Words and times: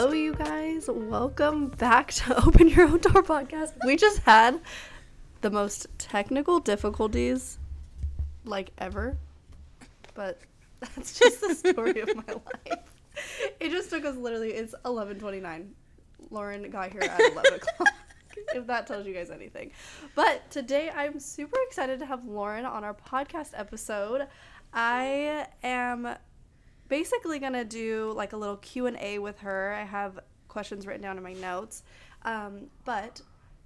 Hello, 0.00 0.12
you 0.12 0.32
guys. 0.32 0.88
Welcome 0.88 1.70
back 1.70 2.12
to 2.12 2.36
Open 2.46 2.68
Your 2.68 2.86
Own 2.86 3.00
Door 3.00 3.24
podcast. 3.24 3.72
We 3.84 3.96
just 3.96 4.18
had 4.20 4.60
the 5.40 5.50
most 5.50 5.88
technical 5.98 6.60
difficulties 6.60 7.58
like 8.44 8.70
ever, 8.78 9.18
but 10.14 10.38
that's 10.80 11.18
just 11.18 11.40
the 11.40 11.52
story 11.52 11.98
of 11.98 12.14
my 12.14 12.22
life. 12.32 12.78
It 13.58 13.70
just 13.70 13.90
took 13.90 14.04
us 14.04 14.16
literally. 14.16 14.52
It's 14.52 14.72
eleven 14.84 15.18
twenty 15.18 15.40
nine. 15.40 15.72
Lauren 16.30 16.70
got 16.70 16.92
here 16.92 17.02
at 17.02 17.18
eleven 17.32 17.54
o'clock. 17.54 17.92
If 18.54 18.68
that 18.68 18.86
tells 18.86 19.04
you 19.04 19.12
guys 19.12 19.30
anything, 19.30 19.72
but 20.14 20.48
today 20.48 20.90
I'm 20.94 21.18
super 21.18 21.56
excited 21.66 21.98
to 21.98 22.06
have 22.06 22.24
Lauren 22.24 22.64
on 22.64 22.84
our 22.84 22.94
podcast 22.94 23.50
episode. 23.52 24.28
I 24.72 25.48
am 25.64 26.16
basically 26.88 27.38
gonna 27.38 27.64
do 27.64 28.12
like 28.16 28.32
a 28.32 28.36
little 28.36 28.56
q&a 28.56 29.18
with 29.18 29.38
her. 29.40 29.74
I 29.74 29.84
have 29.84 30.20
questions 30.48 30.86
written 30.86 31.02
down 31.02 31.16
in 31.16 31.22
my 31.22 31.34
notes. 31.34 31.82
Um, 32.22 32.68
but 32.84 33.20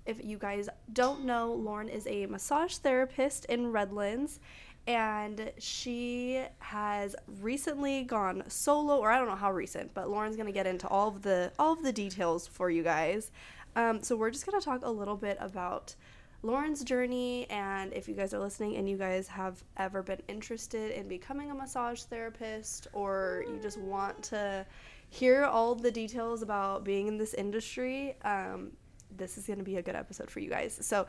if 0.05 0.23
you 0.25 0.37
guys 0.37 0.69
don't 0.93 1.25
know 1.25 1.53
lauren 1.53 1.89
is 1.89 2.07
a 2.09 2.27
massage 2.27 2.77
therapist 2.77 3.45
in 3.45 3.71
redlands 3.71 4.41
and 4.89 5.53
she 5.59 6.43
has 6.59 7.15
recently 7.41 8.03
gone 8.03 8.43
solo 8.49 8.99
or 8.99 9.13
i 9.13 9.17
don't 9.17 9.29
know 9.29 9.37
how 9.37 9.53
recent 9.53 9.95
but 9.95 10.11
lauren's 10.11 10.35
gonna 10.37 10.51
get 10.51 10.67
into 10.67 10.89
all 10.89 11.07
of 11.07 11.23
the 11.23 11.53
all 11.57 11.73
of 11.73 11.85
the 11.85 11.93
details 11.93 12.49
for 12.49 12.69
you 12.69 12.83
guys. 12.83 13.31
Um, 13.75 14.03
so 14.03 14.17
we're 14.17 14.31
just 14.31 14.45
gonna 14.45 14.61
talk 14.61 14.85
a 14.85 14.91
little 14.91 15.17
bit 15.17 15.39
about 15.41 15.95
Lauren's 16.43 16.83
journey 16.83 17.47
and 17.51 17.93
if 17.93 18.09
you 18.09 18.15
guys 18.15 18.35
are 18.35 18.41
listening 18.41 18.77
and 18.77 18.89
you 18.89 18.97
guys 18.97 19.29
have 19.29 19.63
ever 19.77 20.03
been 20.03 20.21
interested 20.29 20.91
in 20.91 21.07
becoming 21.07 21.51
a 21.51 21.55
massage 21.55 22.03
therapist 22.03 22.89
or 22.93 23.45
you 23.49 23.59
just 23.63 23.79
want 23.79 24.21
to 24.25 24.67
hear 25.09 25.45
all 25.45 25.75
the 25.75 25.91
details 25.91 26.43
about 26.43 26.83
being 26.85 27.07
in 27.07 27.17
this 27.17 27.35
industry, 27.35 28.17
um, 28.25 28.73
this 29.17 29.39
is 29.39 29.47
going 29.47 29.59
to 29.59 29.65
be 29.65 29.77
a 29.77 29.83
good 29.83 29.95
episode 29.95 30.31
for 30.31 30.41
you 30.41 30.51
guys. 30.51 30.77
So 30.83 31.07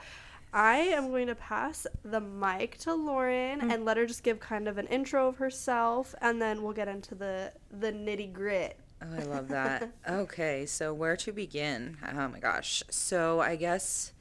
I 0.53 0.75
am 0.75 1.09
going 1.09 1.25
to 1.27 1.35
pass 1.35 1.87
the 2.05 2.21
mic 2.21 2.77
to 2.79 2.93
Lauren 2.93 3.59
Mm. 3.61 3.73
and 3.73 3.85
let 3.85 3.97
her 3.97 4.05
just 4.05 4.21
give 4.23 4.39
kind 4.39 4.67
of 4.67 4.77
an 4.77 4.85
intro 4.87 5.27
of 5.27 5.37
herself 5.37 6.13
and 6.21 6.39
then 6.39 6.61
we'll 6.61 6.73
get 6.73 6.87
into 6.87 7.15
the 7.15 7.51
the 7.71 7.91
nitty 7.91 8.31
grit. 8.31 8.77
Oh, 9.01 9.07
I 9.19 9.23
love 9.23 9.47
that. 9.49 9.89
okay, 10.09 10.65
so 10.65 10.93
where 10.93 11.17
to 11.17 11.31
begin? 11.33 11.97
Oh 12.07 12.27
my 12.29 12.39
gosh. 12.39 12.83
So 12.89 13.41
I 13.41 13.55
guess 13.57 14.12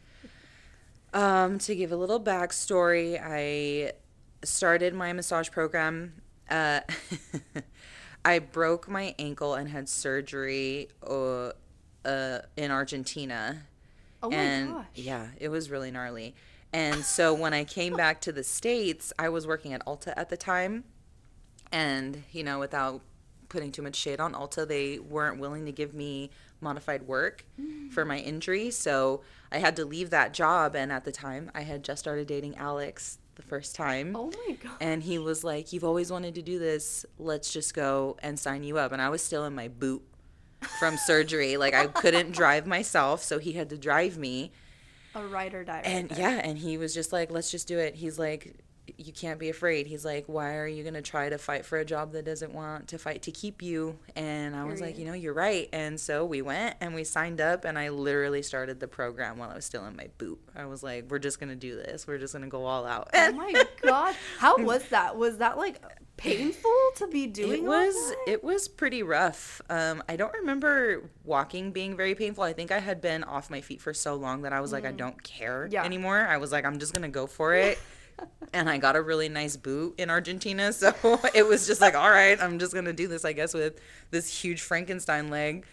um, 1.12 1.58
to 1.58 1.74
give 1.74 1.92
a 1.92 1.96
little 1.96 2.20
backstory, 2.20 3.20
I 3.22 3.92
started 4.44 4.94
my 4.94 5.12
massage 5.12 5.50
program. 5.50 6.14
Uh, 6.50 6.80
I 8.24 8.38
broke 8.38 8.88
my 8.88 9.14
ankle 9.18 9.54
and 9.54 9.68
had 9.68 9.88
surgery 9.88 10.88
uh, 11.06 11.52
uh, 12.04 12.38
in 12.56 12.70
Argentina. 12.70 13.62
Oh 14.22 14.30
my 14.30 14.36
and 14.36 14.72
gosh. 14.72 14.86
yeah, 14.94 15.26
it 15.38 15.48
was 15.48 15.70
really 15.70 15.90
gnarly. 15.90 16.34
And 16.72 17.04
so 17.04 17.34
when 17.34 17.52
I 17.52 17.64
came 17.64 17.94
back 17.94 18.20
to 18.22 18.32
the 18.32 18.44
States, 18.44 19.12
I 19.18 19.28
was 19.28 19.46
working 19.46 19.72
at 19.74 19.84
Ulta 19.84 20.14
at 20.16 20.30
the 20.30 20.36
time. 20.36 20.84
And, 21.70 22.22
you 22.32 22.44
know, 22.44 22.58
without 22.58 23.02
putting 23.48 23.72
too 23.72 23.82
much 23.82 23.96
shade 23.96 24.20
on 24.20 24.32
Ulta, 24.32 24.66
they 24.66 24.98
weren't 24.98 25.38
willing 25.38 25.66
to 25.66 25.72
give 25.72 25.92
me 25.92 26.30
modified 26.62 27.02
work 27.02 27.44
mm. 27.60 27.90
for 27.92 28.04
my 28.04 28.18
injury. 28.18 28.70
So 28.70 29.22
I 29.50 29.58
had 29.58 29.76
to 29.76 29.84
leave 29.84 30.10
that 30.10 30.32
job. 30.32 30.74
And 30.74 30.92
at 30.92 31.04
the 31.04 31.12
time, 31.12 31.50
I 31.54 31.62
had 31.62 31.82
just 31.82 32.00
started 32.00 32.26
dating 32.26 32.56
Alex 32.56 33.18
the 33.34 33.42
first 33.42 33.74
time. 33.74 34.14
Oh 34.16 34.32
my 34.46 34.54
god. 34.54 34.76
And 34.80 35.02
he 35.02 35.18
was 35.18 35.44
like, 35.44 35.72
You've 35.72 35.84
always 35.84 36.10
wanted 36.10 36.34
to 36.36 36.42
do 36.42 36.58
this. 36.58 37.04
Let's 37.18 37.52
just 37.52 37.74
go 37.74 38.16
and 38.22 38.38
sign 38.38 38.62
you 38.62 38.78
up. 38.78 38.92
And 38.92 39.02
I 39.02 39.08
was 39.08 39.22
still 39.22 39.44
in 39.44 39.54
my 39.54 39.68
boot 39.68 40.02
from 40.78 40.96
surgery. 41.06 41.56
Like, 41.56 41.74
I 41.74 41.86
couldn't 41.86 42.32
drive 42.32 42.66
myself. 42.66 43.22
So 43.22 43.38
he 43.38 43.52
had 43.52 43.70
to 43.70 43.78
drive 43.78 44.18
me. 44.18 44.52
A 45.14 45.26
ride 45.26 45.54
or 45.54 45.64
die. 45.64 45.82
And 45.84 46.08
there. 46.08 46.18
yeah, 46.18 46.40
and 46.42 46.56
he 46.56 46.78
was 46.78 46.94
just 46.94 47.12
like, 47.12 47.30
let's 47.30 47.50
just 47.50 47.68
do 47.68 47.78
it. 47.78 47.94
He's 47.94 48.18
like, 48.18 48.54
you 49.06 49.12
can't 49.12 49.38
be 49.38 49.48
afraid. 49.48 49.86
He's 49.86 50.04
like, 50.04 50.24
why 50.26 50.56
are 50.56 50.66
you 50.66 50.82
going 50.82 50.94
to 50.94 51.02
try 51.02 51.28
to 51.28 51.38
fight 51.38 51.64
for 51.64 51.78
a 51.78 51.84
job 51.84 52.12
that 52.12 52.24
doesn't 52.24 52.52
want 52.52 52.88
to 52.88 52.98
fight 52.98 53.22
to 53.22 53.30
keep 53.32 53.62
you? 53.62 53.98
And 54.16 54.54
I 54.56 54.64
was 54.64 54.80
like, 54.80 54.98
you 54.98 55.04
know, 55.04 55.12
you're 55.12 55.34
right. 55.34 55.68
And 55.72 55.98
so 56.00 56.24
we 56.24 56.42
went 56.42 56.76
and 56.80 56.94
we 56.94 57.04
signed 57.04 57.40
up, 57.40 57.64
and 57.64 57.78
I 57.78 57.88
literally 57.90 58.42
started 58.42 58.80
the 58.80 58.88
program 58.88 59.38
while 59.38 59.50
I 59.50 59.54
was 59.54 59.64
still 59.64 59.84
in 59.86 59.96
my 59.96 60.08
boot. 60.18 60.40
I 60.54 60.66
was 60.66 60.82
like, 60.82 61.10
we're 61.10 61.18
just 61.18 61.38
going 61.40 61.50
to 61.50 61.56
do 61.56 61.76
this. 61.76 62.06
We're 62.06 62.18
just 62.18 62.32
going 62.34 62.44
to 62.44 62.48
go 62.50 62.64
all 62.64 62.84
out. 62.86 63.08
Oh 63.14 63.32
my 63.36 63.64
god. 63.82 64.14
How 64.38 64.56
was 64.58 64.84
that? 64.88 65.16
Was 65.16 65.38
that 65.38 65.56
like 65.58 65.82
painful 66.18 66.70
to 66.96 67.08
be 67.08 67.26
doing 67.26 67.52
It 67.52 67.62
was 67.64 68.12
it 68.28 68.44
was 68.44 68.68
pretty 68.68 69.02
rough. 69.02 69.60
Um, 69.68 70.02
I 70.08 70.16
don't 70.16 70.32
remember 70.34 71.10
walking 71.24 71.72
being 71.72 71.96
very 71.96 72.14
painful. 72.14 72.44
I 72.44 72.52
think 72.52 72.70
I 72.70 72.78
had 72.78 73.00
been 73.00 73.24
off 73.24 73.50
my 73.50 73.60
feet 73.60 73.80
for 73.80 73.92
so 73.94 74.14
long 74.14 74.42
that 74.42 74.52
I 74.52 74.60
was 74.60 74.72
like, 74.72 74.84
I 74.84 74.92
don't 74.92 75.20
care 75.22 75.66
Mm. 75.68 75.72
Yeah. 75.72 75.84
anymore. 75.84 76.18
I 76.18 76.36
was 76.36 76.52
like, 76.52 76.64
I'm 76.64 76.78
just 76.78 76.92
gonna 76.94 77.08
go 77.08 77.26
for 77.26 77.54
it. 77.66 77.78
And 78.52 78.68
I 78.68 78.78
got 78.78 78.96
a 78.96 79.02
really 79.02 79.28
nice 79.28 79.56
boot 79.56 79.94
in 79.98 80.10
Argentina, 80.10 80.72
so 80.72 80.92
it 81.34 81.46
was 81.46 81.66
just 81.66 81.80
like, 81.80 81.94
all 81.94 82.10
right, 82.10 82.40
I'm 82.40 82.58
just 82.58 82.74
gonna 82.74 82.92
do 82.92 83.08
this, 83.08 83.24
I 83.24 83.32
guess, 83.32 83.54
with 83.54 83.80
this 84.10 84.42
huge 84.42 84.60
Frankenstein 84.62 85.30
leg. 85.30 85.64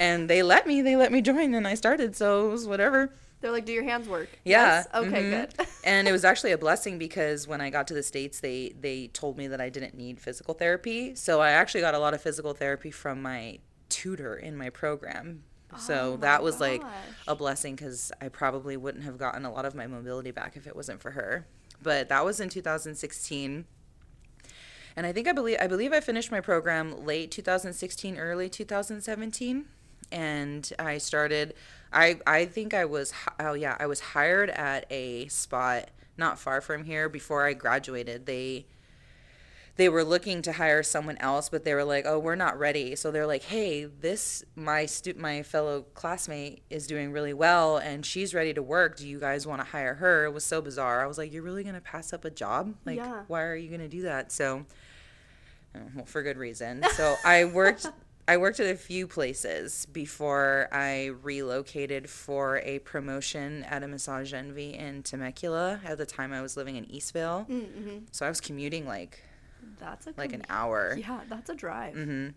And 0.00 0.28
they 0.28 0.42
let 0.42 0.66
me, 0.66 0.82
they 0.82 0.96
let 0.96 1.12
me 1.12 1.22
join, 1.22 1.54
and 1.54 1.66
I 1.66 1.74
started, 1.74 2.16
so 2.16 2.48
it 2.48 2.52
was 2.52 2.66
whatever. 2.66 3.12
They're 3.40 3.50
like, 3.50 3.66
do 3.66 3.72
your 3.72 3.84
hands 3.84 4.08
work? 4.08 4.28
Yeah. 4.44 4.84
Yes? 4.84 4.88
Okay, 4.94 5.22
mhm. 5.22 5.56
good. 5.56 5.66
and 5.84 6.08
it 6.08 6.12
was 6.12 6.24
actually 6.24 6.52
a 6.52 6.58
blessing 6.58 6.98
because 6.98 7.46
when 7.46 7.60
I 7.60 7.70
got 7.70 7.86
to 7.88 7.94
the 7.94 8.02
states, 8.02 8.40
they 8.40 8.74
they 8.80 9.08
told 9.08 9.36
me 9.36 9.46
that 9.48 9.60
I 9.60 9.68
didn't 9.68 9.94
need 9.94 10.20
physical 10.20 10.54
therapy. 10.54 11.14
So 11.14 11.40
I 11.40 11.50
actually 11.50 11.82
got 11.82 11.94
a 11.94 11.98
lot 11.98 12.14
of 12.14 12.22
physical 12.22 12.54
therapy 12.54 12.90
from 12.90 13.20
my 13.20 13.58
tutor 13.88 14.36
in 14.36 14.56
my 14.56 14.70
program. 14.70 15.42
So 15.78 16.14
Oh 16.14 16.16
that 16.18 16.42
was 16.42 16.60
like 16.60 16.82
a 17.28 17.34
blessing 17.36 17.74
because 17.74 18.10
I 18.20 18.28
probably 18.28 18.76
wouldn't 18.76 19.04
have 19.04 19.18
gotten 19.18 19.44
a 19.44 19.52
lot 19.52 19.66
of 19.66 19.74
my 19.74 19.86
mobility 19.86 20.30
back 20.30 20.56
if 20.56 20.66
it 20.66 20.74
wasn't 20.74 21.02
for 21.02 21.10
her. 21.10 21.46
But 21.82 22.08
that 22.08 22.24
was 22.24 22.40
in 22.40 22.48
2016. 22.48 23.64
And 24.96 25.06
I 25.06 25.12
think 25.12 25.28
I 25.28 25.32
believe 25.32 25.58
I 25.60 25.66
believe 25.66 25.92
I 25.92 26.00
finished 26.00 26.30
my 26.30 26.40
program 26.40 27.04
late 27.04 27.30
2016, 27.30 28.16
early 28.18 28.48
2017, 28.48 29.66
and 30.10 30.72
I 30.78 30.98
started. 30.98 31.54
I 31.92 32.18
I 32.26 32.46
think 32.46 32.72
I 32.72 32.86
was 32.86 33.12
oh 33.38 33.52
yeah 33.52 33.76
I 33.78 33.86
was 33.86 34.00
hired 34.00 34.50
at 34.50 34.86
a 34.90 35.28
spot 35.28 35.90
not 36.16 36.38
far 36.38 36.62
from 36.62 36.84
here 36.84 37.08
before 37.10 37.44
I 37.46 37.52
graduated. 37.52 38.24
They 38.24 38.66
they 39.76 39.88
were 39.90 40.02
looking 40.04 40.40
to 40.42 40.52
hire 40.52 40.82
someone 40.82 41.18
else, 41.18 41.48
but 41.50 41.64
they 41.64 41.74
were 41.74 41.84
like, 41.84 42.04
"Oh, 42.06 42.18
we're 42.18 42.34
not 42.34 42.58
ready." 42.58 42.96
So 42.96 43.10
they're 43.10 43.26
like, 43.26 43.42
"Hey, 43.44 43.84
this 43.84 44.42
my 44.54 44.86
stu- 44.86 45.14
my 45.18 45.42
fellow 45.42 45.82
classmate 45.94 46.62
is 46.70 46.86
doing 46.86 47.12
really 47.12 47.34
well, 47.34 47.76
and 47.76 48.04
she's 48.06 48.32
ready 48.34 48.54
to 48.54 48.62
work. 48.62 48.96
Do 48.96 49.06
you 49.06 49.20
guys 49.20 49.46
want 49.46 49.60
to 49.60 49.66
hire 49.66 49.94
her?" 49.94 50.24
It 50.24 50.32
was 50.32 50.44
so 50.44 50.60
bizarre. 50.62 51.02
I 51.02 51.06
was 51.06 51.18
like, 51.18 51.32
"You're 51.32 51.42
really 51.42 51.62
gonna 51.64 51.80
pass 51.80 52.12
up 52.12 52.24
a 52.24 52.30
job? 52.30 52.74
Like, 52.86 52.96
Yeah. 52.96 53.24
why 53.28 53.42
are 53.42 53.54
you 53.56 53.70
gonna 53.70 53.88
do 53.88 54.02
that?" 54.02 54.32
So, 54.32 54.64
uh, 55.74 55.78
well, 55.94 56.04
for 56.06 56.22
good 56.22 56.36
reason. 56.38 56.82
So 56.94 57.16
I 57.24 57.44
worked. 57.44 57.86
I 58.28 58.38
worked 58.38 58.58
at 58.58 58.66
a 58.66 58.76
few 58.76 59.06
places 59.06 59.86
before 59.86 60.68
I 60.72 61.12
relocated 61.22 62.10
for 62.10 62.58
a 62.64 62.80
promotion 62.80 63.62
at 63.64 63.84
a 63.84 63.88
Massage 63.88 64.34
Envy 64.34 64.74
in 64.74 65.04
Temecula. 65.04 65.80
At 65.84 65.98
the 65.98 66.06
time, 66.06 66.32
I 66.32 66.42
was 66.42 66.56
living 66.56 66.74
in 66.74 66.86
Eastvale, 66.86 67.48
Mm-hmm. 67.48 67.98
so 68.10 68.26
I 68.26 68.28
was 68.28 68.40
commuting 68.40 68.84
like 68.84 69.20
That's 69.78 70.06
a 70.06 70.14
like 70.16 70.32
an 70.32 70.42
hour. 70.48 70.96
Yeah, 70.98 71.20
that's 71.28 71.50
a 71.50 71.54
drive. 71.54 71.94
hmm 71.94 72.28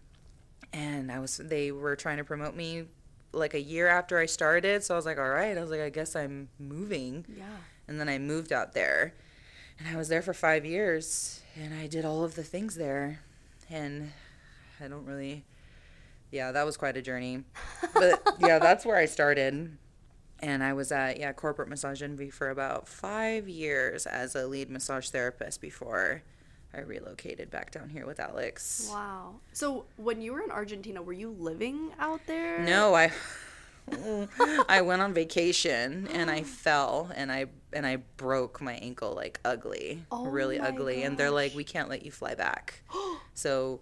And 0.74 1.12
I 1.12 1.19
was 1.19 1.38
they 1.38 1.72
were 1.72 1.96
trying 1.96 2.18
to 2.18 2.24
promote 2.24 2.56
me 2.56 2.85
like 3.31 3.53
a 3.53 3.62
year 3.62 3.88
after 3.88 4.18
I 4.18 4.25
started, 4.25 4.84
so 4.84 4.96
I 4.96 4.97
was 4.97 5.06
like, 5.06 5.18
all 5.19 5.29
right. 5.29 5.58
I 5.58 5.62
was 5.62 5.69
like, 5.72 5.81
I 5.81 5.90
guess 5.90 6.16
I'm 6.16 6.50
moving, 6.59 7.25
Yeah. 7.38 7.46
and 7.88 7.99
then 7.99 8.09
I 8.09 8.17
moved 8.17 8.52
out 8.52 8.73
there, 8.73 9.14
and 9.78 9.88
I 9.88 9.96
was 9.97 10.08
there 10.09 10.22
for 10.23 10.34
five 10.34 10.66
years, 10.66 11.41
and 11.55 11.73
I 11.73 11.85
did 11.88 12.05
all 12.05 12.23
of 12.23 12.34
the 12.35 12.43
things 12.43 12.76
there, 12.76 13.20
and 13.70 14.11
I 14.84 14.88
don't 14.88 15.05
really. 15.05 15.46
Yeah, 16.32 16.52
that 16.52 16.64
was 16.66 16.78
quite 16.78 16.96
a 16.97 17.02
journey, 17.02 17.43
but 17.93 18.35
yeah, 18.40 18.59
that's 18.59 18.85
where 18.85 18.97
I 18.97 19.05
started. 19.05 19.78
And 20.41 20.64
I 20.64 20.73
was 20.73 20.91
at 20.91 21.20
yeah 21.20 21.34
corporate 21.34 21.67
massage 21.70 22.02
envy 22.02 22.29
for 22.29 22.49
about 22.49 22.88
five 22.88 23.49
years 23.49 24.05
as 24.05 24.35
a 24.35 24.47
lead 24.47 24.70
massage 24.70 25.09
therapist 25.09 25.59
before 25.59 26.22
I 26.73 26.81
relocated 26.81 27.49
back 27.49 27.71
down 27.71 27.89
here 27.89 28.05
with 28.05 28.19
Alex. 28.19 28.89
Wow. 28.91 29.35
So 29.53 29.85
when 29.97 30.21
you 30.21 30.33
were 30.33 30.41
in 30.41 30.51
Argentina, 30.51 31.01
were 31.01 31.13
you 31.13 31.35
living 31.39 31.91
out 31.99 32.21
there? 32.27 32.59
No, 32.59 32.93
I 32.93 33.11
I 34.69 34.81
went 34.81 35.01
on 35.01 35.13
vacation 35.13 36.07
and 36.13 36.29
I 36.29 36.43
fell 36.43 37.11
and 37.16 37.31
I 37.31 37.47
and 37.73 37.85
I 37.85 37.97
broke 38.17 38.61
my 38.61 38.73
ankle 38.73 39.13
like 39.13 39.39
ugly, 39.43 40.03
Oh 40.11 40.25
really 40.25 40.59
ugly. 40.59 41.03
And 41.03 41.17
they're 41.17 41.31
like, 41.31 41.55
we 41.55 41.63
can't 41.63 41.89
let 41.89 42.05
you 42.05 42.11
fly 42.11 42.35
back. 42.35 42.81
so 43.33 43.79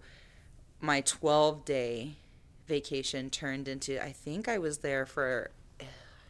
my 0.80 1.00
12 1.02 1.64
day 1.64 2.16
vacation 2.66 3.30
turned 3.30 3.66
into 3.68 4.02
I 4.02 4.12
think 4.12 4.48
I 4.48 4.58
was 4.58 4.78
there 4.78 5.06
for 5.06 5.50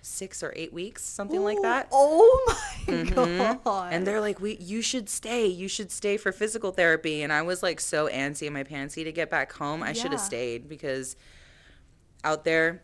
six 0.02 0.42
or 0.42 0.52
eight 0.56 0.72
weeks, 0.72 1.02
something 1.02 1.42
like 1.42 1.60
that. 1.62 1.88
Oh 1.92 2.44
my 2.46 2.92
Mhm. 2.92 3.64
god. 3.64 3.92
And 3.92 4.06
they're 4.06 4.20
like, 4.20 4.40
"We, 4.40 4.56
you 4.56 4.80
should 4.82 5.08
stay. 5.08 5.46
You 5.46 5.68
should 5.68 5.90
stay 5.92 6.16
for 6.16 6.32
physical 6.32 6.72
therapy." 6.72 7.22
And 7.22 7.32
I 7.32 7.42
was 7.42 7.62
like 7.62 7.80
so 7.80 8.08
antsy 8.08 8.46
in 8.46 8.52
my 8.52 8.64
pantsy 8.64 9.04
to 9.04 9.12
get 9.12 9.30
back 9.30 9.52
home. 9.52 9.82
I 9.82 9.92
should 9.92 10.12
have 10.12 10.20
stayed 10.20 10.68
because 10.68 11.16
out 12.24 12.44
there 12.44 12.82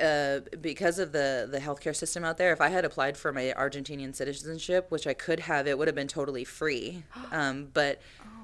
uh, 0.00 0.40
because 0.60 0.98
of 0.98 1.12
the 1.12 1.48
the 1.50 1.58
healthcare 1.58 1.96
system 1.96 2.24
out 2.24 2.36
there, 2.38 2.52
if 2.52 2.60
I 2.60 2.68
had 2.68 2.84
applied 2.84 3.16
for 3.16 3.32
my 3.32 3.54
Argentinian 3.56 4.14
citizenship, 4.14 4.90
which 4.90 5.06
I 5.06 5.14
could 5.14 5.40
have, 5.40 5.66
it 5.66 5.78
would 5.78 5.88
have 5.88 5.94
been 5.94 6.08
totally 6.08 6.44
free. 6.44 7.04
Um, 7.30 7.68
but 7.74 8.00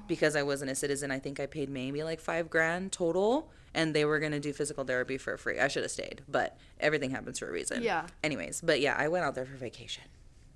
because 0.07 0.35
I 0.35 0.43
wasn't 0.43 0.69
a 0.69 0.75
citizen, 0.75 1.09
I 1.09 1.17
think 1.17 1.39
I 1.39 1.47
paid 1.47 1.69
maybe 1.71 2.03
like 2.03 2.19
five 2.19 2.51
grand 2.51 2.91
total, 2.91 3.49
and 3.75 3.93
they 3.93 4.05
were 4.05 4.19
gonna 4.19 4.39
do 4.39 4.53
physical 4.53 4.83
therapy 4.83 5.17
for 5.17 5.37
free. 5.37 5.59
I 5.59 5.67
should 5.67 5.83
have 5.83 5.91
stayed, 5.91 6.21
but 6.27 6.57
everything 6.79 7.11
happens 7.11 7.37
for 7.37 7.47
a 7.47 7.51
reason. 7.51 7.83
Yeah. 7.83 8.07
Anyways, 8.23 8.61
but 8.61 8.79
yeah, 8.79 8.95
I 8.97 9.09
went 9.09 9.25
out 9.25 9.35
there 9.35 9.45
for 9.45 9.57
vacation. 9.57 10.03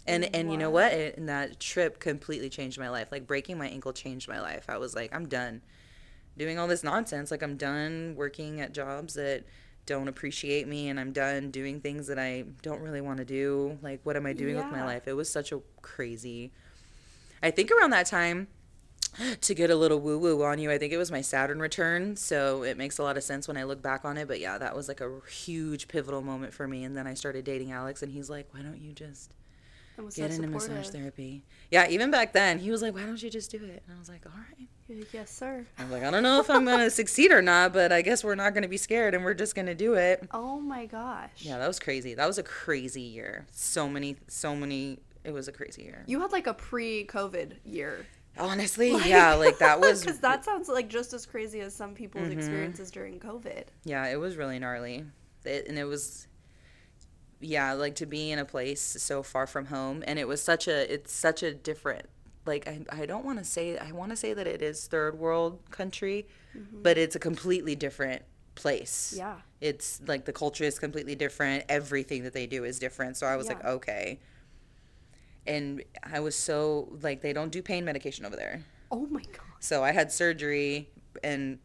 And, 0.07 0.33
and 0.33 0.51
you 0.51 0.57
know 0.57 0.71
what? 0.71 0.91
It, 0.93 1.17
and 1.17 1.29
that 1.29 1.59
trip 1.59 1.99
completely 1.99 2.49
changed 2.49 2.79
my 2.79 2.89
life. 2.89 3.09
Like 3.11 3.27
breaking 3.27 3.59
my 3.59 3.67
ankle 3.67 3.93
changed 3.93 4.27
my 4.27 4.39
life. 4.39 4.65
I 4.67 4.77
was 4.77 4.95
like, 4.95 5.13
I'm 5.13 5.27
done 5.27 5.61
doing 6.35 6.57
all 6.57 6.67
this 6.67 6.83
nonsense. 6.83 7.29
Like 7.29 7.43
I'm 7.43 7.57
done 7.57 8.15
working 8.15 8.59
at 8.61 8.73
jobs 8.73 9.13
that 9.15 9.43
don't 9.85 10.07
appreciate 10.07 10.67
me 10.67 10.87
and 10.87 10.99
I'm 10.99 11.11
done 11.11 11.51
doing 11.51 11.81
things 11.81 12.07
that 12.07 12.17
I 12.17 12.45
don't 12.63 12.81
really 12.81 13.01
want 13.01 13.17
to 13.17 13.25
do. 13.25 13.77
Like 13.83 13.99
what 14.03 14.15
am 14.15 14.25
I 14.25 14.33
doing 14.33 14.55
with 14.55 14.71
my 14.71 14.83
life? 14.83 15.07
It 15.07 15.13
was 15.13 15.29
such 15.29 15.51
a 15.51 15.59
crazy 15.81 16.51
I 17.41 17.51
think 17.51 17.71
around 17.71 17.91
that 17.91 18.05
time 18.05 18.47
to 19.41 19.55
get 19.55 19.69
a 19.69 19.75
little 19.75 19.99
woo 19.99 20.17
woo 20.17 20.43
on 20.43 20.59
you, 20.59 20.71
I 20.71 20.77
think 20.77 20.93
it 20.93 20.97
was 20.97 21.11
my 21.11 21.21
Saturn 21.21 21.59
return, 21.59 22.15
so 22.15 22.63
it 22.63 22.77
makes 22.77 22.97
a 22.97 23.03
lot 23.03 23.17
of 23.17 23.23
sense 23.23 23.47
when 23.47 23.57
I 23.57 23.63
look 23.63 23.81
back 23.81 24.05
on 24.05 24.17
it. 24.17 24.27
But 24.27 24.39
yeah, 24.39 24.57
that 24.57 24.75
was 24.75 24.87
like 24.87 25.01
a 25.01 25.19
huge 25.29 25.87
pivotal 25.87 26.21
moment 26.21 26.53
for 26.53 26.67
me. 26.67 26.83
And 26.83 26.95
then 26.95 27.07
I 27.07 27.13
started 27.13 27.45
dating 27.45 27.71
Alex, 27.71 28.01
and 28.03 28.11
he's 28.11 28.29
like, 28.29 28.47
"Why 28.53 28.61
don't 28.61 28.79
you 28.79 28.93
just 28.93 29.31
was 29.97 30.15
so 30.15 30.21
get 30.21 30.31
into 30.31 30.47
massage 30.47 30.89
therapy?" 30.89 31.43
Yeah, 31.71 31.87
even 31.89 32.11
back 32.11 32.33
then, 32.33 32.59
he 32.59 32.71
was 32.71 32.81
like, 32.81 32.93
"Why 32.93 33.05
don't 33.05 33.21
you 33.21 33.29
just 33.29 33.51
do 33.51 33.57
it?" 33.57 33.83
And 33.87 33.95
I 33.95 33.99
was 33.99 34.09
like, 34.09 34.25
"All 34.25 34.31
right." 34.37 34.67
Like, 34.89 35.13
yes, 35.13 35.29
sir. 35.29 35.67
I 35.77 35.83
was 35.83 35.91
like, 35.91 36.03
I 36.03 36.09
don't 36.09 36.23
know 36.23 36.39
if 36.39 36.49
I'm 36.49 36.65
gonna 36.65 36.89
succeed 37.01 37.31
or 37.31 37.43
not, 37.43 37.73
but 37.73 37.91
I 37.91 38.01
guess 38.01 38.23
we're 38.23 38.33
not 38.33 38.55
gonna 38.55 38.67
be 38.67 38.77
scared 38.77 39.13
and 39.13 39.23
we're 39.23 39.35
just 39.35 39.53
gonna 39.53 39.75
do 39.75 39.93
it. 39.93 40.27
Oh 40.31 40.59
my 40.59 40.87
gosh. 40.87 41.29
Yeah, 41.37 41.59
that 41.59 41.67
was 41.67 41.79
crazy. 41.79 42.15
That 42.15 42.25
was 42.25 42.39
a 42.39 42.43
crazy 42.43 43.01
year. 43.01 43.45
So 43.51 43.87
many, 43.87 44.15
so 44.27 44.55
many. 44.55 44.97
It 45.23 45.31
was 45.31 45.47
a 45.47 45.51
crazy 45.51 45.83
year. 45.83 46.03
You 46.07 46.21
had 46.21 46.31
like 46.31 46.47
a 46.47 46.55
pre-COVID 46.55 47.57
year. 47.65 48.07
Honestly, 48.37 48.91
yeah, 49.05 49.33
like 49.33 49.57
that 49.59 49.79
was. 49.81 50.01
because 50.01 50.19
that 50.19 50.45
sounds 50.45 50.69
like 50.69 50.87
just 50.87 51.13
as 51.13 51.25
crazy 51.25 51.59
as 51.61 51.75
some 51.75 51.93
people's 51.93 52.29
Mhm. 52.29 52.33
experiences 52.33 52.91
during 52.91 53.19
COVID. 53.19 53.65
Yeah, 53.83 54.07
it 54.07 54.15
was 54.17 54.37
really 54.37 54.59
gnarly, 54.59 55.05
it, 55.45 55.67
and 55.67 55.77
it 55.77 55.85
was. 55.85 56.27
Yeah, 57.41 57.71
like 57.73 57.95
to 57.95 58.05
be 58.05 58.31
in 58.31 58.39
a 58.39 58.43
place 58.45 58.81
so 58.81 59.23
far 59.23 59.47
from 59.47 59.67
home, 59.67 60.03
and 60.05 60.19
it 60.19 60.27
was 60.27 60.41
such 60.41 60.67
a. 60.67 60.91
It's 60.93 61.11
such 61.13 61.41
a 61.43 61.53
different. 61.53 62.07
Like 62.45 62.67
I, 62.67 62.81
I 62.91 63.05
don't 63.05 63.23
want 63.25 63.39
to 63.39 63.45
say. 63.45 63.77
I 63.77 63.91
want 63.93 64.11
to 64.11 64.17
say 64.17 64.33
that 64.33 64.45
it 64.47 64.61
is 64.61 64.87
third 64.87 65.17
world 65.17 65.59
country, 65.71 66.27
but 66.73 66.97
it's 66.97 67.15
a 67.15 67.19
completely 67.19 67.75
different 67.75 68.23
place. 68.55 69.13
Yeah. 69.17 69.37
it's 69.61 70.01
like 70.05 70.25
the 70.25 70.33
culture 70.33 70.65
is 70.65 70.79
completely 70.79 71.15
different 71.15 71.63
everything 71.69 72.23
that 72.23 72.33
they 72.33 72.45
do 72.45 72.65
is 72.65 72.77
different 72.77 73.15
so 73.15 73.25
i 73.25 73.37
was 73.37 73.47
like 73.47 73.63
okay 73.63 74.19
and 75.49 75.83
i 76.03 76.19
was 76.19 76.35
so 76.35 76.87
like 77.01 77.21
they 77.21 77.33
don't 77.33 77.51
do 77.51 77.61
pain 77.61 77.83
medication 77.83 78.25
over 78.25 78.35
there. 78.35 78.63
Oh 78.91 79.05
my 79.07 79.23
god. 79.23 79.45
so 79.59 79.83
i 79.83 79.91
had 79.91 80.11
surgery 80.11 80.89
and 81.23 81.59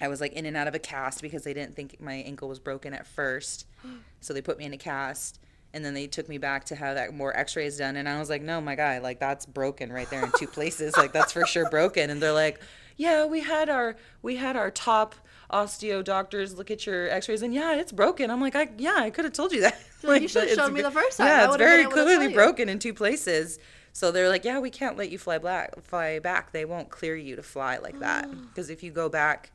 i 0.00 0.08
was 0.08 0.20
like 0.20 0.32
in 0.32 0.46
and 0.46 0.56
out 0.56 0.66
of 0.66 0.74
a 0.74 0.78
cast 0.78 1.22
because 1.22 1.44
they 1.44 1.54
didn't 1.54 1.76
think 1.76 2.00
my 2.00 2.14
ankle 2.14 2.48
was 2.48 2.58
broken 2.58 2.92
at 2.94 3.06
first. 3.06 3.66
So 4.20 4.34
they 4.34 4.42
put 4.42 4.58
me 4.58 4.64
in 4.64 4.72
a 4.72 4.76
cast 4.78 5.38
and 5.72 5.84
then 5.84 5.94
they 5.94 6.08
took 6.08 6.28
me 6.28 6.38
back 6.38 6.64
to 6.64 6.74
have 6.74 6.96
that 6.96 7.14
more 7.14 7.36
x-rays 7.36 7.78
done 7.78 7.94
and 7.94 8.08
i 8.08 8.18
was 8.18 8.28
like 8.28 8.42
no 8.42 8.60
my 8.60 8.74
guy 8.74 8.98
like 8.98 9.20
that's 9.20 9.46
broken 9.46 9.92
right 9.92 10.10
there 10.10 10.24
in 10.24 10.32
two 10.36 10.46
places. 10.58 10.96
Like 10.96 11.12
that's 11.12 11.30
for 11.32 11.46
sure 11.46 11.70
broken. 11.70 12.10
And 12.10 12.20
they're 12.20 12.32
like 12.32 12.60
yeah 12.96 13.26
we 13.26 13.40
had 13.40 13.68
our 13.68 13.94
we 14.20 14.34
had 14.34 14.56
our 14.56 14.72
top 14.72 15.14
osteo 15.50 16.04
doctors 16.04 16.56
look 16.58 16.70
at 16.70 16.86
your 16.86 17.08
x-rays 17.08 17.42
and 17.42 17.54
yeah 17.54 17.74
it's 17.74 17.92
broken. 17.92 18.30
I'm 18.30 18.40
like 18.40 18.54
I, 18.54 18.68
yeah 18.76 18.96
i 18.98 19.10
could 19.10 19.24
have 19.24 19.32
told 19.34 19.52
you 19.52 19.62
that. 19.62 19.78
Like, 20.04 20.22
"You 20.22 20.28
should've 20.28 20.50
shown 20.54 20.72
me 20.72 20.80
the 20.82 20.92
first 20.92 21.18
time. 21.18 21.26
I 21.26 21.30
yeah 21.30 21.46
it's 21.46 21.56
very 21.56 21.80
able 21.82 21.90
to 21.90 21.96
tell 21.96 22.04
clearly 22.04 22.32
broken 22.32 22.68
in 22.68 22.78
two 22.78 22.94
places. 22.94 23.58
So 23.92 24.12
they're 24.12 24.28
like 24.28 24.44
yeah 24.44 24.60
we 24.60 24.70
can't 24.70 24.96
let 24.96 25.10
you 25.10 25.18
fly 25.18 25.38
black 25.38 25.82
fly 25.82 26.18
back. 26.20 26.52
They 26.52 26.64
won't 26.64 26.88
clear 26.88 27.16
you 27.16 27.34
to 27.36 27.42
fly 27.42 27.78
like 27.78 27.98
that. 28.00 28.28
Because 28.48 28.70
if 28.70 28.82
you 28.84 28.92
go 28.92 29.08
back 29.08 29.50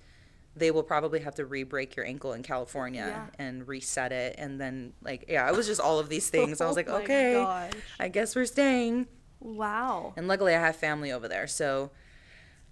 they 0.56 0.70
will 0.70 0.84
probably 0.84 1.20
have 1.22 1.34
to 1.36 1.46
re-break 1.46 1.96
your 1.96 2.06
ankle 2.06 2.34
in 2.34 2.44
California 2.44 3.06
Yeah. 3.08 3.46
and 3.46 3.68
reset 3.68 4.12
it. 4.12 4.36
And 4.38 4.60
then 4.60 4.94
like 5.02 5.26
yeah 5.30 5.48
it 5.50 5.56
was 5.56 5.66
just 5.68 5.80
all 5.80 6.00
of 6.00 6.10
these 6.10 6.28
oh 6.30 6.32
things. 6.32 6.60
I 6.60 6.68
was 6.68 6.76
like 6.76 6.90
Oh 6.90 6.98
okay 6.98 7.34
gosh. 7.36 7.72
I 8.00 8.08
guess 8.10 8.36
we're 8.36 8.46
staying. 8.46 9.08
Wow. 9.40 10.14
and 10.18 10.28
luckily 10.28 10.54
I 10.56 10.60
have 10.60 10.76
family 10.76 11.12
over 11.12 11.28
there. 11.28 11.48
So 11.48 11.92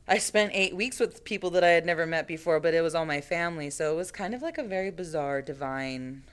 I 0.08 0.18
spent 0.18 0.52
8 0.54 0.76
weeks 0.76 1.00
with 1.00 1.24
people 1.24 1.50
that 1.52 1.64
I 1.64 1.70
had 1.70 1.86
never 1.86 2.06
met 2.06 2.28
before 2.28 2.60
but 2.60 2.74
it 2.74 2.82
was 2.82 2.96
all 2.96 3.06
my 3.06 3.22
family 3.22 3.70
so 3.70 3.92
it 3.94 3.96
was 3.96 4.12
kind 4.12 4.34
of 4.34 4.42
like 4.42 4.58
a 4.58 4.64
very 4.64 4.92
bizarre 4.92 5.42
divine 5.42 6.24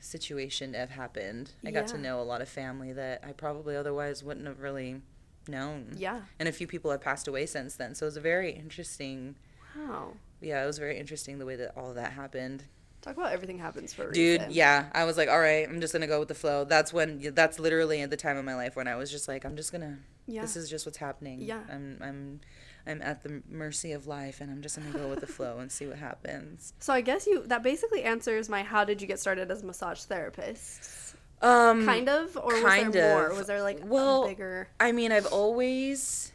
situation 0.00 0.72
to 0.72 0.78
have 0.78 0.90
happened 0.90 1.52
I 1.64 1.70
got 1.70 1.86
to 1.88 1.98
know 1.98 2.20
a 2.20 2.22
lot 2.22 2.42
of 2.42 2.48
family 2.48 2.92
that 2.92 3.22
I 3.26 3.32
probably 3.32 3.74
otherwise 3.76 4.22
wouldn't 4.22 4.46
have 4.46 4.60
really 4.60 5.00
known 5.48 5.94
Yeah. 5.96 6.22
and 6.38 6.48
a 6.48 6.52
few 6.52 6.66
people 6.66 6.90
have 6.90 7.00
passed 7.00 7.26
away 7.28 7.46
since 7.46 7.74
then 7.76 7.94
so 7.94 8.04
it 8.06 8.08
was 8.08 8.16
a 8.16 8.20
very 8.20 8.50
interesting 8.52 9.36
Wow. 9.76 10.12
yeah, 10.40 10.62
it 10.62 10.66
was 10.66 10.78
very 10.78 10.98
interesting 10.98 11.38
the 11.38 11.44
way 11.46 11.56
that 11.56 11.76
all 11.76 11.90
of 11.90 11.96
that 11.96 12.12
happened. 12.12 12.64
Talk 13.02 13.16
about 13.18 13.32
everything 13.32 13.58
happens 13.58 13.92
for 13.92 14.04
a 14.04 14.08
reason. 14.08 14.14
Dude, 14.24 14.40
reason. 14.40 14.54
yeah, 14.54 14.86
I 14.94 15.04
was 15.04 15.18
like, 15.18 15.28
all 15.28 15.38
right, 15.38 15.68
I'm 15.68 15.82
just 15.82 15.92
gonna 15.92 16.06
go 16.06 16.18
with 16.18 16.28
the 16.28 16.34
flow. 16.34 16.64
That's 16.64 16.94
when, 16.94 17.20
that's 17.34 17.58
literally 17.58 18.00
at 18.00 18.08
the 18.08 18.16
time 18.16 18.38
of 18.38 18.44
my 18.46 18.54
life 18.54 18.74
when 18.74 18.88
I 18.88 18.96
was 18.96 19.10
just 19.10 19.28
like, 19.28 19.44
I'm 19.44 19.54
just 19.54 19.72
gonna, 19.72 19.98
Yeah. 20.26 20.42
this 20.42 20.56
is 20.56 20.68
just 20.68 20.86
what's 20.86 20.98
happening. 20.98 21.40
Yeah. 21.40 21.60
I'm, 21.70 21.98
I'm, 22.02 22.40
I'm 22.86 23.00
at 23.02 23.22
the 23.22 23.42
mercy 23.48 23.92
of 23.92 24.06
life, 24.06 24.40
and 24.40 24.50
I'm 24.50 24.60
just 24.62 24.76
gonna 24.78 24.90
go 24.96 25.08
with 25.08 25.20
the 25.20 25.26
flow 25.26 25.58
and 25.58 25.70
see 25.70 25.86
what 25.86 25.98
happens. 25.98 26.72
So 26.80 26.92
I 26.92 27.00
guess 27.00 27.26
you 27.26 27.42
that 27.46 27.62
basically 27.62 28.02
answers 28.02 28.48
my 28.48 28.62
how 28.62 28.84
did 28.84 29.00
you 29.00 29.06
get 29.08 29.18
started 29.20 29.50
as 29.50 29.62
a 29.62 29.66
massage 29.66 30.00
therapist? 30.02 31.14
Um, 31.42 31.84
Kind 31.84 32.08
of, 32.08 32.36
or 32.36 32.54
was 32.54 32.62
kind 32.62 32.92
there 32.92 33.14
more? 33.14 33.26
of. 33.28 33.36
Was 33.36 33.46
there 33.46 33.62
like 33.62 33.80
Well, 33.84 34.24
a 34.24 34.28
bigger? 34.28 34.68
I 34.80 34.92
mean, 34.92 35.12
I've 35.12 35.26
always, 35.26 36.32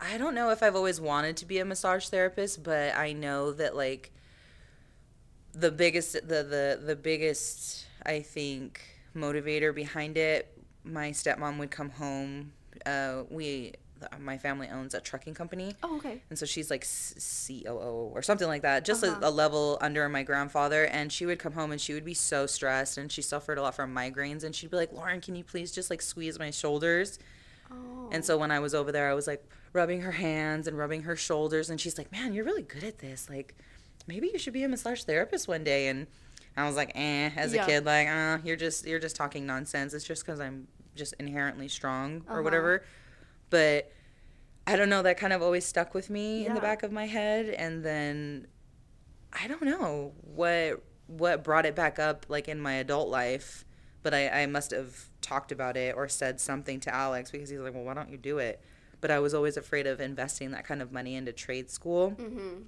I 0.00 0.18
don't 0.18 0.34
know 0.34 0.50
if 0.50 0.62
I've 0.62 0.76
always 0.76 1.00
wanted 1.00 1.36
to 1.38 1.46
be 1.46 1.58
a 1.58 1.64
massage 1.64 2.06
therapist, 2.08 2.62
but 2.62 2.94
I 2.96 3.12
know 3.12 3.52
that 3.52 3.74
like 3.76 4.12
the 5.52 5.70
biggest, 5.70 6.12
the 6.14 6.42
the 6.42 6.80
the 6.84 6.96
biggest, 6.96 7.86
I 8.04 8.20
think, 8.20 8.80
motivator 9.16 9.74
behind 9.74 10.16
it. 10.16 10.50
My 10.84 11.10
stepmom 11.10 11.58
would 11.58 11.70
come 11.70 11.90
home. 11.90 12.52
Uh, 12.86 13.22
we, 13.30 13.72
my 14.20 14.36
family 14.36 14.68
owns 14.68 14.92
a 14.94 15.00
trucking 15.00 15.34
company, 15.34 15.74
Oh, 15.82 15.96
okay. 15.96 16.20
and 16.28 16.38
so 16.38 16.44
she's 16.46 16.70
like 16.70 16.86
COO 16.86 18.10
or 18.14 18.22
something 18.22 18.48
like 18.48 18.62
that, 18.62 18.84
just 18.84 19.02
Uh-huh. 19.04 19.18
a, 19.22 19.28
a 19.28 19.30
level 19.30 19.78
under 19.80 20.08
my 20.08 20.22
grandfather. 20.22 20.84
And 20.84 21.10
she 21.12 21.26
would 21.26 21.38
come 21.38 21.52
home 21.52 21.72
and 21.72 21.80
she 21.80 21.94
would 21.94 22.04
be 22.04 22.14
so 22.14 22.46
stressed, 22.46 22.98
and 22.98 23.10
she 23.10 23.22
suffered 23.22 23.58
a 23.58 23.62
lot 23.62 23.74
from 23.74 23.94
migraines. 23.94 24.44
And 24.44 24.54
she'd 24.54 24.70
be 24.70 24.76
like, 24.76 24.92
"Lauren, 24.92 25.20
can 25.20 25.34
you 25.34 25.44
please 25.44 25.72
just 25.72 25.90
like 25.90 26.02
squeeze 26.02 26.38
my 26.38 26.50
shoulders?" 26.50 27.18
Oh. 27.70 28.08
And 28.12 28.24
so 28.24 28.36
when 28.36 28.50
I 28.50 28.58
was 28.60 28.74
over 28.74 28.92
there, 28.92 29.08
I 29.10 29.14
was 29.14 29.26
like 29.26 29.42
rubbing 29.72 30.02
her 30.02 30.12
hands 30.12 30.66
and 30.68 30.76
rubbing 30.76 31.02
her 31.04 31.16
shoulders, 31.16 31.70
and 31.70 31.80
she's 31.80 31.96
like, 31.98 32.12
"Man, 32.12 32.32
you're 32.34 32.44
really 32.44 32.62
good 32.62 32.84
at 32.84 32.98
this. 32.98 33.28
Like, 33.30 33.54
maybe 34.06 34.28
you 34.32 34.38
should 34.38 34.52
be 34.52 34.64
a 34.64 34.68
massage 34.68 35.02
therapist 35.04 35.48
one 35.48 35.64
day." 35.64 35.88
And 35.88 36.06
I 36.56 36.66
was 36.66 36.76
like, 36.76 36.92
"Eh," 36.94 37.30
as 37.36 37.54
Yeah. 37.54 37.64
a 37.64 37.66
kid, 37.66 37.84
like, 37.86 38.06
"Uh, 38.08 38.38
you're 38.44 38.56
just 38.56 38.86
you're 38.86 39.00
just 39.00 39.16
talking 39.16 39.46
nonsense. 39.46 39.94
It's 39.94 40.04
just 40.04 40.24
because 40.26 40.40
I'm 40.40 40.68
just 40.94 41.14
inherently 41.18 41.68
strong 41.68 42.22
or 42.28 42.34
Uh-huh. 42.34 42.42
whatever." 42.42 42.84
But 43.50 43.92
I 44.66 44.76
don't 44.76 44.88
know. 44.88 45.02
That 45.02 45.16
kind 45.18 45.32
of 45.32 45.42
always 45.42 45.64
stuck 45.64 45.92
with 45.94 46.08
me 46.10 46.46
in 46.46 46.54
the 46.54 46.60
back 46.60 46.82
of 46.82 46.90
my 46.92 47.06
head, 47.06 47.46
and 47.50 47.84
then 47.84 48.46
I 49.32 49.46
don't 49.48 49.62
know 49.62 50.12
what 50.22 50.82
what 51.06 51.44
brought 51.44 51.66
it 51.66 51.74
back 51.74 51.98
up 51.98 52.24
like 52.28 52.48
in 52.48 52.58
my 52.58 52.74
adult 52.74 53.08
life, 53.10 53.64
but 54.02 54.14
I, 54.14 54.28
I 54.42 54.46
must 54.46 54.70
have 54.70 55.10
talked 55.20 55.52
about 55.52 55.76
it 55.76 55.94
or 55.96 56.08
said 56.08 56.40
something 56.40 56.80
to 56.80 56.94
Alex 56.94 57.30
because 57.30 57.50
he's 57.50 57.58
like, 57.60 57.74
well, 57.74 57.84
why 57.84 57.92
don't 57.92 58.08
you 58.08 58.16
do 58.16 58.38
it? 58.38 58.60
But 59.02 59.10
I 59.10 59.18
was 59.18 59.34
always 59.34 59.58
afraid 59.58 59.86
of 59.86 60.00
investing 60.00 60.52
that 60.52 60.64
kind 60.64 60.80
of 60.80 60.92
money 60.92 61.14
into 61.14 61.30
trade 61.32 61.70
school. 61.70 62.12
Mm-hmm. 62.12 62.62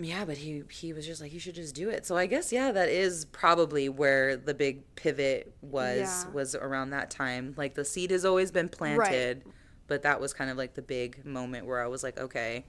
Yeah, 0.00 0.24
but 0.24 0.36
he 0.36 0.62
he 0.70 0.92
was 0.92 1.06
just 1.06 1.20
like, 1.20 1.32
you 1.32 1.40
should 1.40 1.54
just 1.54 1.74
do 1.74 1.88
it. 1.90 2.06
So 2.06 2.16
I 2.16 2.26
guess 2.26 2.52
yeah, 2.52 2.72
that 2.72 2.88
is 2.88 3.24
probably 3.26 3.88
where 3.88 4.36
the 4.36 4.54
big 4.54 4.94
pivot 4.94 5.52
was 5.62 6.24
Yeah. 6.26 6.30
was 6.32 6.54
around 6.54 6.90
that 6.90 7.10
time. 7.10 7.54
Like 7.56 7.74
the 7.74 7.84
seed 7.84 8.10
has 8.10 8.24
always 8.24 8.50
been 8.50 8.68
planted, 8.68 9.44
but 9.86 10.02
that 10.02 10.20
was 10.20 10.32
kind 10.32 10.50
of 10.50 10.56
like 10.56 10.74
the 10.74 10.82
big 10.82 11.24
moment 11.24 11.66
where 11.66 11.82
I 11.82 11.86
was 11.86 12.02
like, 12.02 12.18
okay, 12.18 12.64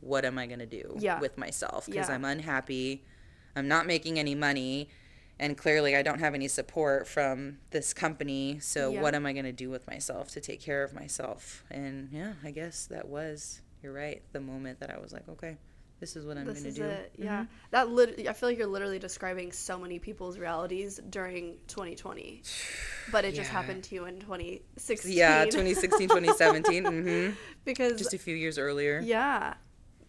what 0.00 0.24
am 0.24 0.38
I 0.38 0.46
gonna 0.46 0.66
do 0.66 0.96
Yeah. 0.98 1.20
with 1.20 1.36
myself? 1.36 1.86
Because 1.86 2.08
Yeah. 2.08 2.14
I'm 2.14 2.24
unhappy, 2.24 3.04
I'm 3.56 3.68
not 3.68 3.86
making 3.86 4.18
any 4.18 4.34
money, 4.34 4.88
and 5.38 5.56
clearly 5.58 5.96
I 5.96 6.02
don't 6.02 6.20
have 6.20 6.34
any 6.34 6.48
support 6.48 7.06
from 7.08 7.58
this 7.70 7.92
company. 7.92 8.58
So 8.60 8.90
what 8.90 9.14
am 9.14 9.26
I 9.26 9.32
gonna 9.32 9.52
do 9.52 9.68
with 9.70 9.86
myself 9.86 10.30
to 10.30 10.40
take 10.40 10.60
care 10.60 10.82
of 10.82 10.94
myself? 10.94 11.64
And 11.70 12.08
yeah, 12.12 12.34
I 12.44 12.50
guess 12.50 12.86
that 12.86 13.08
was 13.08 13.60
you're 13.82 13.92
right. 13.92 14.22
The 14.32 14.40
moment 14.40 14.80
that 14.80 14.90
I 14.90 14.98
was 14.98 15.12
like, 15.12 15.28
okay, 15.28 15.56
this 16.00 16.16
is 16.16 16.24
what 16.26 16.36
I'm 16.38 16.46
This 16.46 16.62
gonna 16.62 16.72
do. 16.74 16.84
it. 16.84 17.12
Yeah. 17.18 17.42
Mhm. 17.42 17.48
That 17.72 17.88
lit- 17.90 18.26
I 18.26 18.32
feel 18.32 18.48
like 18.48 18.58
you're 18.58 18.66
literally 18.66 18.98
describing 18.98 19.52
so 19.52 19.78
many 19.78 19.98
people's 19.98 20.38
realities 20.38 20.98
during 21.10 21.58
2020, 21.68 22.42
but 23.12 23.24
it 23.24 23.34
just 23.34 23.50
happened 23.50 23.84
to 23.84 23.94
you 23.94 24.06
in 24.06 24.18
2016. 24.20 25.12
Yeah, 25.12 25.44
2016, 25.50 26.08
2017. 26.08 26.84
hmm 26.84 27.30
because 27.64 27.98
Just 27.98 28.14
a 28.14 28.18
few 28.18 28.34
years 28.34 28.58
earlier. 28.58 29.00
yeah, 29.04 29.54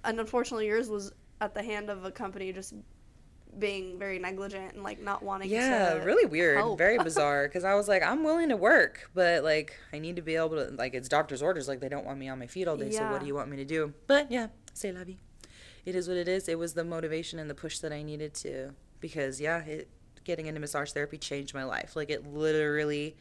and 0.06 0.20
unfortunately 0.20 0.68
yours 0.68 0.90
was 0.90 1.12
at 1.42 1.54
the 1.54 1.62
hand 1.64 1.90
of 1.90 2.06
a 2.06 2.12
company 2.12 2.54
just 2.54 2.74
being 3.60 4.00
very 4.00 4.18
negligent 4.18 4.74
and 4.76 4.82
like 4.84 5.02
not 5.02 5.22
wanting 5.22 5.50
yeah 5.50 5.96
to 5.96 6.00
really 6.06 6.26
weird 6.26 6.56
help. 6.56 6.78
very 6.78 6.98
bizarre 7.10 7.50
because 7.50 7.66
i 7.66 7.76
was 7.76 7.86
like 7.90 8.02
i'm 8.02 8.24
willing 8.24 8.48
to 8.48 8.56
work 8.56 9.10
but 9.14 9.44
like 9.44 9.76
i 9.92 10.00
need 10.00 10.16
to 10.16 10.22
be 10.22 10.38
able 10.38 10.52
to 10.52 10.72
like 10.78 10.94
it's 10.94 11.10
doctor's 11.10 11.42
orders 11.42 11.68
like 11.68 11.82
they 11.82 11.90
don't 11.90 12.06
want 12.06 12.18
me 12.18 12.30
on 12.30 12.40
my 12.40 12.48
feet 12.48 12.66
all 12.66 12.78
day 12.78 12.90
so 12.92 13.04
what 13.12 13.20
do 13.20 13.28
you 13.28 13.36
want 13.36 13.50
me 13.50 13.58
to 13.58 13.66
do 13.66 13.94
but 14.08 14.32
yeah 14.32 14.48
c'est 14.74 14.94
la 14.94 15.04
vie 15.04 15.18
it 15.86 15.96
is 15.96 16.08
what 16.08 16.18
it 16.18 16.28
is. 16.28 16.48
It 16.48 16.60
was 16.60 16.74
the 16.74 16.84
motivation 16.84 17.40
and 17.40 17.50
the 17.50 17.56
push 17.56 17.80
that 17.80 17.92
i 17.92 18.04
needed 18.04 18.34
to 18.36 18.74
because 19.00 19.42
yeah 19.42 19.64
it 19.64 19.90
getting 20.24 20.46
into 20.46 20.60
massage 20.60 20.92
therapy 20.92 21.18
changed 21.18 21.54
my 21.54 21.64
life. 21.64 21.96
Like 21.96 22.10
it 22.10 22.32
literally 22.32 23.16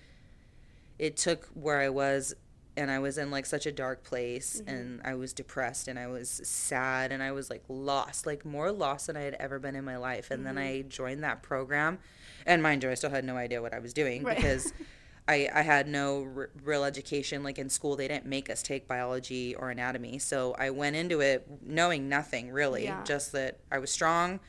it 0.98 1.16
took 1.16 1.46
where 1.54 1.80
i 1.80 1.88
was 1.88 2.34
and 2.76 2.90
i 2.90 2.98
was 2.98 3.18
in 3.18 3.30
like 3.30 3.46
such 3.46 3.66
a 3.66 3.72
dark 3.72 4.04
place 4.04 4.60
mm-hmm. 4.60 4.74
and 4.74 5.00
i 5.04 5.14
was 5.14 5.32
depressed 5.32 5.88
and 5.88 5.98
i 5.98 6.06
was 6.06 6.28
sad 6.44 7.10
and 7.10 7.22
i 7.22 7.32
was 7.32 7.50
like 7.50 7.64
lost 7.68 8.26
like 8.26 8.44
more 8.44 8.70
lost 8.70 9.06
than 9.06 9.16
i 9.16 9.22
had 9.22 9.34
ever 9.40 9.58
been 9.58 9.74
in 9.74 9.84
my 9.84 9.96
life. 9.96 10.30
And 10.30 10.46
then 10.46 10.56
mm-hmm. 10.56 10.78
i 10.78 10.82
joined 10.82 11.24
that 11.24 11.42
program 11.42 11.98
and 12.46 12.62
mind 12.62 12.82
you 12.82 12.90
i 12.90 12.94
still 12.94 13.10
had 13.10 13.24
no 13.24 13.36
idea 13.36 13.62
what 13.62 13.72
i 13.72 13.78
was 13.78 13.92
doing 13.94 14.22
Right. 14.22 14.36
because 14.36 14.72
I, 15.28 15.48
I 15.54 15.62
had 15.62 15.86
no 15.86 16.26
r- 16.36 16.50
real 16.64 16.84
education 16.84 17.42
like 17.42 17.58
in 17.58 17.68
school. 17.68 17.96
They 17.96 18.08
didn't 18.08 18.26
make 18.26 18.50
us 18.50 18.62
take 18.62 18.88
biology 18.88 19.54
or 19.54 19.70
anatomy. 19.70 20.18
So 20.18 20.54
i 20.58 20.70
went 20.70 20.96
into 20.96 21.20
it 21.20 21.46
knowing 21.64 22.08
nothing 22.08 22.50
really. 22.50 22.84
Yeah. 22.84 23.02
just 23.04 23.32
that 23.32 23.58
i 23.70 23.78
was 23.78 23.90
strong 23.90 24.40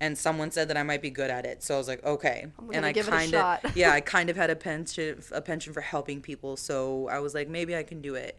and 0.00 0.16
someone 0.18 0.50
said 0.50 0.68
that 0.68 0.76
i 0.76 0.82
might 0.82 1.02
be 1.02 1.10
good 1.10 1.30
at 1.30 1.44
it. 1.46 1.62
So 1.62 1.74
i 1.74 1.78
was 1.78 1.88
like 1.88 2.04
okay. 2.04 2.46
I'm 2.58 2.70
and 2.72 2.86
i 2.86 2.92
give 2.92 3.08
it 3.08 3.14
a 3.14 3.16
kind 3.16 3.34
of 3.34 3.76
yeah 3.76 3.92
i 3.92 4.00
kind 4.16 4.30
of 4.30 4.36
had 4.36 4.50
a 4.50 4.56
penchant 4.56 5.24
a 5.32 5.40
penchant 5.40 5.74
for 5.74 5.82
helping 5.82 6.20
people. 6.20 6.56
So 6.56 7.08
i 7.08 7.18
was 7.18 7.34
like 7.34 7.48
maybe 7.48 7.76
i 7.76 7.82
can 7.82 8.00
do 8.00 8.14
it. 8.14 8.38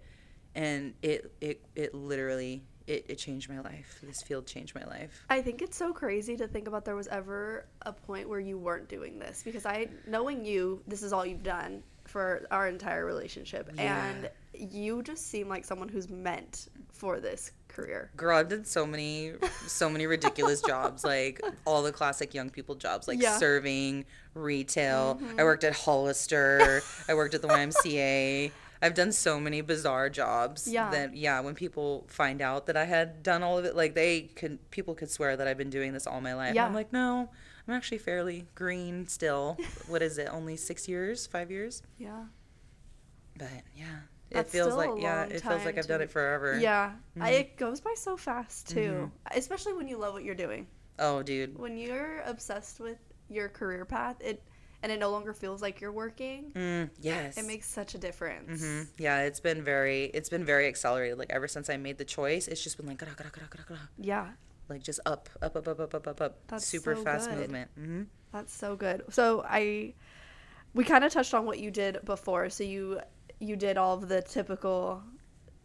And 0.56 0.94
it 1.02 1.32
it, 1.42 1.62
it 1.76 1.94
literally 1.94 2.64
it, 2.88 3.06
it 3.08 3.16
changed 3.18 3.50
my 3.50 3.60
life 3.62 4.00
this 4.04 4.22
field 4.22 4.46
changed 4.46 4.76
my 4.76 4.84
life 4.86 5.24
I 5.30 5.42
think 5.42 5.62
it's 5.62 5.78
so 5.78 5.94
crazy 5.94 6.36
to 6.38 6.48
think 6.48 6.68
about 6.68 6.84
there 6.86 6.96
was 6.96 7.08
ever 7.08 7.66
a 7.84 7.94
point 7.94 8.28
where 8.30 8.40
you 8.40 8.58
weren't 8.58 8.90
doing 8.90 9.20
this 9.20 9.42
because 9.44 9.66
I 9.66 9.88
knowing 10.08 10.44
you, 10.46 10.82
this 10.88 11.02
is 11.04 11.14
all 11.14 11.26
you've 11.26 11.44
done 11.44 11.84
for 12.06 12.46
our 12.52 12.68
entire 12.68 13.06
relationship 13.06 13.70
Yeah. 13.76 14.06
and 14.06 14.30
you 14.54 15.02
just 15.02 15.28
seem 15.30 15.48
like 15.48 15.64
someone 15.66 15.88
who's 15.88 16.10
meant 16.10 16.68
for 16.92 17.20
this 17.22 17.52
career. 17.70 18.12
girl 18.18 18.38
i've 18.38 18.50
done 18.50 18.64
so 18.66 18.86
many 18.86 19.32
so 19.66 19.90
many 19.90 20.06
ridiculous 20.06 20.62
jobs 20.68 21.04
like 21.04 21.42
all 21.66 21.82
the 21.82 21.92
classic 21.92 22.34
young 22.36 22.50
people 22.52 22.76
jobs 22.76 23.08
like 23.08 23.20
Yeah. 23.20 23.30
Mm-hmm. 23.32 23.40
serving 23.40 24.06
retail 24.36 25.20
i 25.40 25.44
worked 25.44 25.64
at 25.64 25.74
hollister 25.74 26.82
i 27.10 27.14
worked 27.16 27.34
at 27.34 27.42
the 27.42 27.48
ymca 27.48 28.52
i've 28.84 28.94
done 28.94 29.12
so 29.12 29.40
many 29.40 29.62
bizarre 29.62 30.10
jobs 30.10 30.68
Yeah. 30.68 30.90
that 30.92 31.16
yeah 31.16 31.40
when 31.40 31.56
people 31.56 32.06
find 32.08 32.42
out 32.42 32.66
that 32.68 32.78
i 32.78 32.84
had 32.86 33.24
done 33.24 33.42
all 33.42 33.58
of 33.58 33.66
it 33.66 33.76
like 33.76 33.96
they 33.96 34.22
could 34.36 34.60
people 34.70 34.94
could 34.94 35.10
swear 35.10 35.36
that 35.38 35.48
i've 35.48 35.58
been 35.58 35.70
doing 35.72 35.94
this 35.94 36.06
all 36.06 36.22
my 36.22 36.34
life 36.36 36.54
Yeah. 36.54 36.66
i'm 36.66 36.74
like 36.74 36.92
no 36.94 37.30
i'm 37.68 37.74
actually 37.74 37.98
fairly 38.00 38.46
green 38.56 39.08
still 39.08 39.58
what 39.88 40.02
is 40.02 40.18
it 40.18 40.28
only 40.32 40.56
six 40.58 40.88
years 40.88 41.26
five 41.26 41.50
years 41.50 41.82
Yeah. 41.98 42.26
but 43.38 43.48
yeah 43.76 43.86
it 44.30 44.48
feels 44.48 44.76
like 44.76 44.90
yeah 44.98 45.24
it 45.26 45.42
feels 45.42 45.64
like 45.66 45.78
i've 45.78 45.88
done 45.88 46.02
it 46.02 46.10
forever 46.12 46.58
Yeah. 46.60 46.94
I, 47.20 47.32
Mhm. 47.32 47.40
it 47.40 47.58
goes 47.58 47.82
by 47.82 47.94
so 47.96 48.18
fast 48.18 48.68
too. 48.70 49.12
Especially 49.36 49.74
when 49.74 49.88
you 49.88 49.98
love 49.98 50.14
what 50.14 50.24
you're 50.24 50.34
doing. 50.36 50.66
oh 51.00 51.22
dude 51.24 51.58
When 51.58 51.78
you're 51.78 52.22
obsessed 52.26 52.80
with 52.80 52.98
your 53.30 53.48
career 53.50 53.86
path, 53.86 54.18
it 54.22 54.42
and 54.84 54.92
it 54.92 55.00
no 55.00 55.10
longer 55.10 55.34
feels 55.34 55.62
like 55.62 55.82
you're 55.82 55.92
working, 55.92 56.52
mm, 56.56 56.90
yes 57.02 57.38
it 57.38 57.46
makes 57.46 57.66
such 57.68 57.96
a 57.96 57.98
difference. 57.98 58.62
hmm 58.62 58.82
Yeah, 58.98 59.22
it's 59.24 59.40
been 59.40 59.64
very, 59.64 60.06
it's 60.14 60.30
been 60.30 60.46
very 60.46 60.68
accelerated. 60.68 61.18
Like 61.18 61.32
ever 61.32 61.48
since 61.48 61.70
I 61.70 61.78
made 61.78 61.98
the 61.98 62.06
choice, 62.06 62.48
it's 62.48 62.64
just 62.64 62.78
been 62.78 62.86
like, 62.86 62.98
"Gra, 63.00 63.10
gra, 63.16 63.30
gra, 63.32 63.48
gra, 63.50 63.64
gra," 63.66 63.90
Yeah. 63.98 64.28
like 64.70 64.84
just 64.84 65.00
up, 65.06 65.30
up, 65.42 65.56
up, 65.56 65.68
up, 65.68 65.80
up, 65.80 65.94
up, 65.96 66.08
up, 66.08 66.22
up. 66.22 66.38
That's 66.48 66.68
Super 66.68 66.96
so 66.96 67.04
fast 67.04 67.30
good. 67.30 67.40
movement. 67.40 67.72
hmm 67.76 68.04
That's 68.32 68.54
so 68.54 68.76
good. 68.76 69.04
So 69.10 69.44
I 69.48 69.94
we 70.74 70.84
kind 70.84 71.04
of 71.04 71.12
touched 71.12 71.34
on 71.34 71.46
what 71.46 71.60
you 71.60 71.72
did 71.72 72.00
before. 72.06 72.50
So 72.50 72.64
you 72.64 73.00
you 73.40 73.56
did 73.56 73.78
all 73.78 73.96
of 73.96 74.08
the 74.10 74.22
typical 74.22 75.02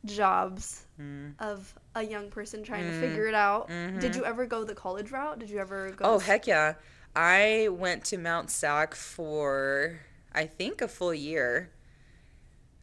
jobs 0.05 0.87
mm 1.01 1.35
of 1.41 1.73
a 1.95 2.03
young 2.03 2.31
person 2.31 2.63
trying 2.65 2.85
to 2.85 2.93
Mm. 2.93 3.01
figure 3.01 3.27
it 3.29 3.35
out. 3.35 3.69
Mhm. 3.69 4.01
Did 4.01 4.15
you 4.17 4.25
ever 4.25 4.45
go 4.47 4.65
the 4.65 4.75
college 4.75 5.11
route? 5.13 5.39
Did 5.39 5.51
you 5.51 5.59
ever 5.59 5.91
go 5.91 6.05
Oh 6.15 6.19
to 6.19 6.25
heck 6.25 6.47
yeah! 6.47 6.75
I 7.15 7.69
went 7.71 8.05
to 8.07 8.19
Mount 8.19 8.51
Sac 8.51 8.95
for 8.95 10.01
I 10.33 10.47
think 10.47 10.81
a 10.83 10.89
full 10.89 11.15
year. 11.15 11.71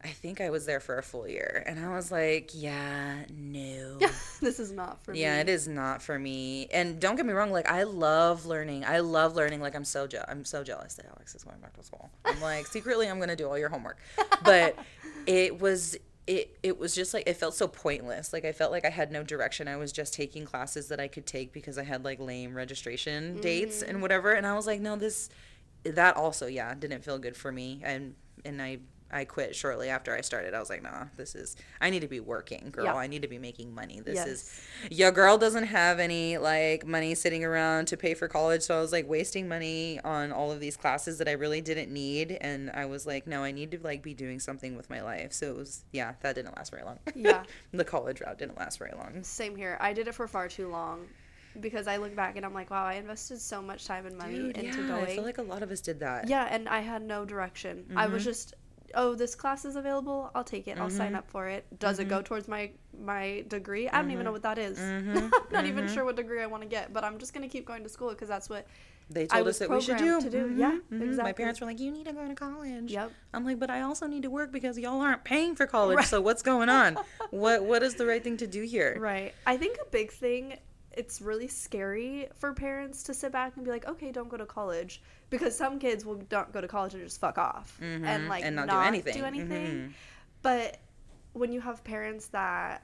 I 0.03 0.09
think 0.09 0.39
I 0.39 0.51
was 0.51 0.67
there 0.67 0.79
for 0.79 0.99
a 0.99 1.01
full 1.03 1.27
year, 1.27 1.63
and 1.65 1.79
I 1.79 1.95
was 1.95 2.11
like, 2.11 2.51
yeah, 2.53 3.23
no. 3.33 3.97
this 4.39 4.59
is 4.59 4.71
not 4.71 5.03
for 5.03 5.13
Yeah, 5.15 5.31
me. 5.31 5.35
Yeah, 5.37 5.41
it 5.41 5.49
is 5.49 5.67
not 5.67 5.99
for 6.03 6.19
me. 6.19 6.67
And 6.71 6.99
don't 6.99 7.15
get 7.15 7.25
me 7.25 7.33
wrong, 7.33 7.51
like 7.51 7.67
I 7.67 7.83
love 7.83 8.45
learning. 8.45 8.85
I 8.85 8.99
love 8.99 9.35
learning. 9.35 9.61
Like 9.61 9.73
I'm 9.75 9.85
so 9.85 10.05
je- 10.05 10.19
I'm 10.27 10.45
so 10.45 10.63
jealous 10.63 10.93
that 10.95 11.07
Alex 11.07 11.33
is 11.33 11.43
going 11.43 11.59
back 11.59 11.75
to 11.77 11.83
school. 11.83 12.11
I'm 12.23 12.39
like 12.39 12.67
secretly 12.67 13.07
I'm 13.09 13.19
gonna 13.19 13.35
do 13.35 13.47
all 13.47 13.57
your 13.57 13.69
homework, 13.69 13.97
but 14.43 14.77
it 15.25 15.59
was 15.59 15.97
it 16.27 16.57
it 16.63 16.79
was 16.79 16.95
just 16.95 17.13
like 17.13 17.27
it 17.27 17.37
felt 17.37 17.53
so 17.53 17.67
pointless. 17.67 18.33
Like 18.33 18.45
I 18.45 18.51
felt 18.51 18.71
like 18.71 18.85
I 18.85 18.89
had 18.89 19.11
no 19.11 19.23
direction. 19.23 19.67
I 19.67 19.77
was 19.77 19.91
just 19.91 20.13
taking 20.13 20.45
classes 20.45 20.87
that 20.87 20.99
I 20.99 21.07
could 21.07 21.25
take 21.25 21.53
because 21.53 21.77
I 21.77 21.83
had 21.83 22.03
like 22.03 22.19
lame 22.19 22.55
registration 22.55 23.39
dates 23.41 23.81
and 23.81 23.93
mm-hmm. 23.93 24.01
whatever. 24.01 24.33
And 24.33 24.47
I 24.47 24.53
was 24.55 24.65
like, 24.65 24.81
no, 24.81 24.95
this 24.95 25.29
that 25.83 26.17
also 26.17 26.47
yeah 26.47 26.73
didn't 26.73 27.03
feel 27.03 27.19
good 27.19 27.37
for 27.37 27.51
me. 27.51 27.81
And 27.83 28.15
and 28.43 28.61
I. 28.61 28.79
I 29.15 29.23
quit 29.25 29.55
shortly 29.55 29.89
after 29.89 30.13
I 30.13 30.21
started. 30.21 30.53
I 30.53 30.59
was 30.59 30.69
like, 30.69 30.83
nah, 30.83 31.05
this 31.15 31.35
is, 31.35 31.55
I 31.79 31.89
need 31.89 32.01
to 32.01 32.07
be 32.07 32.19
working, 32.19 32.69
girl. 32.71 32.83
Yeah. 32.85 32.95
I 32.95 33.07
need 33.07 33.21
to 33.21 33.27
be 33.29 33.37
making 33.39 33.73
money. 33.73 34.01
This 34.01 34.15
Yes. 34.15 34.27
is, 34.27 34.61
your 34.91 35.11
girl 35.11 35.37
doesn't 35.37 35.63
have 35.63 35.99
any 35.99 36.37
like 36.37 36.85
money 36.85 37.15
sitting 37.15 37.43
around 37.45 37.85
to 37.87 37.97
pay 37.97 38.13
for 38.13 38.27
college 38.27 38.61
so 38.61 38.77
i 38.77 38.81
was 38.81 38.91
like 38.91 39.07
wasting 39.09 39.47
money 39.47 39.99
on 40.03 40.31
all 40.31 40.51
of 40.51 40.59
these 40.59 40.75
classes 40.77 41.17
that 41.17 41.27
i 41.27 41.31
really 41.31 41.61
didn't 41.61 41.91
need 41.91 42.37
and 42.41 42.69
i 42.71 42.85
was 42.85 43.05
like 43.07 43.25
no 43.25 43.41
i 43.43 43.51
need 43.51 43.71
to 43.71 43.79
like 43.79 44.03
be 44.03 44.13
doing 44.13 44.39
something 44.39 44.75
with 44.75 44.89
my 44.89 45.01
life 45.01 45.31
so 45.33 45.47
it 45.49 45.55
was 45.55 45.85
yeah 45.91 46.13
that 46.21 46.35
didn't 46.35 46.55
last 46.57 46.71
very 46.71 46.83
long 46.83 46.99
Yeah. 47.15 47.43
the 47.71 47.85
college 47.85 48.19
route 48.21 48.37
didn't 48.37 48.57
last 48.57 48.77
very 48.79 48.91
long 48.97 49.23
Same 49.23 49.55
here. 49.55 49.77
I 49.79 49.93
did 49.93 50.07
it 50.07 50.13
for 50.13 50.27
far 50.27 50.47
too 50.49 50.67
long 50.69 51.07
because 51.59 51.87
I 51.87 51.95
look 51.97 52.13
back 52.15 52.35
and 52.35 52.45
I'm 52.45 52.53
like, 52.53 52.69
wow, 52.69 52.85
I 52.85 52.95
invested 52.95 53.39
so 53.39 53.61
much 53.61 53.85
time 53.85 54.05
and 54.05 54.17
money 54.17 54.35
Dude, 54.35 54.57
into 54.57 54.81
yeah, 54.81 54.87
going. 54.87 55.03
i 55.05 55.15
feel 55.15 55.23
like 55.23 55.37
a 55.37 55.41
lot 55.41 55.63
of 55.63 55.71
us 55.71 55.79
did 55.79 56.01
that 56.01 56.27
Yeah, 56.27 56.47
and 56.51 56.67
I 56.67 56.81
had 56.81 57.01
no 57.01 57.23
direction. 57.23 57.85
I 57.95 58.07
was 58.07 58.21
Mhm. 58.23 58.25
just, 58.25 58.53
oh, 58.95 59.13
this 59.15 59.35
class 59.35 59.65
is 59.65 59.75
available. 59.75 60.31
I'll 60.33 60.43
take 60.43 60.67
it. 60.67 60.77
I'll 60.79 60.89
sign 60.89 61.11
Mhm. 61.13 61.17
up 61.17 61.29
for 61.29 61.47
it. 61.47 61.65
Does 61.79 61.99
it 61.99 62.05
go 62.07 62.21
towards 62.21 62.47
my 62.47 62.71
my 62.97 63.43
degree? 63.49 63.89
I 63.89 64.01
don't 64.01 64.11
even 64.11 64.23
know 64.25 64.31
what 64.31 64.43
that 64.43 64.57
is. 64.57 64.79
I'm 64.79 65.31
not 65.51 65.65
even 65.65 65.87
sure 65.87 66.05
what 66.05 66.15
degree 66.15 66.41
I 66.41 66.45
want 66.47 66.63
to 66.63 66.69
get, 66.69 66.93
but 66.93 67.03
I'm 67.03 67.17
just 67.17 67.33
gonna 67.33 67.49
keep 67.49 67.65
going 67.65 67.83
to 67.83 67.89
school 67.89 68.09
because 68.09 68.29
that's 68.29 68.49
what. 68.49 68.65
they 69.09 69.27
told 69.27 69.45
was 69.45 69.55
us 69.55 69.59
that 69.59 69.69
we 69.69 69.81
should 69.81 69.97
do, 69.99 70.19
do. 70.31 70.49
Yeah, 70.55 70.79
Mhm, 70.91 71.01
mhm. 71.13 71.17
my 71.23 71.31
parents 71.31 71.61
were 71.61 71.67
like 71.67 71.79
you 71.79 71.91
need 71.91 72.05
to 72.07 72.13
go 72.13 72.27
to 72.27 72.33
college 72.33 72.91
Yep. 72.91 73.11
i'm 73.35 73.45
like 73.45 73.59
but 73.59 73.69
i 73.69 73.81
also 73.81 74.07
need 74.07 74.23
to 74.23 74.31
work 74.31 74.51
because 74.51 74.79
y'all 74.79 74.99
aren't 74.99 75.23
paying 75.23 75.55
for 75.55 75.67
college 75.67 75.97
Right. 75.97 76.07
so 76.07 76.21
what's 76.21 76.41
going 76.41 76.69
on 76.69 76.97
what 77.29 77.63
what 77.65 77.83
is 77.83 77.93
the 78.01 78.07
right 78.07 78.23
thing 78.23 78.37
to 78.37 78.47
do 78.47 78.63
here 78.63 78.97
Right. 78.99 79.31
I 79.45 79.57
think 79.57 79.77
a 79.79 79.85
big 79.91 80.11
thing. 80.11 80.57
It's 80.95 81.21
really 81.21 81.47
scary 81.47 82.27
for 82.35 82.53
parents 82.53 83.03
to 83.03 83.13
sit 83.13 83.31
back 83.31 83.55
and 83.55 83.65
be 83.65 83.71
like, 83.71 83.87
okay, 83.87 84.11
don't 84.11 84.29
go 84.29 84.37
to 84.37 84.45
college, 84.45 85.01
because 85.29 85.55
some 85.57 85.79
kids 85.79 86.05
will 86.05 86.21
not 86.31 86.53
go 86.53 86.61
to 86.61 86.67
college 86.67 86.93
and 86.93 87.03
just 87.03 87.19
fuck 87.19 87.37
off 87.37 87.77
Mhm, 87.81 88.05
and 88.05 88.27
like 88.29 88.43
and 88.45 88.55
not, 88.55 88.67
not 88.67 88.81
do 88.81 88.87
anything 88.87 89.13
Do 89.13 89.25
anything. 89.25 89.67
Mhm. 89.67 89.91
But 90.41 90.77
when 91.33 91.51
you 91.51 91.59
have 91.61 91.83
parents 91.83 92.27
that, 92.27 92.83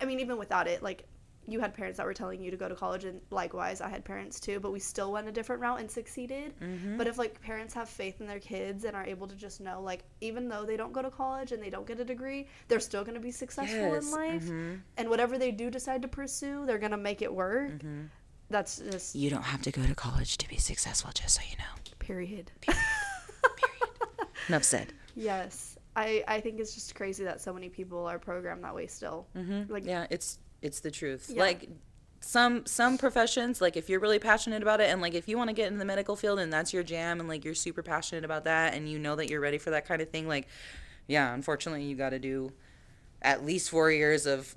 I 0.00 0.04
mean, 0.06 0.20
even 0.20 0.38
without 0.38 0.66
it, 0.66 0.82
like 0.82 1.04
you 1.50 1.60
had 1.60 1.74
parents 1.74 1.96
that 1.98 2.06
were 2.06 2.14
telling 2.14 2.40
you 2.42 2.50
to 2.50 2.56
go 2.56 2.68
to 2.68 2.74
college, 2.74 3.04
and 3.04 3.20
likewise, 3.30 3.80
I 3.80 3.88
had 3.88 4.04
parents 4.04 4.38
too, 4.40 4.60
but 4.60 4.72
we 4.72 4.78
still 4.80 5.12
went 5.12 5.28
a 5.28 5.32
different 5.32 5.60
route 5.62 5.80
and 5.80 5.90
succeeded. 5.90 6.54
Mhm. 6.60 6.96
But 6.96 7.06
if 7.06 7.18
like 7.18 7.40
parents 7.40 7.74
have 7.74 7.88
faith 7.88 8.20
in 8.20 8.26
their 8.26 8.38
kids 8.40 8.84
and 8.84 8.94
are 8.96 9.04
able 9.04 9.26
to 9.28 9.34
just 9.34 9.60
know, 9.60 9.80
like, 9.82 10.04
even 10.20 10.48
though 10.48 10.64
they 10.64 10.76
don't 10.76 10.92
go 10.92 11.02
to 11.02 11.10
college 11.10 11.52
and 11.52 11.62
they 11.62 11.70
don't 11.70 11.86
get 11.86 11.98
a 12.00 12.04
degree, 12.04 12.46
they're 12.68 12.80
still 12.80 13.02
going 13.04 13.14
to 13.14 13.20
be 13.20 13.30
successful 13.32 13.76
Yes, 13.78 14.04
in 14.06 14.10
life. 14.12 14.44
mhm. 14.44 14.80
And 14.96 15.08
whatever 15.10 15.36
they 15.38 15.50
do 15.50 15.70
decide 15.70 16.02
to 16.02 16.08
pursue, 16.08 16.64
they're 16.66 16.78
going 16.78 16.92
to 16.92 16.96
make 16.96 17.20
it 17.22 17.34
work. 17.34 17.70
Mm-hmm. 17.70 18.02
That's 18.48 18.78
just 18.78 19.14
You 19.14 19.30
don't 19.30 19.42
have 19.44 19.62
to 19.62 19.70
go 19.70 19.82
to 19.86 19.94
college 19.94 20.36
to 20.38 20.48
be 20.48 20.56
successful, 20.56 21.10
just 21.14 21.34
so 21.36 21.42
you 21.50 21.56
know. 21.58 21.64
Period. 21.98 22.50
Period. 22.60 22.80
Period. 23.56 24.28
Enough 24.48 24.64
said. 24.64 24.92
yes. 25.14 25.76
I, 25.96 26.22
I 26.28 26.40
think 26.40 26.60
it's 26.60 26.72
just 26.74 26.94
crazy 26.94 27.24
that 27.24 27.40
so 27.40 27.52
many 27.52 27.68
people 27.68 28.06
are 28.06 28.18
programmed 28.18 28.62
that 28.64 28.74
way 28.74 28.86
still. 28.86 29.26
Mm-hmm. 29.36 29.72
Like- 29.72 29.84
yeah, 29.84 30.06
it's 30.10 30.38
it's 30.62 30.80
the 30.80 30.90
truth. 30.90 31.30
Yeah. 31.34 31.42
Like 31.42 31.68
some 32.20 32.66
some 32.66 32.98
professions, 32.98 33.60
like 33.60 33.76
if 33.76 33.88
you're 33.88 34.00
really 34.00 34.18
passionate 34.18 34.62
about 34.62 34.80
it, 34.80 34.90
and 34.90 35.00
like 35.00 35.14
if 35.14 35.28
you 35.28 35.36
want 35.36 35.48
to 35.48 35.54
get 35.54 35.72
in 35.72 35.78
the 35.78 35.84
medical 35.84 36.16
field 36.16 36.38
and 36.38 36.52
that's 36.52 36.72
your 36.72 36.82
jam, 36.82 37.20
and 37.20 37.28
like 37.28 37.44
you're 37.44 37.54
super 37.54 37.82
passionate 37.82 38.24
about 38.24 38.44
that, 38.44 38.74
and 38.74 38.88
you 38.88 38.98
know 38.98 39.16
that 39.16 39.28
you're 39.28 39.40
ready 39.40 39.58
for 39.58 39.70
that 39.70 39.86
kind 39.86 40.02
of 40.02 40.10
thing, 40.10 40.28
like 40.28 40.46
yeah, 41.06 41.34
unfortunately, 41.34 41.84
you 41.84 41.96
got 41.96 42.10
to 42.10 42.18
do 42.18 42.52
at 43.22 43.44
least 43.44 43.70
four 43.70 43.90
years 43.90 44.26
of 44.26 44.56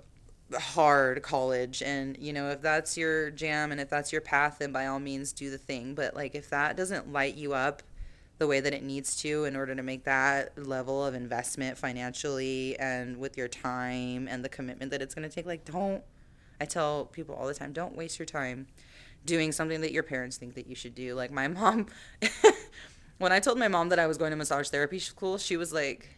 hard 0.54 1.24
college 1.24 1.82
and 1.82 2.16
you 2.20 2.32
know 2.32 2.50
if 2.50 2.62
that's 2.62 2.96
your 2.96 3.32
jam 3.32 3.72
and 3.72 3.82
if 3.82 3.90
that's 3.90 4.12
your 4.12 4.22
path 4.22 4.58
then 4.60 4.72
by 4.72 4.86
all 4.86 5.00
means 5.00 5.32
do 5.32 5.50
the 5.50 5.58
thing 5.58 5.96
but 5.96 6.16
like 6.16 6.36
if 6.36 6.50
that 6.50 6.78
doesn't 6.78 7.12
light 7.12 7.36
you 7.36 7.54
up 7.54 7.82
the 8.40 8.48
way 8.48 8.60
that 8.60 8.74
it 8.74 8.84
needs 8.84 9.16
to 9.18 9.46
in 9.46 9.56
order 9.56 9.76
to 9.76 9.84
make 9.84 10.04
that 10.06 10.58
level 10.58 11.06
of 11.06 11.14
investment 11.14 11.78
financially 11.78 12.78
and 12.80 13.18
with 13.18 13.38
your 13.38 13.48
time 13.48 14.28
and 14.28 14.44
the 14.44 14.50
commitment 14.50 14.92
that 14.92 15.02
it's 15.02 15.14
going 15.14 15.28
to 15.28 15.34
take 15.34 15.46
like 15.46 15.64
don't 15.66 16.04
I 16.64 16.66
tell 16.66 17.06
people 17.06 17.36
all 17.36 17.48
the 17.48 17.54
time, 17.54 17.74
don't 17.74 17.96
waste 17.96 18.18
your 18.18 18.26
time 18.26 18.68
doing 19.26 19.52
something 19.52 19.82
that 19.82 19.92
your 19.92 20.04
parents 20.04 20.38
think 20.38 20.56
that 20.56 20.68
you 20.68 20.76
should 20.76 20.96
do. 20.96 21.14
Like 21.14 21.30
my 21.30 21.48
mom, 21.50 21.88
when 23.18 23.32
I 23.32 23.40
told 23.40 23.58
my 23.60 23.68
mom 23.68 23.90
that 23.90 24.00
I 24.00 24.08
was 24.08 24.18
going 24.18 24.32
to 24.32 24.38
massage 24.38 24.70
therapy 24.70 25.00
school, 25.00 25.38
she 25.38 25.58
was 25.58 25.74
like, 25.74 26.10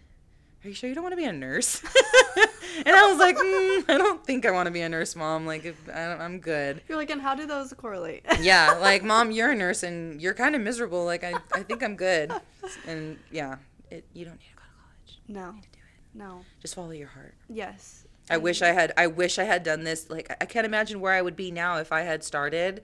"Are 0.66 0.70
you 0.70 0.74
sure 0.74 0.90
you 0.90 0.96
don't 0.96 1.04
want 1.04 1.14
to 1.14 1.18
be 1.18 1.26
a 1.26 1.32
nurse?" 1.34 1.82
and 2.86 2.96
I 2.96 3.10
was 3.10 3.18
like, 3.20 3.38
mm, 3.38 3.86
"I 3.90 3.98
don't 3.98 4.26
think 4.26 4.46
I 4.46 4.52
want 4.52 4.68
to 4.68 4.72
be 4.72 4.82
a 4.82 4.90
nurse, 4.90 5.16
mom. 5.16 5.46
Like, 5.46 5.66
if, 5.66 5.78
I, 5.94 6.14
I'm 6.14 6.40
good." 6.40 6.82
You're 6.88 6.98
like, 6.98 7.10
and 7.10 7.22
how 7.22 7.36
do 7.36 7.46
those 7.46 7.72
correlate? 7.74 8.26
yeah, 8.42 8.74
like 8.82 9.04
mom, 9.04 9.32
you're 9.32 9.52
a 9.52 9.56
nurse 9.56 9.84
and 9.84 10.22
you're 10.22 10.34
kind 10.34 10.56
of 10.56 10.62
miserable. 10.62 11.06
Like, 11.06 11.24
I, 11.24 11.34
I 11.54 11.64
think 11.64 11.84
I'm 11.84 11.96
good. 11.96 12.32
And 12.88 13.20
yeah, 13.32 13.58
it, 13.92 14.06
you 14.14 14.26
don't 14.26 14.40
need 14.40 14.48
to 14.50 14.56
go 14.56 14.64
to 14.64 14.74
college. 14.82 15.20
no, 15.28 15.46
You 15.50 15.54
need 15.54 15.62
to 15.64 15.70
do 15.70 15.78
it. 15.78 16.18
no, 16.18 16.42
Just 16.62 16.74
follow 16.74 16.92
your 16.92 17.10
heart. 17.10 17.36
yes. 17.48 18.02
I 18.28 18.38
wish 18.38 18.64
I 18.64 18.70
had. 18.70 18.92
I 18.98 19.06
wish 19.06 19.38
I 19.38 19.44
had 19.44 19.62
done 19.62 19.84
this. 19.84 20.10
Like 20.10 20.36
I 20.42 20.46
can't 20.46 20.66
imagine 20.66 21.00
where 21.00 21.14
I 21.14 21.22
would 21.22 21.36
be 21.36 21.52
now 21.52 21.78
if 21.78 21.92
I 21.92 22.02
had 22.02 22.24
started 22.24 22.82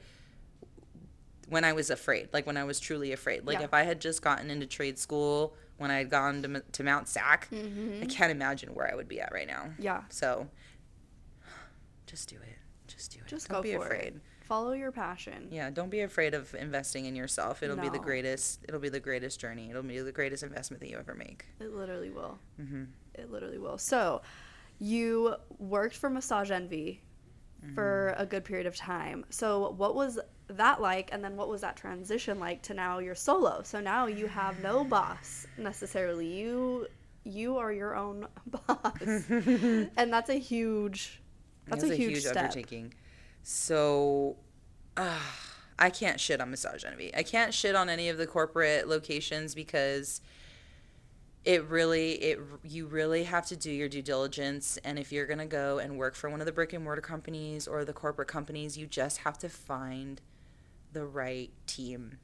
when 1.49 1.63
I 1.63 1.73
was 1.73 1.89
afraid. 1.89 2.29
Like 2.31 2.45
when 2.45 2.57
I 2.57 2.63
was 2.63 2.79
truly 2.79 3.11
afraid. 3.11 3.45
Like 3.45 3.57
Yeah. 3.57 3.65
if 3.65 3.73
I 3.73 3.81
had 3.83 3.99
just 3.99 4.21
gotten 4.21 4.51
into 4.51 4.67
trade 4.67 4.99
school 4.99 5.55
when 5.81 5.91
I 5.91 5.97
had 5.97 6.09
gone 6.09 6.41
to, 6.43 6.59
to 6.61 6.83
Mount 6.83 7.07
Sac, 7.09 7.49
Mm-hmm. 7.51 8.03
I 8.03 8.05
can't 8.05 8.31
imagine 8.31 8.73
where 8.73 8.89
I 8.91 8.95
would 8.95 9.07
be 9.07 9.19
at 9.19 9.31
right 9.33 9.47
now. 9.47 9.69
Yeah, 9.79 10.03
So 10.09 10.47
just 12.07 12.29
do 12.29 12.35
it. 12.37 12.57
Just 12.87 13.11
do 13.11 13.19
it. 13.19 13.27
just 13.27 13.49
Don't 13.49 13.61
be 13.63 13.73
afraid. 13.73 14.15
it. 14.15 14.21
Follow 14.45 14.73
your 14.73 14.91
passion. 14.91 15.47
Yeah, 15.49 15.69
don't 15.69 15.89
be 15.89 16.01
afraid 16.01 16.33
of 16.33 16.53
investing 16.55 17.05
in 17.05 17.15
yourself. 17.15 17.63
It'll 17.63 17.77
be 17.77 17.87
the 17.87 17.99
greatest. 17.99 18.59
It'll 18.67 18.81
be 18.81 18.89
the 18.89 18.99
greatest 18.99 19.39
journey. 19.39 19.69
It'll 19.69 19.81
be 19.81 19.99
the 19.99 20.11
greatest 20.11 20.43
investment 20.43 20.81
that 20.81 20.89
you 20.89 20.97
ever 20.97 21.13
make. 21.15 21.45
It 21.61 21.73
literally 21.73 22.09
will. 22.09 22.37
hmm 22.57 22.83
It 23.15 23.31
literally 23.31 23.57
will. 23.59 23.77
So, 23.77 24.21
you 24.77 25.35
worked 25.57 25.95
for 25.95 26.09
Massage 26.09 26.51
Envy 26.51 27.01
for 27.73 28.13
Mm-hmm. 28.15 28.21
a 28.21 28.25
good 28.25 28.43
period 28.43 28.67
of 28.67 28.75
time. 28.75 29.25
So, 29.29 29.71
what 29.71 29.95
was 29.95 30.19
that 30.47 30.81
like? 30.81 31.09
And 31.11 31.23
then, 31.23 31.37
what 31.37 31.47
was 31.49 31.61
that 31.61 31.75
transition 31.77 32.39
like 32.39 32.61
to 32.63 32.73
now 32.73 32.99
you're 32.99 33.15
solo? 33.15 33.61
So 33.63 33.79
now 33.79 34.07
you 34.07 34.27
have 34.27 34.61
no 34.61 34.83
boss 34.95 35.45
necessarily. 35.57 36.27
You 36.27 36.87
you 37.23 37.57
are 37.57 37.71
your 37.71 37.95
own 37.95 38.27
boss, 38.47 38.99
and 39.29 40.11
that's 40.11 40.29
a 40.29 40.35
huge 40.39 41.21
that's 41.67 41.83
It's 41.83 41.93
a 41.93 41.95
huge, 41.95 42.21
step. 42.21 42.35
undertaking. 42.37 42.93
So, 43.43 44.37
uh, 44.97 45.19
I 45.79 45.89
can't 45.89 46.19
shit 46.19 46.41
on 46.41 46.49
Massage 46.51 46.83
Envy. 46.85 47.15
I 47.15 47.23
can't 47.23 47.53
shit 47.53 47.75
on 47.75 47.89
any 47.89 48.09
of 48.09 48.17
the 48.17 48.27
corporate 48.27 48.87
locations 48.87 49.55
because 49.55 50.21
it 51.43 51.63
really 51.65 52.11
it 52.13 52.39
you 52.63 52.85
really 52.85 53.23
have 53.23 53.47
to 53.47 53.55
do 53.55 53.71
your 53.71 53.89
due 53.89 54.01
diligence. 54.01 54.77
And 54.83 54.99
if 54.99 55.11
you're 55.11 55.25
going 55.25 55.39
to 55.39 55.45
go 55.45 55.79
and 55.79 55.97
work 55.97 56.15
for 56.15 56.29
one 56.29 56.39
of 56.39 56.45
the 56.45 56.51
brick 56.51 56.73
and 56.73 56.83
mortar 56.83 57.01
companies 57.01 57.67
or 57.67 57.83
the 57.83 57.93
corporate 57.93 58.27
companies 58.27 58.77
you 58.77 58.85
just 58.85 59.19
have 59.19 59.37
to 59.39 59.49
find 59.49 60.21
the 60.93 61.05
right 61.05 61.51
team. 61.65 62.17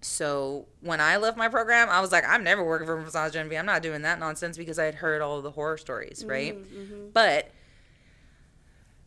So 0.00 0.66
when 0.80 1.00
i 1.00 1.16
left 1.16 1.36
my 1.36 1.48
program 1.48 1.88
i 1.90 2.00
was 2.00 2.12
like 2.12 2.24
i'm 2.28 2.44
never 2.44 2.64
working 2.64 2.86
for 2.86 3.00
massage 3.00 3.34
envy 3.34 3.58
i'm 3.58 3.66
not 3.66 3.82
doing 3.82 4.02
that 4.02 4.20
nonsense 4.20 4.56
because 4.56 4.78
i 4.78 4.84
had 4.84 4.94
heard 4.94 5.20
all 5.20 5.42
the 5.42 5.50
horror 5.50 5.76
stories 5.76 6.24
right? 6.24 6.56
Mm-hmm. 6.56 7.08
but 7.12 7.50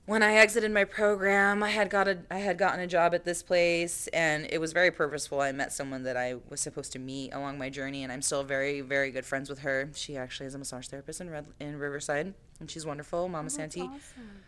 when 0.06 0.24
I 0.24 0.34
exited 0.34 0.72
my 0.72 0.84
program, 0.84 1.62
I 1.62 1.70
had 1.70 1.90
got 1.90 2.08
a 2.08 2.20
I 2.30 2.40
had 2.40 2.58
gotten 2.58 2.80
a 2.80 2.88
job 2.88 3.14
at 3.14 3.24
this 3.24 3.44
place 3.44 4.08
and 4.08 4.48
it 4.50 4.60
was 4.60 4.74
very 4.74 4.92
purposeful. 4.92 5.42
I 5.42 5.52
met 5.52 5.72
someone 5.72 6.04
that 6.04 6.18
I 6.18 6.36
was 6.50 6.60
supposed 6.60 6.92
to 6.94 7.00
meet 7.00 7.34
along 7.34 7.58
my 7.58 7.70
journey 7.70 8.04
and 8.04 8.12
I'm 8.12 8.22
still 8.22 8.44
very 8.44 8.82
very 8.82 9.12
good 9.12 9.26
friends 9.26 9.50
with 9.50 9.60
her. 9.60 9.90
She 9.94 10.18
actually 10.18 10.48
is 10.48 10.56
a 10.56 10.58
massage 10.58 10.88
therapist 10.88 11.22
in 11.22 11.30
Red, 11.30 11.46
in 11.60 11.78
Riverside 11.78 12.34
and 12.60 12.70
she's 12.70 12.86
wonderful, 12.86 13.28
Mama 13.28 13.38
oh, 13.38 13.44
That's 13.44 13.56
Santi. 13.56 13.82
awesome. 13.82 14.42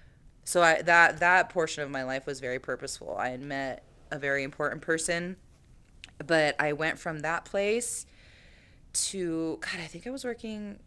So 0.44 0.62
I 0.64 0.82
that 0.82 1.20
that 1.20 1.50
portion 1.50 1.84
of 1.84 1.92
my 1.92 2.04
life 2.04 2.26
was 2.26 2.40
very 2.40 2.60
purposeful. 2.60 3.16
I 3.18 3.30
had 3.30 3.42
met 3.42 3.84
a 4.12 4.18
very 4.18 4.44
important 4.44 4.82
person, 4.82 5.38
but 6.26 6.56
I 6.60 6.74
went 6.74 7.00
from 7.00 7.20
that 7.20 7.46
place 7.46 8.06
to 8.94 9.60
God, 9.62 9.80
I 9.82 9.88
think 9.88 10.08
I 10.08 10.10
was 10.10 10.26
working 10.26 10.80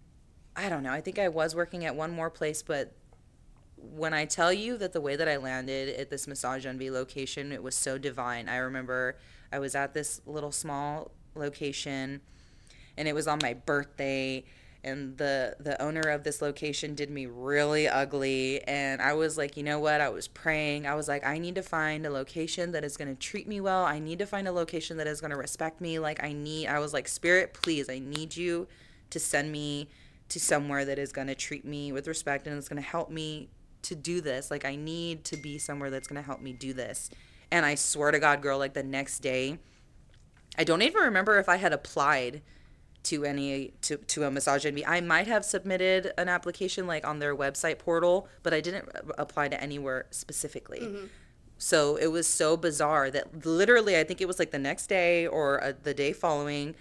I 0.56 0.68
don't 0.68 0.82
know. 0.82 0.92
I 0.92 1.02
think 1.02 1.18
I 1.18 1.28
was 1.28 1.54
working 1.54 1.84
at 1.84 1.94
one 1.94 2.10
more 2.10 2.30
place, 2.30 2.62
but 2.62 2.94
when 3.76 4.14
I 4.14 4.24
tell 4.24 4.52
you 4.52 4.76
that 4.78 4.92
the 4.92 5.00
way 5.00 5.16
that 5.16 5.28
I 5.28 5.36
landed 5.36 5.94
at 5.98 6.10
this 6.10 6.26
Massage 6.26 6.66
Envy 6.66 6.90
location, 6.90 7.52
it 7.52 7.62
was 7.62 7.74
so 7.74 7.98
divine. 7.98 8.48
I 8.48 8.56
remember 8.56 9.16
I 9.52 9.58
was 9.58 9.74
at 9.74 9.94
this 9.94 10.20
little 10.26 10.52
small 10.52 11.10
location 11.34 12.20
and 12.96 13.06
it 13.06 13.14
was 13.14 13.28
on 13.28 13.38
my 13.42 13.54
birthday 13.54 14.44
and 14.82 15.18
the 15.18 15.56
the 15.58 15.80
owner 15.82 16.00
of 16.00 16.22
this 16.22 16.40
location 16.40 16.94
did 16.94 17.10
me 17.10 17.26
really 17.26 17.88
ugly 17.88 18.62
and 18.62 19.02
I 19.02 19.14
was 19.14 19.36
like, 19.36 19.56
you 19.56 19.62
know 19.62 19.80
what? 19.80 20.00
I 20.00 20.08
was 20.08 20.28
praying. 20.28 20.86
I 20.86 20.94
was 20.94 21.08
like, 21.08 21.26
I 21.26 21.38
need 21.38 21.56
to 21.56 21.62
find 21.62 22.06
a 22.06 22.10
location 22.10 22.72
that 22.72 22.84
is 22.84 22.96
going 22.96 23.08
to 23.08 23.20
treat 23.20 23.48
me 23.48 23.60
well. 23.60 23.84
I 23.84 23.98
need 23.98 24.18
to 24.20 24.26
find 24.26 24.46
a 24.46 24.52
location 24.52 24.96
that 24.98 25.06
is 25.06 25.20
going 25.20 25.32
to 25.32 25.36
respect 25.36 25.80
me. 25.80 25.98
Like 25.98 26.22
I 26.22 26.32
need 26.32 26.68
I 26.68 26.78
was 26.78 26.92
like, 26.92 27.08
"Spirit, 27.08 27.52
please, 27.52 27.90
I 27.90 27.98
need 27.98 28.36
you 28.36 28.68
to 29.10 29.18
send 29.18 29.52
me 29.52 29.88
to 30.28 30.40
somewhere 30.40 30.84
that 30.84 30.98
is 30.98 31.12
going 31.12 31.28
to 31.28 31.34
treat 31.34 31.64
me 31.64 31.92
with 31.92 32.08
respect 32.08 32.46
and 32.46 32.56
it's 32.56 32.68
going 32.68 32.82
to 32.82 32.88
help 32.88 33.10
me 33.10 33.48
to 33.88 33.94
do 33.94 34.20
this. 34.20 34.50
Like 34.50 34.64
I 34.64 34.76
need 34.76 35.24
to 35.24 35.36
be 35.36 35.58
somewhere 35.58 35.90
that's 35.90 36.08
going 36.08 36.20
to 36.20 36.26
help 36.26 36.40
me 36.40 36.52
do 36.52 36.72
this." 36.72 37.10
And 37.50 37.64
I 37.64 37.74
swear 37.76 38.10
to 38.10 38.18
God, 38.18 38.42
girl, 38.42 38.58
like 38.58 38.74
the 38.74 38.82
next 38.82 39.20
day, 39.20 39.58
I 40.58 40.64
don't 40.64 40.82
even 40.82 41.02
remember 41.02 41.38
if 41.38 41.48
I 41.48 41.56
had 41.56 41.72
applied 41.72 42.42
to 43.04 43.24
any 43.24 43.72
to, 43.82 43.96
to 43.98 44.24
a 44.24 44.30
massage 44.30 44.66
envy. 44.66 44.84
I 44.84 45.00
might 45.00 45.28
have 45.28 45.44
submitted 45.44 46.12
an 46.18 46.28
application 46.28 46.86
like 46.88 47.06
on 47.06 47.20
their 47.20 47.36
website 47.36 47.78
portal, 47.78 48.28
but 48.42 48.52
I 48.52 48.60
didn't 48.60 48.88
apply 49.16 49.48
to 49.48 49.62
anywhere 49.62 50.06
specifically. 50.10 50.80
So 51.58 51.96
it 51.96 52.08
was 52.08 52.26
so 52.26 52.56
bizarre 52.56 53.10
that 53.12 53.46
literally 53.46 53.96
I 53.98 54.04
think 54.04 54.20
it 54.20 54.26
was 54.26 54.38
like 54.38 54.50
the 54.50 54.58
next 54.58 54.88
day 54.88 55.26
or 55.26 55.62
uh, 55.62 55.72
the 55.80 55.94
day 55.94 56.12
following 56.12 56.74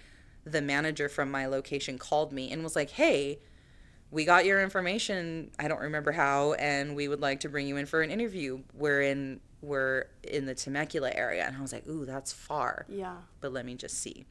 the 0.44 0.60
manager 0.60 1.08
from 1.08 1.30
my 1.30 1.46
location 1.46 1.96
called 1.96 2.32
me 2.32 2.50
and 2.50 2.62
was 2.64 2.74
like, 2.76 2.90
"Hey, 2.90 3.38
we 4.16 4.24
got 4.24 4.46
your 4.46 4.62
information. 4.62 5.50
I 5.58 5.68
don't 5.68 5.82
remember 5.82 6.10
how, 6.10 6.54
and 6.54 6.96
we 6.96 7.06
would 7.06 7.20
like 7.20 7.40
to 7.40 7.50
bring 7.50 7.68
you 7.68 7.76
in 7.76 7.84
for 7.84 8.00
an 8.00 8.10
interview. 8.10 8.62
We're 8.72 9.02
in 9.02 9.40
we're 9.60 10.06
in 10.24 10.46
the 10.46 10.54
Temecula 10.54 11.10
area." 11.14 11.44
And 11.46 11.54
I 11.54 11.60
was 11.60 11.70
like, 11.70 11.86
"Ooh, 11.86 12.06
that's 12.06 12.32
far." 12.32 12.86
Yeah. 12.88 13.16
but 13.42 13.52
let 13.52 13.66
me 13.66 13.74
just 13.74 14.00
see. 14.00 14.24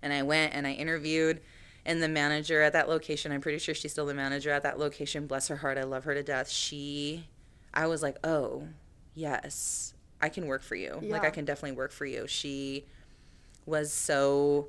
And 0.00 0.12
I 0.12 0.22
went 0.22 0.54
and 0.54 0.64
I 0.64 0.72
interviewed, 0.74 1.40
and 1.84 2.00
the 2.00 2.08
manager 2.08 2.62
at 2.62 2.72
that 2.74 2.88
location, 2.88 3.32
I'm 3.32 3.40
pretty 3.40 3.58
sure 3.58 3.74
she's 3.74 3.90
still 3.90 4.06
the 4.06 4.14
manager 4.14 4.50
at 4.50 4.62
that 4.62 4.78
location. 4.78 5.26
Bless 5.26 5.48
her 5.48 5.56
heart, 5.56 5.76
I 5.76 5.82
love 5.82 6.04
her 6.04 6.14
to 6.14 6.22
death. 6.22 6.48
She, 6.48 7.26
I 7.74 7.88
was 7.88 8.00
like, 8.00 8.16
oh, 8.22 8.68
yes, 9.16 9.92
I 10.20 10.28
can 10.28 10.46
work 10.46 10.62
for 10.62 10.76
you. 10.76 11.00
Like, 11.02 11.22
I 11.24 11.30
can 11.30 11.44
definitely 11.44 11.76
work 11.76 11.90
for 11.90 12.06
you. 12.06 12.28
She 12.28 12.84
was 13.66 13.92
so, 13.92 14.68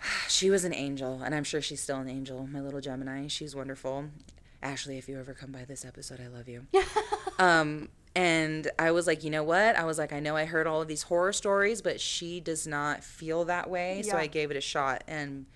she 0.28 0.50
was 0.50 0.64
an 0.64 0.74
angel, 0.74 1.22
and 1.24 1.34
I'm 1.34 1.44
sure 1.44 1.60
she's 1.60 1.80
still 1.80 1.98
an 1.98 2.08
angel, 2.08 2.46
my 2.46 2.60
little 2.60 2.80
Gemini. 2.80 3.26
She's 3.28 3.54
wonderful. 3.54 4.06
Ashley, 4.62 4.98
if 4.98 5.08
you 5.08 5.18
ever 5.20 5.34
come 5.34 5.52
by 5.52 5.64
this 5.64 5.84
episode, 5.84 6.20
I 6.20 6.28
love 6.28 6.48
you. 6.48 6.66
Um, 7.40 7.88
and 8.16 8.68
I 8.80 8.90
was 8.90 9.06
like, 9.06 9.22
you 9.22 9.30
know 9.30 9.44
what? 9.44 9.76
I 9.76 9.84
was 9.84 9.96
like, 9.96 10.12
I 10.12 10.18
know 10.18 10.34
I 10.36 10.44
heard 10.44 10.66
all 10.66 10.82
of 10.82 10.88
these 10.88 11.02
horror 11.04 11.32
stories, 11.32 11.82
but 11.82 12.00
she 12.00 12.40
does 12.40 12.66
not 12.66 13.04
feel 13.04 13.44
that 13.44 13.70
way. 13.70 14.02
So 14.02 14.16
I 14.16 14.26
gave 14.26 14.50
it 14.50 14.56
a 14.56 14.60
shot, 14.60 15.04
and 15.06 15.46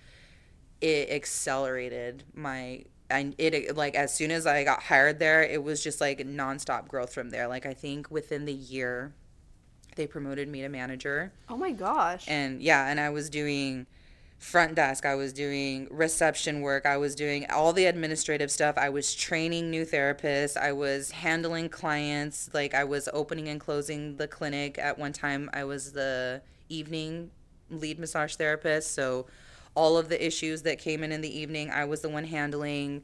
it 0.79 1.09
accelerated 1.09 2.23
my. 2.33 2.85
I, 3.11 3.33
it 3.37 3.75
like 3.75 3.95
as 3.95 4.13
soon 4.13 4.31
as 4.31 4.47
I 4.47 4.63
got 4.63 4.81
hired 4.83 5.19
there, 5.19 5.43
it 5.43 5.61
was 5.61 5.83
just 5.83 5.99
like 5.99 6.19
nonstop 6.19 6.87
growth 6.87 7.13
from 7.13 7.31
there. 7.31 7.49
Like 7.49 7.65
I 7.65 7.73
think 7.73 8.09
within 8.09 8.45
the 8.45 8.53
year, 8.53 9.13
they 9.97 10.07
promoted 10.07 10.47
me 10.47 10.61
to 10.61 10.69
manager, 10.69 11.33
Oh 11.49 11.57
my 11.57 11.71
gosh. 11.73 12.23
and 12.29 12.61
yeah, 12.61 12.87
and 12.87 12.97
I 12.97 13.09
was 13.09 13.29
doing 13.29 13.87
front 14.43 14.75
desk, 14.75 15.05
I 15.05 15.15
was 15.15 15.31
doing 15.31 15.87
reception 15.89 16.59
work, 16.61 16.85
I 16.85 16.97
was 16.97 17.15
doing 17.15 17.49
all 17.49 17.71
the 17.71 17.85
administrative 17.85 18.51
stuff. 18.51 18.77
I 18.77 18.89
was 18.89 19.15
training 19.15 19.71
new 19.71 19.85
therapists, 19.85 20.57
I 20.57 20.73
was 20.73 21.11
handling 21.11 21.69
clients, 21.69 22.49
like 22.53 22.73
I 22.73 22.83
was 22.83 23.07
opening 23.13 23.47
and 23.47 23.59
closing 23.59 24.17
the 24.17 24.27
clinic. 24.27 24.77
At 24.77 24.99
one 24.99 25.13
time, 25.13 25.49
I 25.53 25.63
was 25.63 25.93
the 25.93 26.41
evening 26.67 27.31
lead 27.69 27.97
massage 27.97 28.35
therapist, 28.35 28.91
so 28.93 29.27
all 29.75 29.97
of 29.97 30.09
the 30.09 30.23
issues 30.23 30.63
that 30.63 30.77
came 30.77 31.03
in 31.03 31.13
in 31.13 31.21
the 31.21 31.39
evening, 31.39 31.71
I 31.71 31.85
was 31.85 32.01
the 32.01 32.09
one 32.09 32.25
handling. 32.25 33.03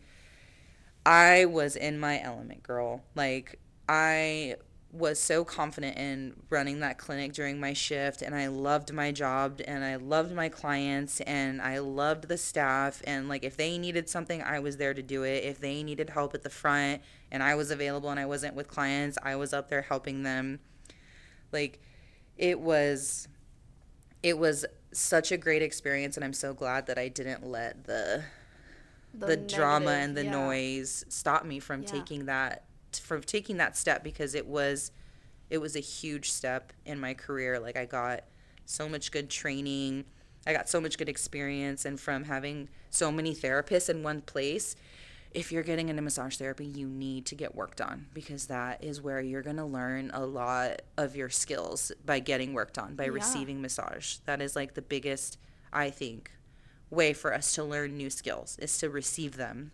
I 1.05 1.45
was 1.45 1.77
in 1.77 1.99
my 1.99 2.21
element, 2.21 2.63
girl. 2.63 3.01
Like 3.15 3.59
I 3.87 4.57
was 4.91 5.19
so 5.19 5.45
confident 5.45 5.97
in 5.97 6.33
running 6.49 6.79
that 6.79 6.97
clinic 6.97 7.31
during 7.33 7.59
my 7.59 7.73
shift 7.73 8.23
and 8.23 8.33
I 8.33 8.47
loved 8.47 8.91
my 8.91 9.11
job 9.11 9.61
and 9.67 9.83
I 9.83 9.97
loved 9.97 10.33
my 10.33 10.49
clients 10.49 11.21
and 11.21 11.61
I 11.61 11.77
loved 11.77 12.27
the 12.27 12.37
staff 12.39 13.01
and 13.05 13.29
like 13.29 13.43
if 13.43 13.55
they 13.55 13.77
needed 13.77 14.09
something 14.09 14.41
I 14.41 14.59
was 14.59 14.77
there 14.77 14.95
to 14.95 15.03
do 15.03 15.23
it. 15.23 15.43
If 15.43 15.59
they 15.59 15.83
needed 15.83 16.09
help 16.09 16.33
at 16.33 16.41
the 16.41 16.49
front 16.49 17.03
and 17.31 17.43
I 17.43 17.53
was 17.53 17.69
available 17.69 18.09
and 18.09 18.19
I 18.19 18.25
wasn't 18.25 18.55
with 18.55 18.67
clients, 18.67 19.17
I 19.21 19.35
was 19.35 19.53
up 19.53 19.69
there 19.69 19.83
helping 19.83 20.23
them. 20.23 20.59
Like 21.51 21.79
it 22.37 22.59
was 22.59 23.27
it 24.23 24.39
was 24.39 24.65
such 24.91 25.31
a 25.31 25.37
great 25.37 25.61
experience 25.61 26.17
and 26.17 26.23
I'm 26.23 26.33
so 26.33 26.53
glad 26.55 26.87
that 26.87 26.97
I 26.97 27.09
didn't 27.09 27.45
let 27.45 27.83
the 27.85 28.23
the, 29.13 29.37
drama 29.37 29.85
negative- 29.85 30.03
and 30.03 30.17
the 30.17 30.23
yeah. 30.25 30.31
noise 30.31 31.05
stop 31.09 31.45
me 31.45 31.59
from 31.59 31.81
Yeah. 31.81 31.87
taking 31.89 32.25
that 32.25 32.63
from 32.93 33.21
taking 33.21 33.57
that 33.57 33.77
step 33.77 34.03
because 34.03 34.35
it 34.35 34.45
was 34.47 34.91
it 35.49 35.57
was 35.59 35.75
a 35.75 35.79
huge 35.79 36.31
step 36.31 36.71
in 36.85 36.99
my 36.99 37.13
career. 37.13 37.59
Like 37.59 37.75
I 37.75 37.85
got 37.85 38.25
so 38.65 38.87
much 38.87 39.11
good 39.11 39.29
training. 39.29 40.05
I 40.45 40.53
got 40.53 40.69
so 40.69 40.79
much 40.79 40.97
good 40.97 41.09
experience 41.09 41.85
and 41.85 41.99
from 41.99 42.23
having 42.25 42.69
so 42.91 43.11
many 43.11 43.33
therapists 43.35 43.89
in 43.89 44.03
one 44.03 44.21
place, 44.21 44.75
if 45.31 45.51
you're 45.51 45.63
getting 45.63 45.89
into 45.89 46.01
massage 46.01 46.37
therapy, 46.37 46.65
you 46.65 46.87
need 46.87 47.25
to 47.27 47.35
get 47.35 47.53
worked 47.55 47.81
on 47.81 48.07
because 48.13 48.47
that 48.47 48.83
is 48.83 49.01
where 49.01 49.21
you're 49.21 49.41
going 49.43 49.57
to 49.57 49.65
learn 49.65 50.09
a 50.13 50.25
lot 50.25 50.81
of 50.97 51.15
your 51.15 51.29
skills 51.29 51.91
by 52.05 52.19
getting 52.19 52.53
worked 52.53 52.77
on, 52.79 52.95
by 52.95 53.05
Yeah. 53.05 53.09
receiving 53.11 53.61
massage. 53.61 54.17
That 54.25 54.41
is 54.41 54.55
like 54.55 54.73
the 54.75 54.81
biggest, 54.81 55.37
I 55.73 55.89
think, 55.91 56.31
way 56.89 57.13
for 57.13 57.33
us 57.33 57.53
to 57.55 57.63
learn 57.63 57.95
new 57.97 58.09
skills 58.09 58.57
is 58.59 58.75
to 58.79 58.89
receive 58.89 59.35
them. 59.37 59.71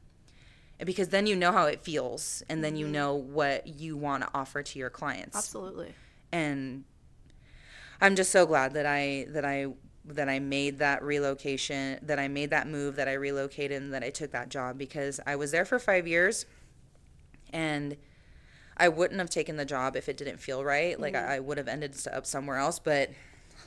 Because 0.83 1.09
then 1.09 1.25
you 1.25 1.35
know 1.35 1.51
how 1.51 1.65
it 1.65 1.81
feels 1.81 2.43
and 2.49 2.63
then 2.63 2.75
you 2.75 2.85
mm-hmm. 2.85 2.93
know 2.93 3.15
what 3.15 3.67
you 3.67 3.95
want 3.95 4.23
to 4.23 4.29
offer 4.33 4.61
to 4.61 4.79
your 4.79 4.89
clients 4.89 5.38
Absolutely. 5.38 5.93
and 6.33 6.83
I'm 8.01 8.15
just 8.15 8.31
so 8.31 8.45
glad 8.45 8.73
that 8.73 8.85
I 8.85 9.25
that 9.29 9.45
I 9.45 9.67
that 10.07 10.29
I 10.29 10.39
made 10.39 10.79
that 10.79 11.01
relocation, 11.01 11.97
that 12.03 12.19
I 12.19 12.27
made 12.27 12.51
that 12.51 12.67
move, 12.67 12.95
that 12.97 13.07
I 13.07 13.13
relocated 13.13 13.81
and 13.81 13.93
that 13.93 14.03
I 14.03 14.11
took 14.11 14.31
that 14.31 14.49
job 14.49 14.77
because 14.77 15.19
I 15.25 15.35
was 15.35 15.51
there 15.51 15.65
for 15.65 15.79
5 15.79 16.07
years 16.07 16.45
and 17.51 17.97
I 18.77 18.89
wouldn't 18.89 19.19
have 19.19 19.31
taken 19.31 19.55
the 19.55 19.65
job 19.65 19.95
if 19.95 20.07
it 20.07 20.17
didn't 20.17 20.38
feel 20.38 20.63
right. 20.63 20.99
Like 20.99 21.13
mm-hmm. 21.13 21.29
I, 21.29 21.35
I 21.35 21.39
would 21.39 21.57
have 21.57 21.67
ended 21.67 21.95
up 22.11 22.25
somewhere 22.25 22.57
else, 22.57 22.77
but 22.77 23.09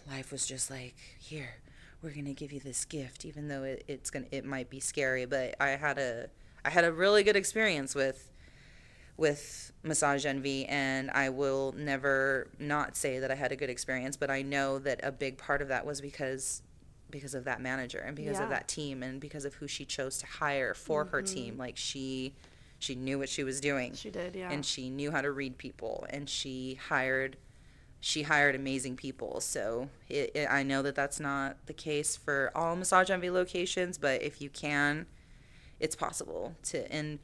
life 0.08 0.30
was 0.30 0.46
just 0.46 0.70
like, 0.70 0.94
here, 1.18 1.56
we're 2.02 2.10
gonna 2.14 2.34
give 2.34 2.52
you 2.52 2.60
this 2.60 2.84
gift, 2.84 3.24
even 3.24 3.48
though 3.48 3.64
it, 3.64 3.84
it's 3.88 4.10
gonna 4.10 4.26
it 4.30 4.44
might 4.44 4.70
be 4.70 4.80
scary. 4.80 5.24
But 5.24 5.56
I 5.58 5.70
had 5.70 5.98
a 5.98 6.28
I 6.64 6.70
had 6.70 6.84
a 6.84 6.92
really 6.92 7.22
good 7.22 7.36
experience 7.36 7.94
with 7.94 8.30
with 9.16 9.72
Massage 9.82 10.24
Envy, 10.24 10.64
and 10.66 11.10
I 11.10 11.28
will 11.30 11.74
never 11.76 12.48
not 12.58 12.96
say 12.96 13.18
that 13.18 13.30
I 13.30 13.34
had 13.34 13.50
a 13.50 13.56
good 13.56 13.70
experience. 13.70 14.16
But 14.16 14.30
I 14.30 14.42
know 14.42 14.78
that 14.80 15.00
a 15.02 15.10
big 15.10 15.38
part 15.38 15.60
of 15.62 15.68
that 15.68 15.84
was 15.84 16.00
because 16.00 16.62
because 17.10 17.34
of 17.34 17.44
that 17.44 17.60
manager 17.60 17.98
and 17.98 18.14
because 18.14 18.36
Yeah. 18.36 18.44
of 18.44 18.50
that 18.50 18.68
team 18.68 19.02
and 19.02 19.18
because 19.20 19.44
of 19.46 19.54
who 19.54 19.66
she 19.66 19.84
chose 19.86 20.18
to 20.18 20.26
hire 20.26 20.74
for 20.74 21.06
her 21.06 21.22
mm-hmm. 21.22 21.34
team. 21.34 21.58
Like 21.58 21.76
she 21.76 22.34
she 22.78 22.94
knew 22.94 23.18
what 23.18 23.28
she 23.28 23.42
was 23.42 23.60
doing 23.60 23.94
She 23.94 24.10
did, 24.10 24.36
yeah. 24.36 24.50
and 24.50 24.64
she 24.64 24.88
knew 24.88 25.10
how 25.10 25.20
to 25.20 25.30
read 25.30 25.58
people 25.58 26.06
and 26.10 26.28
she 26.28 26.78
hired 26.88 27.36
she 28.00 28.22
hired 28.22 28.54
amazing 28.54 28.94
people 28.94 29.40
so 29.40 29.88
it, 30.08 30.30
it, 30.34 30.48
i 30.48 30.62
know 30.62 30.82
that 30.82 30.94
that's 30.94 31.18
not 31.18 31.56
the 31.66 31.72
case 31.72 32.16
for 32.16 32.52
all 32.54 32.76
massage 32.76 33.10
envy 33.10 33.28
locations 33.28 33.98
but 33.98 34.22
if 34.22 34.40
you 34.40 34.48
can 34.48 35.06
it's 35.80 35.96
possible 35.96 36.54
to 36.64 36.90
and 36.92 37.18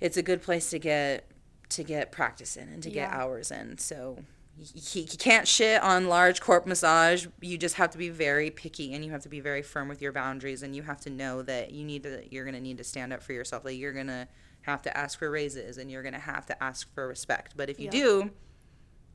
it's 0.00 0.16
a 0.16 0.22
good 0.22 0.42
place 0.42 0.70
to 0.70 0.78
get 0.78 1.30
to 1.70 1.82
get 1.82 2.12
practice 2.12 2.56
in 2.56 2.68
and 2.68 2.82
to 2.82 2.90
get 2.90 3.10
hours 3.10 3.50
in. 3.50 3.78
So 3.78 4.18
you, 4.56 5.02
you 5.02 5.18
can't 5.18 5.48
shit 5.48 5.82
on 5.82 6.08
large 6.08 6.40
corp 6.40 6.66
massage. 6.66 7.26
You 7.40 7.58
just 7.58 7.76
have 7.76 7.90
to 7.90 7.98
be 7.98 8.10
very 8.10 8.50
picky 8.50 8.92
and 8.94 9.04
you 9.04 9.10
have 9.10 9.22
to 9.22 9.28
be 9.28 9.40
very 9.40 9.62
firm 9.62 9.88
with 9.88 10.00
your 10.02 10.12
boundaries 10.12 10.62
and 10.62 10.76
you 10.76 10.82
have 10.82 11.00
to 11.00 11.10
know 11.10 11.42
that 11.42 11.72
you 11.72 11.84
need 11.84 12.02
to 12.04 12.22
you're 12.30 12.44
going 12.44 12.54
to 12.54 12.60
need 12.60 12.78
to 12.78 12.84
stand 12.84 13.12
up 13.12 13.22
for 13.22 13.32
yourself. 13.32 13.64
Like 13.64 13.78
you're 13.78 13.92
going 13.92 14.06
to 14.08 14.28
have 14.62 14.82
to 14.82 14.96
ask 14.96 15.18
for 15.18 15.30
raises 15.30 15.78
and 15.78 15.90
you're 15.90 16.02
going 16.02 16.14
to 16.14 16.20
have 16.20 16.46
to 16.46 16.62
ask 16.62 16.92
for 16.94 17.08
respect. 17.08 17.54
But 17.56 17.68
if 17.70 17.78
you 17.80 17.86
Yeah. 17.86 17.90
do 17.90 18.30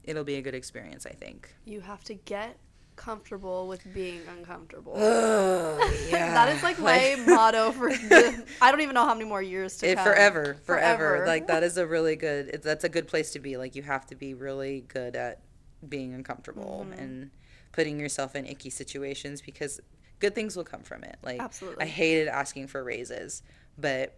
it'll 0.03 0.23
be 0.23 0.35
a 0.35 0.41
good 0.41 0.55
experience 0.55 1.05
i 1.05 1.11
think. 1.11 1.53
You 1.65 1.81
have 1.81 2.03
to 2.05 2.15
get 2.15 2.57
comfortable 2.99 3.67
with 3.67 3.81
being 3.93 4.19
uncomfortable. 4.37 4.93
oh 4.95 5.77
yeah 6.09 6.33
that 6.33 6.53
is 6.55 6.61
like 6.61 6.77
my 6.79 7.15
motto 7.27 7.71
for 7.71 7.89
the, 8.11 8.45
I 8.61 8.71
don't 8.71 8.81
even 8.81 8.93
know 8.93 9.05
how 9.05 9.13
many 9.13 9.25
more 9.25 9.41
years 9.41 9.77
to 9.77 9.89
it 9.89 9.95
come. 9.95 10.03
forever, 10.05 10.57
forever 10.65 10.97
Forever. 11.15 11.25
like 11.25 11.47
that 11.47 11.63
is 11.63 11.77
a 11.77 11.87
really 11.87 12.15
good 12.17 12.49
it, 12.49 12.61
that's 12.61 12.83
a 12.83 12.89
good 12.89 13.07
place 13.07 13.31
to 13.31 13.39
be 13.39 13.55
like 13.57 13.73
you 13.75 13.83
have 13.83 14.05
to 14.07 14.15
be 14.15 14.33
really 14.33 14.81
good 14.89 15.15
at 15.15 15.39
being 15.87 16.13
uncomfortable 16.13 16.85
Mm-hmm. 16.89 16.99
and 17.01 17.31
putting 17.71 17.99
yourself 17.99 18.35
in 18.35 18.45
icky 18.45 18.69
situations 18.69 19.41
because 19.41 19.79
good 20.19 20.35
things 20.35 20.57
will 20.57 20.65
come 20.65 20.81
from 20.81 21.03
it 21.05 21.17
like 21.23 21.39
Absolutely. 21.39 21.83
i 21.83 21.87
hated 21.87 22.27
asking 22.27 22.67
for 22.67 22.83
raises 22.83 23.43
but 23.77 24.17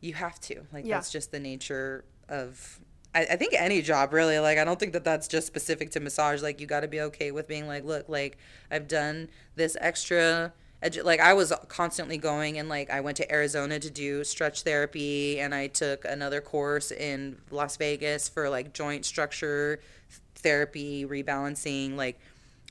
you 0.00 0.14
have 0.14 0.38
to 0.40 0.62
like 0.72 0.84
Yeah. 0.86 0.96
that's 0.96 1.10
just 1.10 1.32
the 1.32 1.40
nature 1.40 2.04
of 2.28 2.78
I, 3.14 3.22
I 3.22 3.36
think 3.36 3.54
any 3.54 3.82
job 3.82 4.12
really 4.12 4.38
like 4.38 4.58
i 4.58 4.64
don't 4.64 4.78
think 4.78 4.92
that 4.92 5.04
that's 5.04 5.28
just 5.28 5.46
specific 5.46 5.90
to 5.92 6.00
massage 6.00 6.42
like 6.42 6.60
you 6.60 6.66
got 6.66 6.80
to 6.80 6.88
be 6.88 7.00
okay 7.02 7.30
with 7.30 7.48
being 7.48 7.66
like 7.66 7.84
look 7.84 8.08
like 8.08 8.38
i've 8.70 8.88
done 8.88 9.28
this 9.56 9.76
extra 9.80 10.52
like 11.02 11.20
i 11.20 11.34
was 11.34 11.52
constantly 11.68 12.16
going 12.16 12.58
and 12.58 12.68
like 12.68 12.88
i 12.90 13.00
went 13.00 13.16
to 13.16 13.32
arizona 13.32 13.78
to 13.78 13.90
do 13.90 14.24
stretch 14.24 14.62
therapy 14.62 15.40
and 15.40 15.54
i 15.54 15.66
took 15.66 16.04
another 16.04 16.40
course 16.40 16.90
in 16.90 17.36
las 17.50 17.76
vegas 17.76 18.28
for 18.28 18.48
like 18.48 18.72
joint 18.72 19.04
structure 19.04 19.80
therapy 20.36 21.04
rebalancing 21.04 21.96
like 21.96 22.18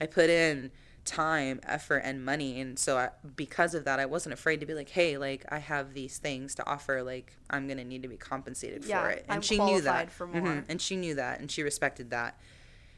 i 0.02 0.06
put 0.06 0.30
in 0.30 0.72
time 1.10 1.60
effort 1.66 1.98
and 2.06 2.24
money 2.24 2.62
and 2.62 2.78
so 2.78 2.98
I, 2.98 3.10
because 3.36 3.74
of 3.74 3.86
that 3.86 4.00
i 4.00 4.06
wasn't 4.06 4.34
afraid 4.34 4.60
to 4.60 4.68
be 4.68 4.76
like 4.76 4.90
hey 4.90 5.18
like 5.18 5.44
i 5.50 5.58
have 5.58 5.94
these 5.96 6.20
things 6.20 6.54
to 6.56 6.70
offer 6.70 7.02
like 7.02 7.36
i'm 7.50 7.68
gonna 7.68 7.84
need 7.84 8.04
to 8.04 8.08
be 8.08 8.16
compensated 8.18 8.86
Yeah, 8.86 9.02
for 9.02 9.10
it 9.10 9.26
and 9.28 9.38
I'm 9.38 9.42
she 9.42 9.58
knew 9.58 9.82
that 9.82 10.10
Mhm. 10.18 10.42
more. 10.44 10.66
and 10.70 10.80
she 10.80 10.96
knew 10.96 11.16
that 11.16 11.40
and 11.40 11.50
she 11.50 11.64
respected 11.64 12.12
that 12.12 12.40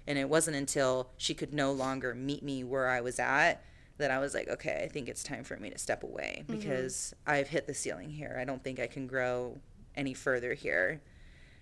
and 0.08 0.17
it 0.17 0.28
wasn't 0.28 0.58
until 0.58 1.10
she 1.15 1.34
could 1.34 1.54
no 1.54 1.71
longer 1.71 2.13
meet 2.13 2.43
me 2.43 2.63
where 2.65 2.89
i 2.89 3.00
was 3.00 3.17
at 3.17 3.63
that 3.97 4.12
i 4.12 4.19
was 4.19 4.34
like 4.34 4.50
okay 4.50 4.82
i 4.84 4.88
think 4.91 5.08
it's 5.08 5.24
time 5.24 5.43
for 5.45 5.56
me 5.58 5.69
to 5.69 5.78
step 5.78 6.04
away 6.04 6.43
Mm-hmm. 6.47 6.58
because 6.58 7.13
i've 7.26 7.47
hit 7.47 7.65
the 7.65 7.74
ceiling 7.74 8.10
here 8.10 8.36
i 8.39 8.43
don't 8.43 8.62
think 8.63 8.80
i 8.80 8.88
can 8.88 9.08
grow 9.08 9.58
any 9.95 10.13
further 10.13 10.54
here 10.54 11.00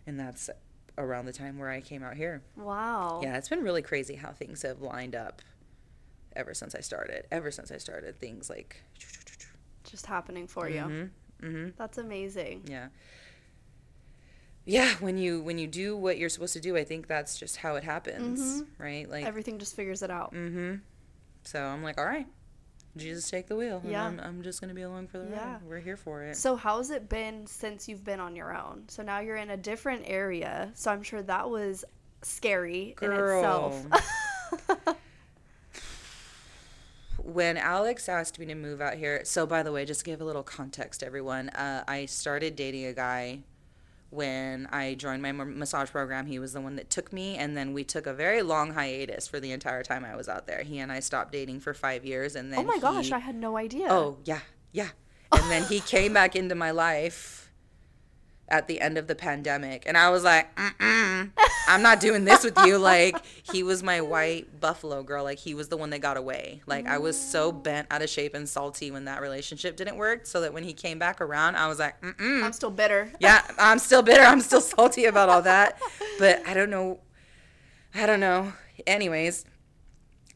and 0.08 0.20
that's 0.20 0.50
around 0.98 1.26
the 1.28 1.34
time 1.34 1.60
where 1.60 1.70
i 1.70 1.80
came 1.80 2.02
out 2.04 2.16
here 2.16 2.42
Wow. 2.58 3.20
yeah, 3.22 3.38
it's 3.38 3.50
been 3.50 3.64
really 3.64 3.82
crazy 3.84 4.16
how 4.16 4.32
things 4.32 4.64
have 4.64 4.82
lined 4.82 5.16
up 5.16 5.42
ever 6.36 6.54
since 6.54 6.76
I 6.76 6.82
started. 6.82 7.26
Ever 7.32 7.52
since 7.52 7.72
I 7.72 7.78
started, 7.78 8.20
things 8.20 8.50
like 8.50 8.82
Just 9.84 10.06
happening 10.06 10.48
for 10.48 10.70
you. 10.70 11.10
hmm 11.42 11.70
That's 11.78 11.98
amazing. 11.98 12.64
yeah. 12.68 12.88
Yeah, 14.66 14.94
when 15.00 15.18
you 15.18 15.42
when 15.42 15.58
you 15.58 15.66
do 15.68 15.98
what 15.98 16.18
you're 16.20 16.30
supposed 16.30 16.54
to 16.54 16.60
do, 16.60 16.78
I 16.78 16.84
think 16.84 17.08
that's 17.08 17.40
just 17.40 17.58
how 17.58 17.76
it 17.76 17.84
happens, 17.84 18.64
right? 18.78 19.10
Like 19.10 19.26
Everything 19.26 19.58
just 19.58 19.76
figures 19.76 20.04
it 20.04 20.12
out. 20.12 20.32
mm-hmm. 20.34 20.76
So 21.44 21.64
I'm 21.64 21.82
like, 21.82 21.98
all 21.98 22.06
right, 22.06 22.28
Jesus 22.96 23.28
take 23.32 23.48
the 23.48 23.56
wheel. 23.56 23.82
Yeah. 23.84 24.06
I'm, 24.06 24.20
I'm 24.20 24.44
just 24.44 24.62
gonna 24.62 24.76
be 24.76 24.84
along 24.84 25.08
for 25.08 25.18
the 25.18 25.28
Yeah. 25.30 25.54
ride. 25.54 25.62
We're 25.64 25.80
here 25.80 25.98
for 25.98 26.22
it. 26.24 26.36
So 26.38 26.56
how's 26.56 26.92
it 26.92 27.10
been 27.10 27.48
since 27.48 27.88
you've 27.90 28.04
been 28.04 28.20
on 28.20 28.36
your 28.36 28.56
own? 28.56 28.84
So 28.90 29.02
now 29.02 29.20
you're 29.20 29.38
in 29.38 29.50
a 29.50 29.58
different 29.58 30.04
area. 30.06 30.70
So 30.76 30.92
I'm 30.92 31.02
sure 31.02 31.24
that 31.24 31.50
was 31.50 31.84
scary 32.22 32.96
in 33.02 33.12
itself. 33.12 33.88
when 37.34 37.58
Alex 37.58 38.10
asked 38.10 38.40
me 38.40 38.46
to 38.48 38.56
move 38.56 38.82
out 38.82 38.96
here, 38.96 39.22
so 39.24 39.46
by 39.46 39.64
the 39.64 39.72
way, 39.72 39.86
just 39.86 40.02
to 40.02 40.06
give 40.06 40.22
a 40.22 40.26
little 40.26 40.44
context, 40.44 41.00
to 41.00 41.06
everyone, 41.06 41.50
uh, 41.50 41.84
I 41.88 42.06
started 42.06 42.56
dating 42.56 42.86
a 42.86 42.94
guy 42.94 43.40
when 44.10 44.68
I 44.72 44.96
joined 44.96 45.22
my 45.22 45.30
m- 45.30 45.60
massage 45.60 45.92
program. 45.92 46.26
He 46.26 46.40
was 46.40 46.54
the 46.54 46.62
one 46.62 46.76
that 46.76 46.90
took 46.90 47.14
me, 47.14 47.38
and 47.38 47.56
then 47.56 47.74
we 47.74 47.84
took 47.84 48.08
a 48.08 48.14
very 48.14 48.42
long 48.42 48.74
hiatus 48.74 49.28
for 49.28 49.40
the 49.40 49.52
entire 49.52 49.84
time 49.84 50.04
I 50.04 50.16
was 50.16 50.28
out 50.28 50.48
there. 50.48 50.64
He 50.64 50.80
and 50.80 50.92
I 50.92 51.00
stopped 51.00 51.32
dating 51.32 51.60
for 51.60 51.74
five 51.74 52.06
years, 52.06 52.36
and 52.36 52.52
then 52.52 52.60
oh 52.60 52.64
my 52.64 52.80
gosh, 52.80 53.12
I 53.12 53.20
had 53.20 53.36
no 53.36 53.58
idea. 53.58 53.88
Oh 53.90 54.18
yeah, 54.26 54.42
yeah. 54.72 54.90
And 55.32 55.50
then 55.52 55.64
he 55.64 55.80
came 55.80 56.14
back 56.14 56.36
into 56.36 56.56
my 56.56 56.72
life 56.72 57.39
at 58.50 58.68
the 58.68 58.82
end 58.82 58.98
of 58.98 59.08
the 59.08 59.16
pandemic, 59.16 59.84
and 59.86 59.98
I 59.98 60.10
was 60.10 60.24
like, 60.24 60.54
Mm-mm, 60.56 61.32
I'm 61.68 61.82
not 61.82 62.00
doing 62.00 62.26
this 62.26 62.44
with 62.44 62.58
you. 62.66 62.78
Like 62.78 63.16
he 63.52 63.64
was 63.64 63.84
my 63.84 64.02
white 64.02 64.60
buffalo 64.60 65.04
girl. 65.04 65.24
Like 65.24 65.38
he 65.40 65.54
was 65.54 65.68
the 65.70 65.78
one 65.78 65.90
that 65.92 66.00
got 66.00 66.18
away. 66.18 66.62
Like 66.66 66.88
I 66.88 66.98
was 66.98 67.20
so 67.20 67.52
bent 67.52 67.88
out 67.92 68.02
of 68.02 68.10
shape 68.10 68.34
and 68.34 68.48
salty 68.50 68.92
when 68.92 69.06
that 69.06 69.22
relationship 69.22 69.76
didn't 69.76 69.98
work. 69.98 70.26
So 70.26 70.42
that 70.42 70.54
when 70.54 70.64
he 70.64 70.74
came 70.74 70.98
back 71.00 71.22
around, 71.22 71.56
I 71.56 71.68
was 71.68 71.80
like, 71.80 72.00
Mm-mm. 72.02 72.44
I'm 72.44 72.54
still 72.54 72.72
bitter. 72.72 73.12
yeah, 73.20 73.44
I'm 73.58 73.80
still 73.80 74.02
bitter. 74.02 74.24
I'm 74.24 74.42
still 74.42 74.62
salty 74.62 75.06
about 75.06 75.30
all 75.30 75.42
that. 75.44 75.80
But 76.18 76.46
I 76.48 76.54
don't 76.54 76.70
know. 76.70 77.00
I 77.94 78.06
don't 78.06 78.20
know. 78.20 78.54
Anyways, 78.88 79.46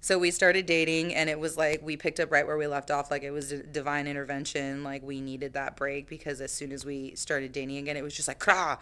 so 0.04 0.20
we 0.20 0.32
started 0.32 0.66
dating 0.66 1.16
and 1.16 1.30
it 1.30 1.40
was 1.40 1.56
like 1.56 1.82
we 1.82 1.96
picked 1.96 2.20
up 2.20 2.30
right 2.30 2.46
where 2.46 2.58
we 2.58 2.68
left 2.68 2.92
off 2.92 3.10
like 3.10 3.24
it 3.24 3.32
was 3.32 3.54
divine 3.72 4.06
intervention 4.06 4.84
like 4.84 5.02
we 5.02 5.22
needed 5.22 5.54
that 5.54 5.76
break 5.76 6.10
because 6.10 6.42
as 6.42 6.52
soon 6.52 6.72
as 6.72 6.86
we 6.86 7.16
started 7.16 7.52
dating 7.52 7.78
again 7.78 7.96
it 7.96 8.04
was 8.04 8.14
just 8.14 8.28
like 8.28 8.40
crah 8.40 8.78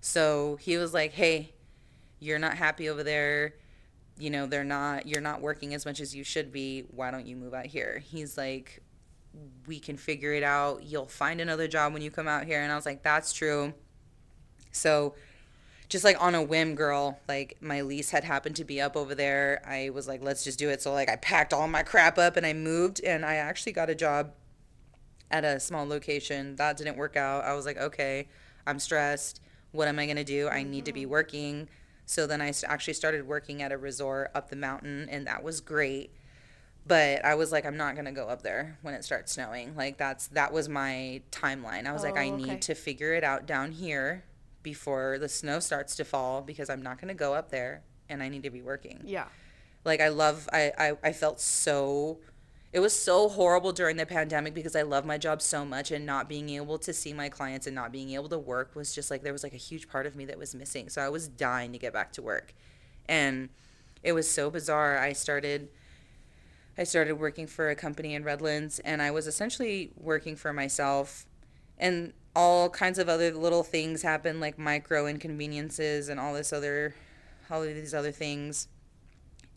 so 0.00 0.56
he 0.56 0.76
was 0.76 0.94
like 0.94 1.12
hey 1.12 1.52
you're 2.22 2.38
not 2.38 2.54
happy 2.54 2.88
over 2.88 3.02
there. 3.02 3.54
You 4.16 4.30
know 4.30 4.46
they're 4.46 4.64
not 4.64 5.06
you're 5.06 5.20
not 5.20 5.40
working 5.40 5.74
as 5.74 5.84
much 5.84 6.00
as 6.00 6.14
you 6.14 6.22
should 6.22 6.52
be. 6.52 6.84
Why 6.90 7.10
don't 7.10 7.26
you 7.26 7.36
move 7.36 7.52
out 7.52 7.66
here? 7.66 8.02
He's 8.06 8.38
like 8.38 8.80
we 9.66 9.80
can 9.80 9.96
figure 9.96 10.32
it 10.32 10.42
out. 10.42 10.84
You'll 10.84 11.06
find 11.06 11.40
another 11.40 11.66
job 11.66 11.92
when 11.92 12.02
you 12.02 12.10
come 12.10 12.28
out 12.28 12.44
here. 12.44 12.60
And 12.60 12.70
i 12.70 12.76
was 12.76 12.86
like 12.86 13.02
that's 13.02 13.32
true. 13.32 13.74
So 14.70 15.14
just 15.92 16.04
like 16.04 16.20
on 16.22 16.34
a 16.34 16.42
whim 16.42 16.74
girl 16.74 17.20
like 17.28 17.56
my 17.60 17.82
lease 17.82 18.10
had 18.10 18.24
happened 18.24 18.56
to 18.56 18.64
be 18.64 18.80
up 18.80 18.96
over 18.96 19.14
there 19.14 19.62
i 19.66 19.90
was 19.90 20.08
like 20.08 20.22
let's 20.22 20.42
just 20.42 20.58
do 20.58 20.70
it 20.70 20.80
so 20.80 20.90
like 20.92 21.10
i 21.10 21.16
packed 21.16 21.52
all 21.52 21.68
my 21.68 21.82
crap 21.82 22.16
up 22.18 22.36
and 22.36 22.46
i 22.46 22.52
moved 22.54 23.00
and 23.04 23.24
i 23.26 23.34
actually 23.34 23.72
got 23.72 23.90
a 23.90 23.94
job 23.94 24.32
at 25.30 25.44
a 25.44 25.60
small 25.60 25.86
location 25.86 26.56
that 26.56 26.76
didn't 26.78 26.96
work 26.96 27.14
out 27.16 27.44
i 27.44 27.52
was 27.52 27.66
like 27.66 27.76
okay 27.76 28.26
i'm 28.66 28.78
stressed 28.78 29.40
What 29.72 29.88
am 29.88 29.98
I 29.98 30.04
going 30.04 30.16
to 30.18 30.24
do? 30.24 30.48
I 30.48 30.62
need 30.64 30.84
to 30.84 30.92
be 30.92 31.02
Mm-hmm. 31.02 31.10
working. 31.10 31.68
So 32.04 32.26
then 32.26 32.42
I 32.42 32.52
actually 32.66 32.92
started 32.94 33.26
working 33.26 33.62
at 33.62 33.72
a 33.72 33.78
resort 33.78 34.30
up 34.34 34.50
the 34.50 34.56
mountain, 34.56 35.08
and 35.10 35.26
that 35.26 35.42
was 35.42 35.62
great. 35.62 36.10
But 36.86 37.24
I 37.24 37.36
was 37.36 37.52
like, 37.52 37.64
I'm 37.64 37.78
not 37.78 37.94
going 37.94 38.04
to 38.04 38.12
go 38.12 38.28
up 38.28 38.42
there 38.42 38.76
when 38.82 38.92
it 38.92 39.02
starts 39.02 39.32
snowing. 39.32 39.74
Like, 39.74 39.96
that's 39.96 40.26
that 40.36 40.52
was 40.52 40.68
my 40.68 41.22
timeline. 41.30 41.86
I 41.86 41.92
was 41.92 42.02
like, 42.02 42.16
Oh, 42.16 42.20
I 42.20 42.28
okay. 42.28 42.36
need 42.36 42.60
to 42.68 42.74
figure 42.74 43.14
it 43.14 43.24
out 43.24 43.46
down 43.46 43.72
here 43.72 44.24
before 44.62 45.18
the 45.18 45.28
snow 45.28 45.60
starts 45.60 45.96
to 45.96 46.04
fall 46.04 46.42
because 46.42 46.70
I'm 46.70 46.82
not 46.82 47.00
going 47.00 47.08
to 47.08 47.14
go 47.14 47.34
up 47.34 47.50
there 47.50 47.82
and 48.08 48.22
I 48.22 48.28
need 48.28 48.42
to 48.44 48.50
be 48.50 48.62
working. 48.62 49.00
Yeah. 49.04 49.26
Like 49.84 50.00
I 50.00 50.08
love 50.08 50.48
I, 50.52 50.72
I 50.78 50.92
I 51.02 51.12
felt 51.12 51.40
so 51.40 52.18
it 52.72 52.80
was 52.80 52.98
so 52.98 53.28
horrible 53.28 53.72
during 53.72 53.96
the 53.96 54.06
pandemic 54.06 54.54
because 54.54 54.74
I 54.74 54.82
love 54.82 55.04
my 55.04 55.18
job 55.18 55.42
so 55.42 55.64
much 55.64 55.90
and 55.90 56.06
not 56.06 56.28
being 56.28 56.48
able 56.50 56.78
to 56.78 56.92
see 56.92 57.12
my 57.12 57.28
clients 57.28 57.66
and 57.66 57.76
not 57.76 57.92
being 57.92 58.10
able 58.12 58.30
to 58.30 58.38
work 58.38 58.74
was 58.74 58.94
just 58.94 59.10
like 59.10 59.22
there 59.22 59.32
was 59.32 59.42
like 59.42 59.52
a 59.52 59.58
huge 59.58 59.88
part 59.88 60.06
of 60.06 60.16
me 60.16 60.24
that 60.26 60.38
was 60.38 60.54
missing. 60.54 60.88
So 60.88 61.02
I 61.02 61.10
was 61.10 61.28
dying 61.28 61.72
to 61.72 61.78
get 61.78 61.92
back 61.92 62.12
to 62.12 62.22
work. 62.22 62.54
And 63.06 63.50
it 64.02 64.12
was 64.12 64.30
so 64.30 64.50
bizarre. 64.50 64.98
I 64.98 65.12
started 65.12 65.68
I 66.78 66.84
started 66.84 67.14
working 67.16 67.46
for 67.46 67.68
a 67.68 67.74
company 67.74 68.14
in 68.14 68.24
Redlands 68.24 68.78
and 68.78 69.02
I 69.02 69.10
was 69.10 69.26
essentially 69.26 69.92
working 69.96 70.36
for 70.36 70.52
myself 70.54 71.26
and 71.76 72.14
all 72.34 72.70
kinds 72.70 72.98
of 72.98 73.08
other 73.08 73.30
little 73.32 73.62
things 73.62 74.02
happen, 74.02 74.40
like 74.40 74.58
micro 74.58 75.06
inconveniences 75.06 76.08
and 76.08 76.18
all 76.18 76.34
this 76.34 76.52
other 76.52 76.94
all 77.50 77.62
of 77.62 77.68
these 77.74 77.92
other 77.94 78.12
things. 78.12 78.68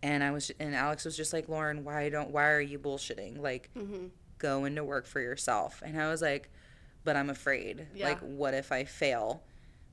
And 0.04 0.24
I 0.24 0.32
was 0.32 0.52
and 0.60 0.76
Alex 0.76 1.06
was 1.06 1.16
just 1.16 1.34
like 1.34 1.48
Lauren 1.50 1.84
why 1.84 2.10
don't 2.10 2.32
why 2.32 2.50
are 2.52 2.62
you 2.62 2.78
bullshitting? 2.80 3.40
Like 3.42 3.70
Mm-hmm. 3.78 4.08
go 4.40 4.66
into 4.66 4.84
work 4.84 5.06
for 5.06 5.20
yourself. 5.22 5.82
And 5.86 6.00
I 6.00 6.10
was 6.10 6.22
like 6.22 6.50
but 7.04 7.16
I'm 7.16 7.30
afraid. 7.30 7.88
Yeah. 7.96 8.10
like 8.10 8.20
what 8.20 8.54
if 8.54 8.72
I 8.72 8.84
fail? 8.84 9.44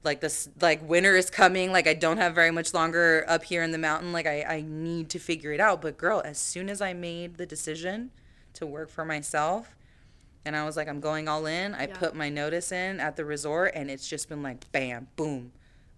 Like 0.05 0.21
this 0.21 0.49
like 0.61 0.87
winter 0.89 1.15
is 1.15 1.31
coming. 1.31 1.71
Like 1.71 1.87
I 1.87 1.95
don't 1.95 2.17
have 2.17 2.35
very 2.35 2.51
much 2.51 2.75
longer 2.75 3.25
up 3.29 3.45
here 3.45 3.63
in 3.63 3.71
the 3.71 3.79
mountain. 3.79 4.13
Like 4.13 4.27
I, 4.27 4.43
I 4.43 4.65
need 4.67 5.09
to 5.11 5.19
figure 5.21 5.53
it 5.53 5.61
out. 5.61 5.81
But 5.81 5.97
girl 5.97 6.21
as 6.25 6.39
soon 6.39 6.69
as 6.69 6.81
I 6.81 6.93
made 6.95 7.37
the 7.37 7.47
decision 7.47 8.11
to 8.55 8.67
work 8.67 8.91
for 8.91 9.05
myself 9.05 9.77
and 10.45 10.57
I 10.57 10.65
was 10.65 10.77
like 10.77 10.89
I'm 10.89 11.01
going 11.01 11.29
all 11.29 11.47
in 11.47 11.75
I 11.75 11.87
Yeah. 11.87 11.97
put 11.97 12.15
my 12.15 12.29
notice 12.29 12.73
in 12.73 13.01
at 13.01 13.17
the 13.17 13.25
resort 13.25 13.73
and 13.75 13.91
it's 13.91 14.09
just 14.09 14.29
been 14.29 14.43
like 14.43 14.71
bam 14.73 15.09
boom 15.17 15.53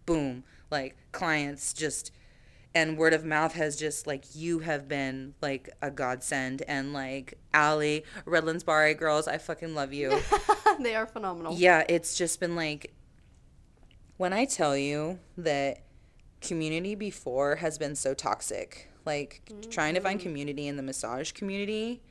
boom 0.07 0.45
like 0.71 0.97
clients 1.13 1.73
just 1.73 2.11
and 2.75 2.99
word 2.99 3.13
of 3.15 3.25
mouth 3.25 3.55
has 3.55 3.77
just 3.77 4.07
like 4.07 4.25
you 4.35 4.59
have 4.59 4.89
been 4.89 5.35
like 5.41 5.71
a 5.81 5.91
godsend 5.91 6.63
and 6.67 6.93
like 6.93 7.35
Allie, 7.53 8.05
Redlands 8.25 8.65
Barre 8.65 8.95
girls, 8.95 9.29
I 9.29 9.39
fucking 9.39 9.77
love 9.77 9.93
you. 9.93 10.21
they 10.81 10.97
are 10.97 11.07
phenomenal. 11.07 11.55
yeah, 11.57 11.85
it's 11.89 12.17
just 12.19 12.41
been 12.41 12.57
like 12.57 12.93
when 14.17 14.33
I 14.33 14.45
tell 14.45 14.77
you 14.77 15.21
that 15.39 15.83
community 16.41 16.95
before 16.97 17.57
has 17.57 17.79
been 17.79 17.95
so 17.95 18.13
toxic, 18.13 18.89
like 19.07 19.43
trying 19.71 19.95
to 19.95 20.01
find 20.01 20.19
Mm-hmm. 20.19 20.29
community 20.29 20.67
in 20.67 20.77
the 20.77 20.83
massage 20.83 21.31
community 21.33 22.03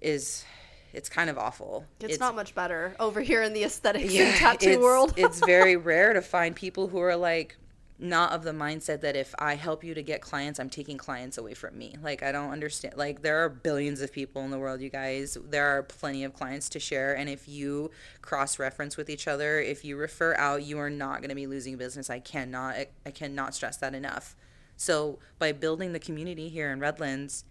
is 0.00 0.44
it's 0.92 1.08
kind 1.08 1.30
of 1.30 1.38
awful. 1.38 1.84
It's, 2.00 2.18
not 2.18 2.34
much 2.34 2.54
better 2.54 2.94
over 2.98 3.20
here 3.20 3.42
in 3.42 3.52
the 3.52 3.64
aesthetics 3.64 4.14
and 4.14 4.28
it's, 4.28 4.38
tattoo 4.38 4.80
world. 4.80 5.14
it's 5.16 5.40
very 5.46 5.76
rare 5.76 6.12
to 6.12 6.22
find 6.22 6.56
people 6.56 6.88
who 6.88 6.98
are 7.00 7.16
like 7.16 7.56
not 7.98 8.32
of 8.32 8.42
the 8.42 8.52
mindset 8.52 9.00
that 9.00 9.16
if 9.16 9.34
I 9.38 9.54
help 9.54 9.82
you 9.82 9.94
to 9.94 10.02
get 10.02 10.20
clients, 10.20 10.60
I'm 10.60 10.68
taking 10.68 10.98
clients 10.98 11.38
away 11.38 11.54
from 11.54 11.78
me. 11.78 11.96
Like 12.02 12.22
I 12.22 12.32
don't 12.32 12.50
understand. 12.50 12.96
Like 12.96 13.22
there 13.22 13.42
are 13.44 13.48
billions 13.48 14.00
of 14.00 14.12
people 14.12 14.42
in 14.42 14.50
the 14.50 14.58
world, 14.58 14.80
you 14.80 14.90
guys. 14.90 15.38
There 15.48 15.66
are 15.66 15.82
plenty 15.82 16.24
of 16.24 16.34
clients 16.34 16.68
to 16.70 16.80
share, 16.80 17.16
and 17.16 17.28
if 17.28 17.48
you 17.48 17.90
cross 18.20 18.58
reference 18.58 18.96
with 18.96 19.08
each 19.08 19.26
other, 19.26 19.60
if 19.60 19.84
you 19.84 19.96
refer 19.96 20.34
out, 20.36 20.62
you 20.62 20.78
are 20.78 20.90
not 20.90 21.18
going 21.18 21.30
to 21.30 21.34
be 21.34 21.46
losing 21.46 21.76
business. 21.76 22.10
I 22.10 22.18
cannot. 22.18 22.76
I 23.04 23.10
cannot 23.10 23.54
stress 23.54 23.76
that 23.78 23.94
enough. 23.94 24.36
So 24.76 25.18
by 25.38 25.52
building 25.52 25.92
the 25.92 25.98
community 25.98 26.48
here 26.48 26.70
in 26.70 26.80
Redlands, 26.80 27.44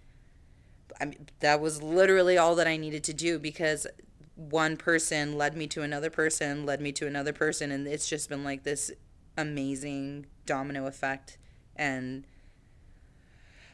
I 0.99 1.05
mean, 1.05 1.27
that 1.39 1.59
was 1.59 1.81
literally 1.81 2.37
all 2.37 2.55
that 2.55 2.67
I 2.67 2.77
needed 2.77 3.03
to 3.05 3.13
do 3.13 3.39
because 3.39 3.87
one 4.35 4.77
person 4.77 5.37
led 5.37 5.55
me 5.55 5.67
to 5.67 5.81
another 5.81 6.09
person, 6.09 6.65
led 6.65 6.81
me 6.81 6.91
to 6.93 7.07
another 7.07 7.33
person, 7.33 7.71
and 7.71 7.87
it's 7.87 8.07
just 8.07 8.29
been 8.29 8.43
like 8.43 8.63
this 8.63 8.91
amazing 9.37 10.25
domino 10.45 10.87
effect. 10.87 11.37
And 11.75 12.25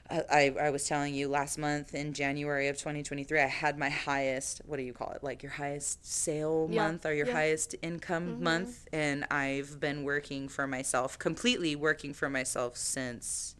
I, 0.10 0.54
I, 0.60 0.69
was 0.71 0.86
telling 0.86 1.13
you 1.13 1.30
last 1.30 1.58
month 1.58 1.95
in 1.95 2.13
January 2.13 2.67
of 2.67 2.78
2023, 2.78 3.39
I 3.39 3.45
had 3.45 3.78
my 3.78 3.89
highest, 3.89 4.62
what 4.65 4.78
do 4.78 4.84
you 4.84 4.93
call 4.93 5.12
it? 5.12 5.24
Like 5.24 5.41
your 5.41 5.54
highest 5.54 6.06
sale 6.06 6.67
Yeah, 6.69 6.84
month 6.84 7.06
or 7.06 7.13
your 7.13 7.28
yeah. 7.28 7.34
highest 7.34 7.76
income 7.82 8.28
mm-hmm. 8.28 8.43
month. 8.43 8.88
And 8.91 9.26
I've 9.32 9.80
been 9.80 10.04
working 10.04 10.50
for 10.50 10.67
myself, 10.67 11.17
completely 11.17 11.76
working 11.76 12.13
for 12.13 12.30
myself 12.30 12.76
since 12.76 13.56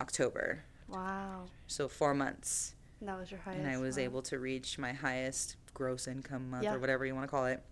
October. 0.00 0.64
Wow. 0.92 1.44
So 1.66 1.88
four 1.88 2.14
months 2.14 2.74
That 3.00 3.18
was 3.18 3.30
your 3.30 3.40
highest. 3.40 3.60
and 3.60 3.68
I 3.68 3.78
was 3.78 3.96
wow. 3.96 4.02
able 4.04 4.22
to 4.22 4.38
reach 4.38 4.78
my 4.78 4.92
highest 4.92 5.56
gross 5.74 6.06
income 6.06 6.50
month 6.50 6.64
Yeah. 6.64 6.74
or 6.74 6.78
whatever 6.78 7.04
you 7.06 7.14
want 7.14 7.24
to 7.26 7.30
call 7.30 7.46
it. 7.46 7.62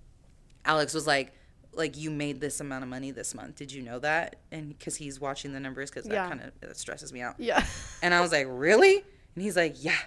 Alex 0.65 0.93
was 0.95 1.07
like, 1.07 1.33
like 1.73 1.97
you 1.97 2.11
made 2.11 2.41
this 2.41 2.61
amount 2.61 2.83
of 2.83 2.91
money 2.91 3.11
this 3.13 3.35
month. 3.35 3.57
Did 3.57 3.73
you 3.73 3.83
know 3.83 3.99
that? 4.01 4.37
And 4.51 4.71
because 4.77 4.97
he's 4.97 5.21
watching 5.21 5.53
the 5.53 5.61
numbers, 5.61 5.91
because 5.91 6.07
Yeah. 6.07 6.29
that 6.29 6.29
kind 6.29 6.53
of 6.63 6.77
stresses 6.77 7.13
me 7.13 7.21
out. 7.21 7.35
Yeah. 7.39 7.65
And 8.03 8.13
I 8.15 8.21
was 8.21 8.33
like, 8.33 8.47
really? 8.49 8.97
And 9.35 9.43
he's 9.45 9.57
like, 9.57 9.83
yeah, 9.85 9.99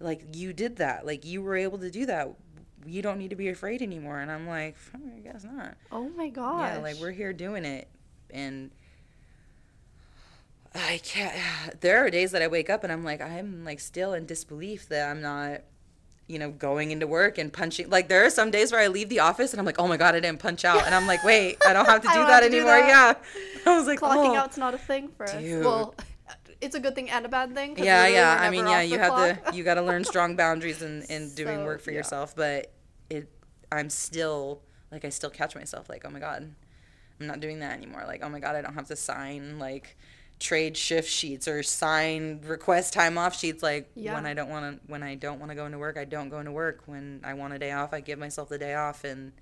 like 0.00 0.34
you 0.34 0.52
did 0.52 0.76
that. 0.76 1.06
Like 1.06 1.24
you 1.24 1.42
were 1.42 1.56
able 1.56 1.78
to 1.78 1.90
do 1.90 2.06
that. 2.06 2.28
You 2.86 3.02
don't 3.02 3.18
need 3.18 3.30
to 3.30 3.36
be 3.36 3.48
afraid 3.48 3.82
anymore. 3.82 4.18
And 4.20 4.30
I'm 4.30 4.48
like, 4.48 4.76
I 4.94 5.18
guess 5.20 5.44
not. 5.44 5.76
oh 5.92 6.08
my 6.10 6.28
gosh. 6.30 6.74
Yeah, 6.76 6.78
like 6.82 6.96
we're 6.96 7.10
here 7.12 7.32
doing 7.32 7.64
it, 7.64 7.88
and 8.30 8.70
I 10.78 10.98
can't. 10.98 11.34
There 11.80 12.04
are 12.04 12.10
days 12.10 12.32
that 12.32 12.42
I 12.42 12.48
wake 12.48 12.70
up 12.70 12.82
and 12.84 12.92
I'm 12.92 13.04
like, 13.04 13.20
I'm 13.20 13.64
like 13.64 13.80
still 13.80 14.14
in 14.14 14.26
disbelief 14.26 14.88
that 14.88 15.10
I'm 15.10 15.20
not, 15.20 15.60
you 16.26 16.38
know, 16.38 16.50
going 16.50 16.90
into 16.90 17.06
work 17.06 17.38
and 17.38 17.52
punching. 17.52 17.90
Like 17.90 18.08
there 18.08 18.24
are 18.24 18.30
some 18.30 18.50
days 18.50 18.72
where 18.72 18.80
I 18.80 18.88
leave 18.88 19.08
the 19.08 19.20
office 19.20 19.52
and 19.52 19.60
I'm 19.60 19.66
like, 19.66 19.78
oh 19.78 19.86
my 19.86 19.96
god, 19.96 20.14
I 20.14 20.20
didn't 20.20 20.40
punch 20.40 20.64
out, 20.64 20.84
and 20.84 20.94
I'm 20.94 21.06
like, 21.06 21.22
wait, 21.24 21.58
I 21.66 21.72
don't 21.72 21.86
have 21.86 22.02
to 22.02 22.08
do 22.12 22.14
that 22.14 22.42
have 22.42 22.42
to 22.44 22.50
do 22.50 22.56
anymore. 22.58 22.80
that. 22.80 23.22
Yeah, 23.64 23.66
I 23.72 23.78
was 23.78 23.86
like, 23.86 24.00
Clocking 24.00 24.30
oh. 24.30 24.36
out's 24.36 24.56
not 24.56 24.74
a 24.74 24.78
thing 24.78 25.08
for 25.16 25.24
us. 25.24 25.34
Well, 25.34 25.94
it's 26.60 26.74
a 26.74 26.80
good 26.80 26.94
thing 26.94 27.10
and 27.10 27.24
a 27.24 27.28
bad 27.28 27.54
thing. 27.54 27.78
Yeah, 27.78 28.06
yeah. 28.08 28.38
I 28.40 28.50
mean, 28.50 28.66
yeah, 28.66 28.82
you 28.82 28.98
have 28.98 29.12
clock. 29.12 29.50
to, 29.50 29.56
you 29.56 29.64
got 29.64 29.74
to 29.74 29.82
learn 29.82 30.04
strong 30.12 30.36
boundaries 30.36 30.82
in 30.82 31.02
in 31.04 31.34
doing 31.34 31.64
work 31.64 31.80
for 31.80 31.90
yeah. 31.90 31.98
yourself. 31.98 32.34
But 32.34 32.72
it, 33.10 33.28
I'm 33.70 33.90
still 33.90 34.62
like, 34.90 35.04
I 35.04 35.10
still 35.10 35.30
catch 35.30 35.54
myself 35.54 35.88
like, 35.88 36.04
oh 36.04 36.10
my 36.10 36.18
god, 36.18 36.52
I'm 37.20 37.26
not 37.26 37.40
doing 37.40 37.60
that 37.60 37.76
anymore. 37.76 38.04
Like, 38.06 38.22
oh 38.24 38.28
my 38.28 38.40
god, 38.40 38.56
I 38.56 38.62
don't 38.62 38.74
have 38.74 38.88
to 38.88 38.96
sign 38.96 39.58
like 39.58 39.96
trade 40.40 40.76
shift 40.76 41.08
sheets 41.10 41.48
or 41.48 41.62
sign 41.62 42.40
request 42.44 42.92
time 42.92 43.18
off 43.18 43.36
sheets. 43.36 43.62
Like 43.62 43.90
Yeah. 43.94 44.14
when 44.14 44.26
I 44.26 44.34
don't 44.34 44.48
want 44.48 44.80
to, 44.82 44.86
when 44.90 45.02
I 45.02 45.14
don't 45.14 45.38
want 45.40 45.50
to 45.50 45.56
go 45.56 45.66
into 45.66 45.78
work, 45.78 45.96
I 45.96 46.04
don't 46.04 46.28
go 46.28 46.38
into 46.38 46.52
work. 46.52 46.82
When 46.86 47.20
I 47.24 47.34
want 47.34 47.54
a 47.54 47.58
day 47.58 47.72
off, 47.72 47.92
I 47.92 48.00
give 48.00 48.18
myself 48.18 48.48
the 48.48 48.58
day 48.58 48.74
off, 48.74 49.04
and 49.04 49.32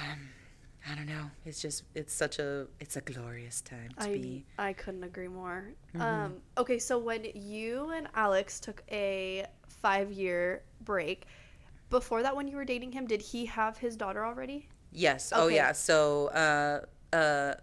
um, 0.00 0.28
I 0.90 0.94
don't 0.94 1.06
know. 1.06 1.30
It's 1.44 1.60
just, 1.60 1.84
it's 1.94 2.12
such 2.12 2.38
a, 2.38 2.66
it's 2.80 2.96
a 2.96 3.00
glorious 3.00 3.60
time 3.60 3.90
to 4.00 4.04
I, 4.08 4.12
be. 4.12 4.44
I 4.58 4.72
couldn't 4.72 5.04
agree 5.04 5.28
more. 5.28 5.64
Mhm. 5.94 6.00
Um, 6.00 6.36
okay, 6.58 6.78
so 6.78 6.98
when 6.98 7.24
you 7.34 7.90
and 7.90 8.08
Alex 8.14 8.58
took 8.58 8.82
a 8.90 9.46
five 9.68 10.10
year 10.12 10.62
break, 10.80 11.26
before 11.90 12.22
that, 12.22 12.34
when 12.34 12.48
you 12.48 12.56
were 12.56 12.64
dating 12.64 12.92
him, 12.92 13.06
did 13.06 13.20
he 13.22 13.46
have 13.46 13.76
his 13.78 13.96
daughter 13.96 14.24
already? 14.24 14.68
Yes. 14.90 15.32
Oh 15.34 15.48
yeah. 15.48 15.72
So 15.72 16.28
uh 16.28 16.80
uh 17.14 17.54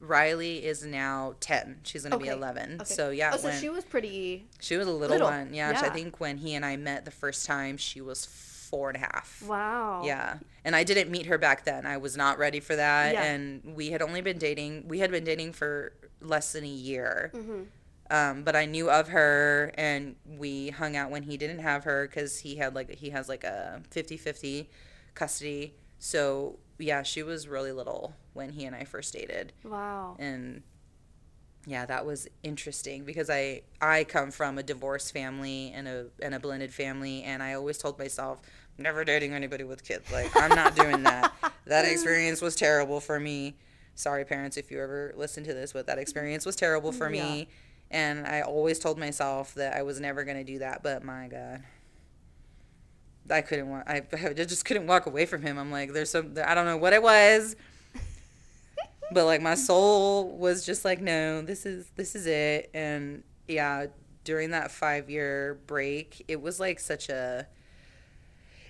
Riley 0.00 0.64
is 0.64 0.84
now 0.84 1.34
10. 1.40 1.80
She's 1.82 2.02
going 2.02 2.12
to 2.12 2.18
be 2.18 2.28
11. 2.28 2.76
Okay. 2.80 2.84
So 2.84 3.10
yeah, 3.10 3.32
oh, 3.34 3.36
so 3.36 3.48
when 3.48 3.60
she 3.60 3.68
was 3.68 3.84
pretty. 3.84 4.46
she 4.60 4.76
was 4.76 4.86
a 4.86 4.90
little, 4.90 5.16
little. 5.16 5.28
one. 5.28 5.52
Yeah, 5.52 5.80
I 5.82 5.90
think 5.90 6.20
when 6.20 6.38
he 6.38 6.54
and 6.54 6.64
I 6.64 6.76
met 6.76 7.04
the 7.04 7.10
first 7.10 7.46
time, 7.46 7.76
she 7.76 8.00
was 8.00 8.24
four 8.26 8.90
and 8.90 8.96
a 8.96 9.00
half. 9.00 9.42
Wow. 9.46 10.02
Yeah. 10.04 10.38
And 10.64 10.74
I 10.74 10.84
didn't 10.84 11.10
meet 11.10 11.26
her 11.26 11.38
back 11.38 11.64
then. 11.64 11.86
I 11.86 11.96
was 11.96 12.16
not 12.16 12.38
ready 12.38 12.60
for 12.60 12.76
that. 12.76 13.14
Yeah. 13.14 13.24
And 13.24 13.62
we 13.76 13.90
had 13.90 14.02
only 14.02 14.20
been 14.20 14.38
dating, 14.38 14.88
we 14.88 14.98
had 14.98 15.10
been 15.10 15.24
dating 15.24 15.52
for 15.52 15.92
less 16.20 16.52
than 16.52 16.64
a 16.64 16.68
year. 16.68 17.30
hmm 17.34 17.62
Um, 18.10 18.42
but 18.42 18.54
I 18.56 18.66
knew 18.66 18.90
of 18.90 19.08
her 19.08 19.72
and 19.76 20.16
we 20.26 20.70
hung 20.70 20.96
out 20.96 21.10
when 21.10 21.22
he 21.22 21.36
didn't 21.36 21.60
have 21.60 21.84
her 21.84 22.06
because 22.06 22.38
he 22.38 22.56
had 22.56 22.74
like, 22.74 22.90
he 22.96 23.10
has 23.10 23.28
like 23.28 23.44
a 23.44 23.82
50 23.90 24.16
50 24.16 24.70
custody. 25.14 25.74
So 25.98 26.58
yeah, 26.78 27.02
she 27.02 27.22
was 27.22 27.48
really 27.48 27.72
little 27.72 28.14
when 28.32 28.50
he 28.50 28.64
and 28.64 28.74
I 28.74 28.84
first 28.84 29.12
dated. 29.12 29.52
Wow. 29.64 30.16
And 30.18 30.62
yeah, 31.66 31.84
that 31.86 32.06
was 32.06 32.28
interesting 32.42 33.04
because 33.04 33.28
I 33.28 33.62
I 33.80 34.04
come 34.04 34.30
from 34.30 34.58
a 34.58 34.62
divorced 34.62 35.12
family 35.12 35.72
and 35.74 35.88
a 35.88 36.06
and 36.22 36.34
a 36.34 36.40
blended 36.40 36.72
family 36.72 37.22
and 37.24 37.42
I 37.42 37.54
always 37.54 37.78
told 37.78 37.98
myself 37.98 38.40
never 38.78 39.04
dating 39.04 39.32
anybody 39.32 39.64
with 39.64 39.84
kids. 39.84 40.10
Like 40.12 40.30
I'm 40.36 40.50
not 40.50 40.76
doing 40.76 41.02
that. 41.04 41.32
That 41.66 41.84
experience 41.84 42.40
was 42.40 42.54
terrible 42.54 43.00
for 43.00 43.18
me. 43.18 43.56
Sorry 43.96 44.24
parents 44.24 44.56
if 44.56 44.70
you 44.70 44.80
ever 44.80 45.12
listen 45.16 45.42
to 45.42 45.52
this, 45.52 45.72
but 45.72 45.88
that 45.88 45.98
experience 45.98 46.46
was 46.46 46.54
terrible 46.54 46.92
for 46.92 47.10
me. 47.10 47.48
And 47.90 48.24
I 48.24 48.42
always 48.42 48.78
told 48.78 48.98
myself 48.98 49.52
that 49.54 49.74
I 49.74 49.82
was 49.82 49.98
never 49.98 50.22
going 50.22 50.36
to 50.36 50.44
do 50.44 50.60
that, 50.60 50.84
but 50.84 51.02
my 51.02 51.26
god. 51.26 51.64
I 53.30 53.40
couldn't 53.42 53.68
walk. 53.68 53.84
I, 53.86 54.02
I 54.12 54.32
just 54.32 54.64
couldn't 54.64 54.86
walk 54.86 55.06
away 55.06 55.26
from 55.26 55.42
him. 55.42 55.58
I'm 55.58 55.70
like, 55.70 55.92
there's 55.92 56.10
some. 56.10 56.34
I 56.44 56.54
don't 56.54 56.66
know 56.66 56.76
what 56.76 56.92
it 56.92 57.02
was, 57.02 57.56
but 59.12 59.24
like 59.24 59.40
my 59.40 59.54
soul 59.54 60.36
was 60.36 60.64
just 60.66 60.84
like, 60.84 61.00
no, 61.00 61.42
this 61.42 61.66
is 61.66 61.86
this 61.96 62.14
is 62.14 62.26
it. 62.26 62.70
And 62.74 63.22
yeah, 63.48 63.86
during 64.24 64.50
that 64.50 64.70
five 64.70 65.08
year 65.10 65.58
break, 65.66 66.24
it 66.28 66.40
was 66.40 66.58
like 66.60 66.80
such 66.80 67.08
a. 67.08 67.46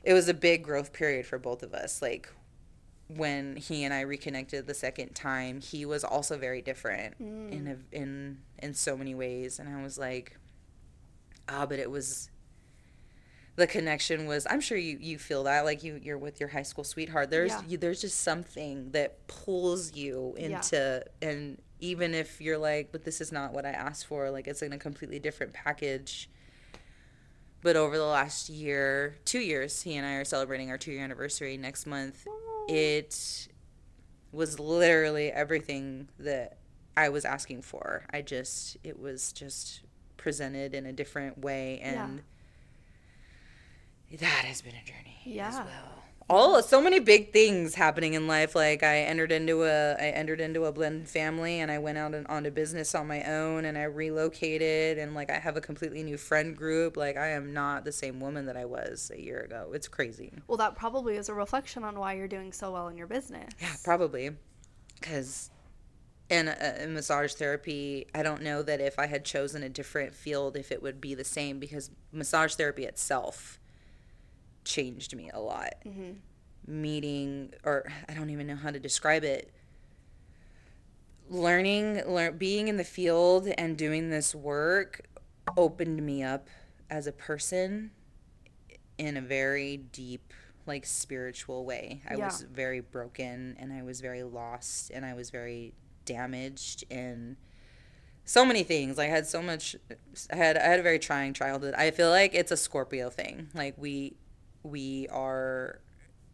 It 0.05 0.13
was 0.13 0.29
a 0.29 0.35
big 0.35 0.63
growth 0.63 0.93
period 0.93 1.27
for 1.27 1.39
both 1.39 1.63
of 1.65 1.75
us. 1.75 2.01
Like 2.01 2.29
when 3.09 3.57
he 3.57 3.85
and 3.85 3.93
I 3.95 4.03
reconnected 4.03 4.67
the 4.67 4.75
second 4.75 5.15
time, 5.15 5.61
he 5.61 5.85
was 5.85 6.05
also 6.05 6.37
very 6.37 6.63
different 6.63 7.19
Mm. 7.21 7.53
in 7.53 7.67
a, 7.69 7.97
in 7.97 8.39
in 8.63 8.75
so 8.75 8.97
many 8.97 9.15
ways, 9.15 9.59
and 9.59 9.69
I 9.69 9.83
was 9.83 9.99
like, 9.99 10.39
ah, 11.49 11.67
but 11.67 11.79
it 11.79 11.91
was 11.91 12.31
the 13.57 13.67
connection 13.67 14.27
was. 14.27 14.47
I'm 14.49 14.61
sure 14.61 14.79
you 14.79 14.99
you 15.01 15.19
feel 15.19 15.45
that 15.45 15.65
like 15.65 15.83
you 15.83 15.99
you're 16.03 16.19
with 16.19 16.41
your 16.41 16.49
high 16.51 16.63
school 16.63 16.85
sweetheart. 16.85 17.31
There's 17.31 17.51
Yeah. 17.53 17.63
you, 17.69 17.79
there's 17.79 18.01
just 18.01 18.21
something 18.21 18.91
that 18.93 19.27
pulls 19.27 19.95
you 19.95 20.35
Yeah. 20.39 20.47
into 20.47 21.05
and 21.23 21.61
even 21.81 22.15
if 22.15 22.41
you're 22.41 22.57
like, 22.59 22.91
but 22.91 23.05
this 23.05 23.21
is 23.21 23.31
not 23.33 23.53
what 23.53 23.67
I 23.67 23.71
asked 23.71 24.07
for, 24.07 24.31
like 24.31 24.47
it's 24.47 24.63
in 24.63 24.73
a 24.73 24.79
completely 24.79 25.19
different 25.19 25.53
package. 25.53 26.31
But 27.63 27.77
over 27.77 27.99
the 27.99 28.05
last 28.05 28.49
year, 28.49 29.17
two 29.25 29.41
years, 29.41 29.83
he 29.83 29.97
and 29.97 30.07
I 30.07 30.15
are 30.15 30.25
celebrating 30.25 30.71
our 30.71 30.79
two 30.79 30.93
year 30.93 31.03
anniversary 31.03 31.57
next 31.57 31.85
month. 31.87 32.27
It 32.69 33.49
was 34.33 34.59
literally 34.59 35.31
everything 35.33 36.09
that 36.19 36.59
I 36.97 37.09
was 37.09 37.25
asking 37.25 37.63
for. 37.63 38.05
I 38.11 38.23
just, 38.23 38.77
it 38.85 38.99
was 38.99 39.33
just 39.33 39.83
presented 40.17 40.75
in 40.75 40.87
a 40.87 40.93
different 40.93 41.39
way. 41.39 41.81
And 41.81 42.23
that 44.13 44.45
has 44.45 44.63
been 44.63 44.75
a 44.75 44.85
journey 44.85 45.19
as 45.25 45.55
Yeah. 45.55 45.65
well. 45.65 45.93
All 46.29 46.61
so 46.61 46.83
many 46.83 46.99
big 46.99 47.33
things 47.33 47.77
happening 47.77 48.15
in 48.15 48.27
life. 48.27 48.57
Like 48.57 48.83
I 48.83 48.99
entered 49.03 49.31
into 49.31 49.63
a 49.63 49.93
I 49.93 50.09
entered 50.11 50.41
into 50.41 50.65
a 50.65 50.73
blended 50.73 51.09
family, 51.09 51.61
and 51.61 51.71
I 51.71 51.79
went 51.79 51.99
out 51.99 52.15
and 52.17 52.27
onto 52.27 52.51
business 52.51 52.97
on 52.97 53.07
my 53.07 53.23
own, 53.23 53.65
and 53.65 53.79
I 53.79 53.85
relocated, 53.85 54.99
and 54.99 55.15
like 55.15 55.31
I 55.31 55.39
have 55.39 55.57
a 55.57 55.61
completely 55.61 56.03
new 56.03 56.17
friend 56.17 56.57
group. 56.57 56.97
Like 56.97 57.17
I 57.17 57.29
am 57.29 57.53
not 57.53 57.85
the 57.85 57.93
same 57.93 58.19
woman 58.19 58.47
that 58.47 58.57
I 58.57 58.65
was 58.65 59.13
a 59.15 59.21
year 59.21 59.39
ago. 59.41 59.71
It's 59.73 59.87
crazy. 59.87 60.33
Well, 60.49 60.59
that 60.59 60.75
probably 60.75 61.17
is 61.17 61.29
a 61.29 61.35
reflection 61.35 61.85
on 61.85 61.97
why 61.97 62.15
you're 62.15 62.27
doing 62.27 62.53
so 62.53 62.73
well 62.73 62.89
in 62.89 62.97
your 62.97 63.07
business. 63.07 63.53
Yeah, 63.61 63.75
probably. 63.85 64.31
Because 65.01 65.51
in, 66.29 66.49
uh, 66.49 66.79
in 66.81 66.93
massage 66.95 67.35
therapy, 67.35 68.09
I 68.17 68.25
don't 68.25 68.43
know 68.43 68.63
that 68.63 68.81
if 68.81 68.99
I 68.99 69.07
had 69.07 69.25
chosen 69.25 69.63
a 69.63 69.69
different 69.69 70.13
field, 70.13 70.57
if 70.57 70.73
it 70.73 70.83
would 70.83 71.01
be 71.01 71.15
the 71.15 71.23
same. 71.23 71.61
Because 71.61 71.91
massage 72.11 72.55
therapy 72.57 72.85
itself 72.85 73.61
changed 74.67 75.17
me 75.17 75.31
a 75.33 75.41
lot. 75.41 75.75
Mm-hmm. 75.87 76.13
Meeting, 76.83 77.55
or 77.65 77.91
I 78.09 78.13
don't 78.15 78.29
even 78.31 78.47
know 78.47 78.57
how 78.57 78.71
to 78.71 78.79
describe 78.81 79.25
it. 79.25 79.51
Learning, 81.29 82.03
learn, 82.07 82.37
being 82.39 82.69
in 82.69 82.77
the 82.77 82.85
field 82.85 83.49
and 83.59 83.77
doing 83.77 84.11
this 84.11 84.35
work 84.35 85.01
opened 85.57 86.05
me 86.05 86.23
up 86.23 86.49
as 86.91 87.07
a 87.07 87.13
person 87.13 87.91
in 88.99 89.17
a 89.17 89.21
very 89.21 89.77
deep 89.77 90.33
like 90.67 90.87
spiritual 90.87 91.65
way. 91.65 92.03
I 92.09 92.15
Yeah. 92.15 92.27
was 92.27 92.43
very 92.43 92.81
broken 92.81 93.57
and 93.59 93.73
I 93.73 93.83
was 93.83 94.01
very 94.01 94.23
lost 94.23 94.91
and 94.91 95.05
I 95.05 95.15
was 95.15 95.31
very 95.31 95.75
damaged 96.05 96.85
and 96.91 97.37
so 98.25 98.45
many 98.45 98.63
things. 98.65 98.99
I 98.99 99.07
had 99.07 99.27
so 99.27 99.41
much 99.43 99.77
I 100.33 100.37
had 100.37 100.57
I 100.57 100.63
had 100.65 100.81
a 100.81 100.83
very 100.83 100.99
trying 100.99 101.35
childhood. 101.35 101.75
I 101.75 101.91
feel 101.93 102.11
like 102.11 102.35
it's 102.35 102.51
a 102.53 102.57
Scorpio 102.57 103.11
thing. 103.11 103.49
Like 103.55 103.75
we 103.77 104.17
we 104.67 105.09
are 105.09 105.81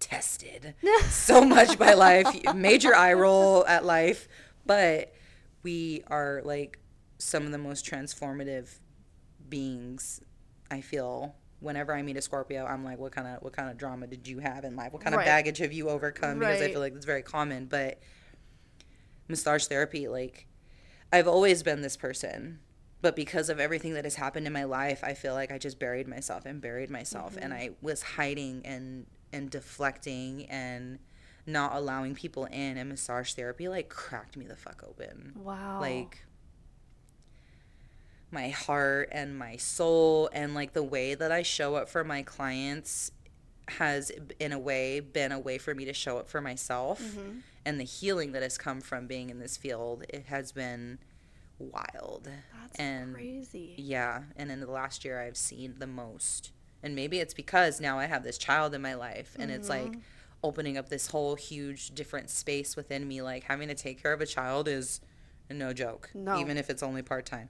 tested 0.01 0.75
so 1.11 1.45
much 1.45 1.79
by 1.79 1.95
life. 1.95 2.27
Major 2.55 2.95
eye 2.95 3.12
roll 3.12 3.64
at 3.66 3.85
life, 3.85 4.29
but 4.66 5.14
we 5.62 6.03
are 6.09 6.42
like 6.45 6.79
some 7.18 7.45
of 7.47 7.53
the 7.53 7.59
most 7.59 7.87
transformative 7.87 8.68
beings 9.49 10.21
I 10.71 10.81
feel 10.81 11.37
whenever 11.61 11.95
I 11.95 12.03
meet 12.03 12.16
a 12.16 12.21
Scorpio, 12.23 12.66
I'm 12.66 12.85
like, 12.85 12.99
what 12.99 13.12
kind 13.12 13.29
of 13.29 13.42
what 13.42 13.53
kind 13.53 13.71
of 13.71 13.77
drama 13.79 14.09
did 14.09 14.27
you 14.27 14.40
have 14.40 14.64
in 14.64 14.75
life? 14.75 14.92
What 14.92 15.03
kind 15.03 15.14
Right. 15.14 15.23
of 15.23 15.27
baggage 15.27 15.59
have 15.59 15.73
you 15.73 15.88
overcome? 15.88 16.40
Because 16.40 16.61
I 16.61 16.68
feel 16.73 16.81
like 16.81 16.95
it's 16.97 17.07
very 17.07 17.23
common. 17.23 17.66
But 17.66 18.01
massage 19.29 19.66
therapy, 19.66 20.09
like, 20.09 20.47
I've 21.12 21.29
always 21.29 21.62
been 21.62 21.81
this 21.83 21.97
person, 21.97 22.59
but 23.03 23.15
because 23.17 23.49
of 23.51 23.61
everything 23.61 23.93
that 23.95 24.05
has 24.05 24.15
happened 24.15 24.47
in 24.47 24.53
my 24.53 24.65
life, 24.65 25.03
I 25.05 25.12
feel 25.15 25.35
like 25.35 25.53
I 25.53 25.59
just 25.59 25.79
buried 25.79 26.09
myself 26.09 26.47
and 26.47 26.61
buried 26.61 26.88
myself, 26.88 27.37
and 27.41 27.53
I 27.53 27.71
was 27.83 28.03
hiding 28.03 28.62
and 28.65 29.07
and 29.33 29.51
deflecting 29.51 30.47
and 30.49 30.99
not 31.47 31.75
allowing 31.75 32.15
people 32.15 32.45
in. 32.47 32.77
And 32.79 32.88
massage 32.88 33.33
therapy 33.35 33.69
like 33.69 33.88
cracked 33.88 34.37
me 34.37 34.47
the 34.47 34.57
fuck 34.57 34.83
open 34.88 35.33
Wow. 35.37 35.81
like 35.81 36.25
my 38.31 38.49
heart 38.49 39.09
and 39.12 39.38
my 39.38 39.57
soul 39.57 40.31
and 40.33 40.55
like 40.55 40.73
the 40.73 40.83
way 40.83 41.15
that 41.15 41.31
I 41.31 41.43
show 41.43 41.75
up 41.75 41.88
for 41.88 42.03
my 42.03 42.23
clients 42.23 43.11
has 43.69 44.11
in 44.41 44.53
a 44.53 44.59
way 44.59 45.01
been 45.01 45.33
a 45.33 45.38
way 45.38 45.59
for 45.59 45.75
me 45.75 45.85
to 45.85 45.93
show 45.93 46.19
up 46.19 46.29
for 46.29 46.41
myself 46.41 47.01
Mm-hmm. 47.01 47.38
and 47.65 47.79
the 47.79 47.85
healing 47.85 48.33
that 48.33 48.43
has 48.43 48.57
come 48.59 48.81
from 48.81 49.07
being 49.07 49.29
in 49.31 49.38
this 49.38 49.57
field 49.57 50.05
it 50.09 50.25
has 50.27 50.51
been 50.53 50.99
wild 51.59 52.25
That's 52.61 52.79
and 52.79 53.15
crazy. 53.15 53.75
yeah 53.79 54.23
and 54.37 54.51
in 54.51 54.61
the 54.61 54.71
last 54.71 55.05
year 55.05 55.21
I've 55.21 55.37
seen 55.37 55.75
the 55.79 55.87
most 55.87 56.51
and 56.83 56.95
maybe 56.97 57.21
it's 57.21 57.35
because 57.35 57.81
now 57.81 57.99
I 57.99 58.07
have 58.07 58.25
this 58.25 58.37
child 58.38 58.75
in 58.75 58.83
my 58.83 58.95
life 58.95 59.37
and 59.38 59.51
it's 59.51 59.69
like 59.69 59.83
Mm-hmm. 59.93 60.01
opening 60.43 60.77
up 60.77 60.88
this 60.88 61.07
whole 61.09 61.37
huge 61.37 61.91
different 61.95 62.29
space 62.31 62.75
within 62.75 63.07
me 63.07 63.23
like 63.23 63.45
having 63.45 63.69
to 63.69 63.75
take 63.75 64.03
care 64.03 64.12
of 64.12 64.21
a 64.21 64.27
child 64.27 64.67
is 64.67 65.01
no 65.51 65.73
joke 65.73 66.11
No. 66.15 66.41
even 66.41 66.57
if 66.57 66.69
it's 66.71 66.83
only 66.83 67.03
part-time 67.03 67.49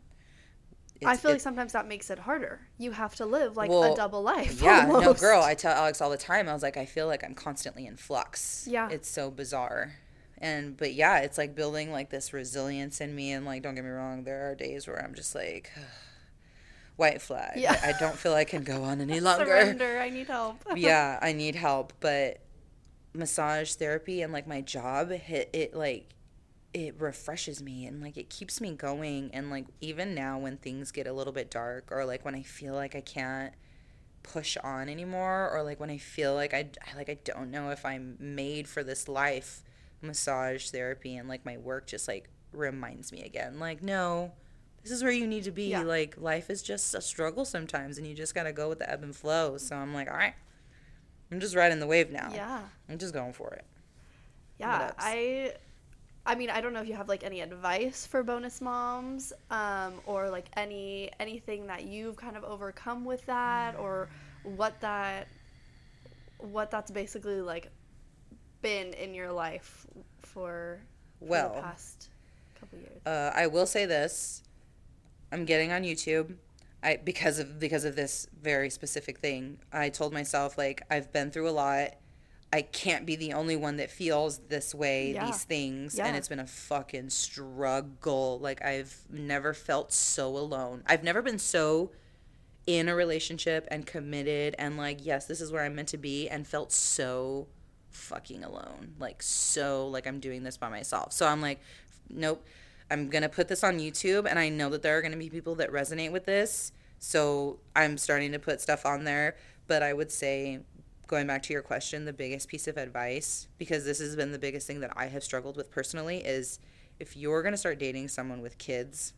I 1.04 1.16
feel 1.16 1.32
like 1.32 1.40
sometimes 1.40 1.72
that 1.72 1.88
makes 1.88 2.10
it 2.10 2.18
harder. 2.20 2.60
You 2.78 2.92
have 2.92 3.16
to 3.16 3.26
live 3.26 3.56
like 3.56 3.68
Well, 3.70 3.92
a 3.92 3.96
double 3.96 4.22
life. 4.22 4.62
yeah 4.62 4.86
no 4.86 5.14
girl 5.14 5.42
i 5.42 5.54
tell 5.54 5.72
alex 5.74 6.00
all 6.00 6.10
the 6.10 6.16
time 6.16 6.48
i 6.48 6.52
was 6.52 6.62
like 6.62 6.76
i 6.76 6.84
feel 6.84 7.06
like 7.08 7.24
i'm 7.24 7.34
constantly 7.34 7.86
in 7.86 7.96
flux 7.96 8.68
Yeah. 8.70 8.88
it's 8.90 9.08
so 9.08 9.30
bizarre 9.30 9.94
and 10.42 10.76
but 10.76 10.92
yeah 10.92 11.18
it's 11.20 11.38
like 11.38 11.54
building 11.54 11.90
like 11.92 12.10
this 12.10 12.32
resilience 12.34 13.00
in 13.00 13.14
me 13.14 13.32
and 13.32 13.46
like 13.46 13.62
don't 13.62 13.74
get 13.76 13.84
me 13.84 13.90
wrong 13.90 14.24
there 14.24 14.50
are 14.50 14.54
days 14.54 14.86
where 14.86 15.02
i'm 15.02 15.14
just 15.14 15.34
like 15.34 15.70
white 16.96 17.22
flag 17.22 17.52
Yeah. 17.56 17.78
i 17.82 17.92
don't 17.98 18.16
feel 18.16 18.34
i 18.34 18.44
can 18.44 18.64
go 18.64 18.82
on 18.84 19.00
any 19.00 19.20
longer 19.28 19.46
Surrender. 19.46 19.98
I 19.98 20.10
need 20.10 20.26
help. 20.26 20.62
yeah 20.76 21.18
i 21.22 21.32
need 21.32 21.54
help 21.54 21.92
but 22.00 22.38
massage 23.14 23.72
therapy 23.74 24.22
and 24.22 24.32
like 24.32 24.46
my 24.46 24.60
job 24.60 25.10
hit 25.10 25.48
it 25.52 25.74
like 25.74 26.10
it 26.74 26.98
refreshes 27.00 27.62
me 27.62 27.84
and 27.86 28.00
like 28.02 28.16
it 28.16 28.30
keeps 28.30 28.60
me 28.60 28.72
going 28.72 29.30
and 29.34 29.50
like 29.50 29.66
even 29.80 30.14
now 30.14 30.38
when 30.38 30.56
things 30.56 30.90
get 30.90 31.06
a 31.06 31.12
little 31.12 31.32
bit 31.32 31.50
dark 31.50 31.88
or 31.92 32.04
like 32.04 32.24
when 32.24 32.34
i 32.34 32.42
feel 32.42 32.74
like 32.74 32.94
i 32.96 33.00
can't 33.00 33.52
push 34.22 34.56
on 34.64 34.88
anymore 34.88 35.50
or 35.52 35.62
like 35.62 35.78
when 35.80 35.90
i 35.90 35.98
feel 35.98 36.34
like 36.34 36.54
i 36.54 36.66
I- 36.90 36.96
like 36.96 37.10
i 37.10 37.18
don't 37.24 37.50
know 37.50 37.70
if 37.70 37.84
i'm 37.84 38.16
made 38.18 38.68
for 38.68 38.82
this 38.82 39.06
life 39.08 39.62
massage 40.02 40.68
therapy 40.70 41.16
and 41.16 41.28
like 41.28 41.44
my 41.44 41.56
work 41.56 41.86
just 41.86 42.08
like 42.08 42.28
reminds 42.52 43.12
me 43.12 43.22
again 43.22 43.58
like 43.58 43.82
no 43.82 44.32
this 44.82 44.90
is 44.92 45.02
where 45.02 45.12
you 45.12 45.26
need 45.26 45.44
to 45.44 45.50
be 45.52 45.68
Yeah. 45.68 45.82
like 45.82 46.16
life 46.18 46.50
is 46.50 46.62
just 46.62 46.94
a 46.94 47.00
struggle 47.00 47.44
sometimes 47.44 47.98
and 47.98 48.06
you 48.06 48.14
just 48.14 48.34
got 48.34 48.42
to 48.44 48.52
go 48.52 48.68
with 48.68 48.78
the 48.80 48.90
ebb 48.90 49.02
and 49.02 49.14
flow 49.14 49.56
so 49.58 49.76
i'm 49.76 49.94
like 49.94 50.10
all 50.10 50.16
right 50.16 50.34
i'm 51.30 51.40
just 51.40 51.54
riding 51.54 51.78
the 51.80 51.86
wave 51.86 52.10
now 52.10 52.30
Yeah. 52.34 52.60
i'm 52.88 52.98
just 52.98 53.14
going 53.14 53.32
for 53.32 53.52
it 53.54 53.64
Yeah. 54.58 54.92
I 54.98 55.54
I 56.24 56.36
mean, 56.36 56.50
I 56.50 56.60
don't 56.60 56.72
know 56.72 56.80
if 56.80 56.86
you 56.86 56.94
have 56.94 57.08
like 57.08 57.24
any 57.24 57.40
advice 57.40 58.06
for 58.06 58.22
bonus 58.22 58.60
moms, 58.60 59.32
um, 59.50 59.94
or 60.06 60.30
like 60.30 60.46
any 60.56 61.10
anything 61.18 61.66
that 61.66 61.82
you've 61.84 62.14
kind 62.14 62.36
of 62.36 62.44
overcome 62.44 63.04
with 63.04 63.26
that, 63.26 63.76
or 63.76 64.08
what 64.44 64.80
that 64.82 65.26
what 66.38 66.70
that's 66.70 66.92
basically 66.92 67.40
like 67.40 67.72
been 68.62 68.92
in 68.94 69.14
your 69.14 69.32
life 69.32 69.86
for, 70.22 70.80
for 71.18 71.26
Well, 71.26 71.54
the 71.56 71.60
past 71.62 72.08
couple 72.58 72.78
years. 72.78 73.00
uh, 73.06 73.32
I 73.34 73.46
will 73.48 73.66
say 73.66 73.84
this: 73.86 74.42
I'm 75.30 75.44
getting 75.44 75.72
on 75.72 75.82
YouTube. 75.82 76.36
I 76.82 76.96
because 76.96 77.38
of 77.38 77.60
because 77.60 77.84
of 77.84 77.94
this 77.96 78.26
very 78.40 78.70
specific 78.70 79.18
thing. 79.18 79.58
I 79.72 79.88
told 79.88 80.12
myself 80.12 80.56
like 80.58 80.82
I've 80.90 81.12
been 81.12 81.30
through 81.30 81.48
a 81.48 81.52
lot. 81.52 81.94
I 82.54 82.60
can't 82.62 83.06
be 83.06 83.16
the 83.16 83.32
only 83.32 83.56
one 83.56 83.78
that 83.78 83.90
feels 83.90 84.38
this 84.48 84.74
way, 84.74 85.14
Yeah. 85.14 85.24
these 85.24 85.42
things, 85.44 85.96
Yeah. 85.96 86.06
and 86.06 86.14
it's 86.16 86.28
been 86.28 86.38
a 86.40 86.46
fucking 86.46 87.08
struggle. 87.08 88.38
Like 88.40 88.62
I've 88.64 88.94
never 89.08 89.54
felt 89.54 89.92
so 89.92 90.36
alone. 90.36 90.82
I've 90.86 91.02
never 91.02 91.22
been 91.22 91.38
so 91.38 91.92
in 92.66 92.88
a 92.88 92.94
relationship 92.94 93.66
and 93.70 93.86
committed 93.86 94.54
and 94.58 94.76
like 94.76 94.98
yes, 95.04 95.26
this 95.26 95.40
is 95.40 95.50
where 95.52 95.62
I'm 95.62 95.74
meant 95.74 95.88
to 95.88 95.96
be 95.98 96.28
and 96.28 96.46
felt 96.46 96.72
so 96.72 97.46
fucking 97.92 98.44
alone. 98.44 98.94
Like 98.98 99.22
so 99.22 99.88
like 99.88 100.06
I'm 100.06 100.20
doing 100.20 100.42
this 100.42 100.56
by 100.56 100.68
myself. 100.68 101.12
So 101.12 101.26
I'm 101.26 101.40
like 101.40 101.60
nope. 102.10 102.44
I'm 102.90 103.08
going 103.08 103.22
to 103.22 103.28
put 103.28 103.48
this 103.48 103.64
on 103.64 103.78
YouTube 103.78 104.28
and 104.28 104.38
I 104.38 104.50
know 104.50 104.68
that 104.68 104.82
there 104.82 104.98
are 104.98 105.00
going 105.00 105.12
to 105.12 105.18
be 105.18 105.30
people 105.30 105.54
that 105.54 105.72
resonate 105.72 106.12
with 106.12 106.26
this. 106.26 106.72
So 106.98 107.58
I'm 107.74 107.96
starting 107.96 108.32
to 108.32 108.38
put 108.38 108.60
stuff 108.60 108.84
on 108.84 109.04
there. 109.04 109.36
But 109.66 109.82
I 109.82 109.92
would 109.92 110.12
say, 110.12 110.60
going 111.06 111.26
back 111.26 111.42
to 111.44 111.52
your 111.52 111.62
question, 111.62 112.04
the 112.04 112.12
biggest 112.12 112.48
piece 112.48 112.68
of 112.68 112.76
advice, 112.76 113.48
because 113.56 113.84
this 113.84 113.98
has 113.98 114.14
been 114.14 114.32
the 114.32 114.38
biggest 114.38 114.66
thing 114.66 114.80
that 114.80 114.92
I 114.96 115.06
have 115.06 115.24
struggled 115.24 115.56
with 115.56 115.70
personally, 115.70 116.18
is 116.18 116.58
if 117.00 117.16
you're 117.16 117.42
going 117.42 117.52
to 117.52 117.58
start 117.58 117.78
dating 117.78 118.08
someone 118.08 118.42
with 118.42 118.58
kids, 118.58 119.14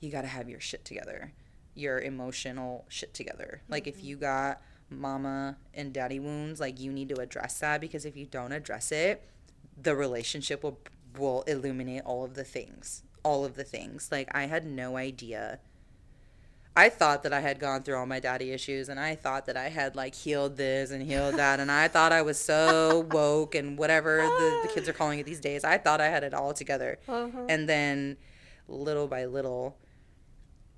you 0.00 0.10
got 0.10 0.22
to 0.22 0.28
have 0.28 0.48
your 0.48 0.60
shit 0.60 0.84
together, 0.84 1.32
your 1.74 2.00
emotional 2.00 2.84
shit 2.88 3.14
together. 3.14 3.62
Like 3.68 3.86
if 3.86 3.96
mm-hmm. 3.96 4.06
you 4.06 4.16
got 4.16 4.62
mama 4.90 5.56
and 5.74 5.92
daddy 5.92 6.20
wounds, 6.20 6.60
like 6.60 6.80
you 6.80 6.92
need 6.92 7.08
to 7.10 7.16
address 7.16 7.58
that 7.60 7.80
because 7.80 8.04
if 8.04 8.16
you 8.16 8.26
don't 8.26 8.52
address 8.52 8.92
it, 8.92 9.28
the 9.80 9.94
relationship 9.94 10.62
will 10.62 10.78
will 11.16 11.42
illuminate 11.42 12.02
all 12.04 12.24
of 12.24 12.34
the 12.34 12.44
things, 12.44 13.02
all 13.22 13.44
of 13.44 13.54
the 13.54 13.64
things. 13.64 14.08
Like 14.10 14.28
I 14.34 14.46
had 14.46 14.66
no 14.66 14.96
idea. 14.96 15.60
I 16.76 16.90
thought 16.90 17.24
that 17.24 17.32
I 17.32 17.40
had 17.40 17.58
gone 17.58 17.82
through 17.82 17.96
all 17.96 18.06
my 18.06 18.20
daddy 18.20 18.52
issues 18.52 18.88
and 18.88 19.00
I 19.00 19.16
thought 19.16 19.46
that 19.46 19.56
I 19.56 19.68
had 19.68 19.96
like 19.96 20.14
healed 20.14 20.56
this 20.56 20.92
and 20.92 21.02
healed 21.02 21.34
that 21.34 21.58
and 21.58 21.72
I 21.72 21.88
thought 21.88 22.12
I 22.12 22.22
was 22.22 22.38
so 22.38 23.04
woke 23.10 23.56
and 23.56 23.76
whatever 23.76 24.18
the, 24.18 24.60
the 24.62 24.72
kids 24.72 24.88
are 24.88 24.92
calling 24.92 25.18
it 25.18 25.26
these 25.26 25.40
days. 25.40 25.64
I 25.64 25.78
thought 25.78 26.00
I 26.00 26.06
had 26.06 26.22
it 26.22 26.34
all 26.34 26.54
together. 26.54 27.00
Uh-huh. 27.08 27.46
And 27.48 27.68
then 27.68 28.16
little 28.68 29.08
by 29.08 29.24
little 29.24 29.76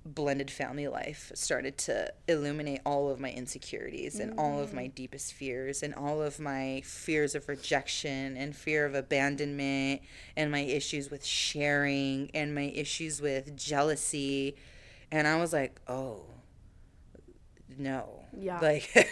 blended 0.03 0.49
family 0.49 0.87
life 0.87 1.31
started 1.35 1.77
to 1.77 2.11
illuminate 2.27 2.81
all 2.85 3.09
of 3.09 3.19
my 3.19 3.29
insecurities 3.31 4.19
and 4.19 4.39
all 4.39 4.59
of 4.59 4.73
my 4.73 4.85
mm. 4.85 4.95
deepest 4.95 5.33
fears 5.33 5.83
and 5.83 5.93
all 5.93 6.21
of 6.21 6.39
my 6.39 6.81
fears 6.83 7.35
of 7.35 7.47
rejection 7.47 8.35
and 8.35 8.55
fear 8.55 8.85
of 8.85 8.95
abandonment 8.95 10.01
and 10.35 10.51
my 10.51 10.61
issues 10.61 11.11
with 11.11 11.23
sharing 11.23 12.31
and 12.33 12.55
my 12.55 12.71
issues 12.73 13.21
with 13.21 13.55
jealousy. 13.55 14.55
And 15.11 15.27
i 15.27 15.37
was 15.37 15.53
like 15.53 15.79
oh 15.87 16.23
no. 17.77 18.25
Yeah. 18.35 18.59
like 18.59 18.89
it, 18.95 19.09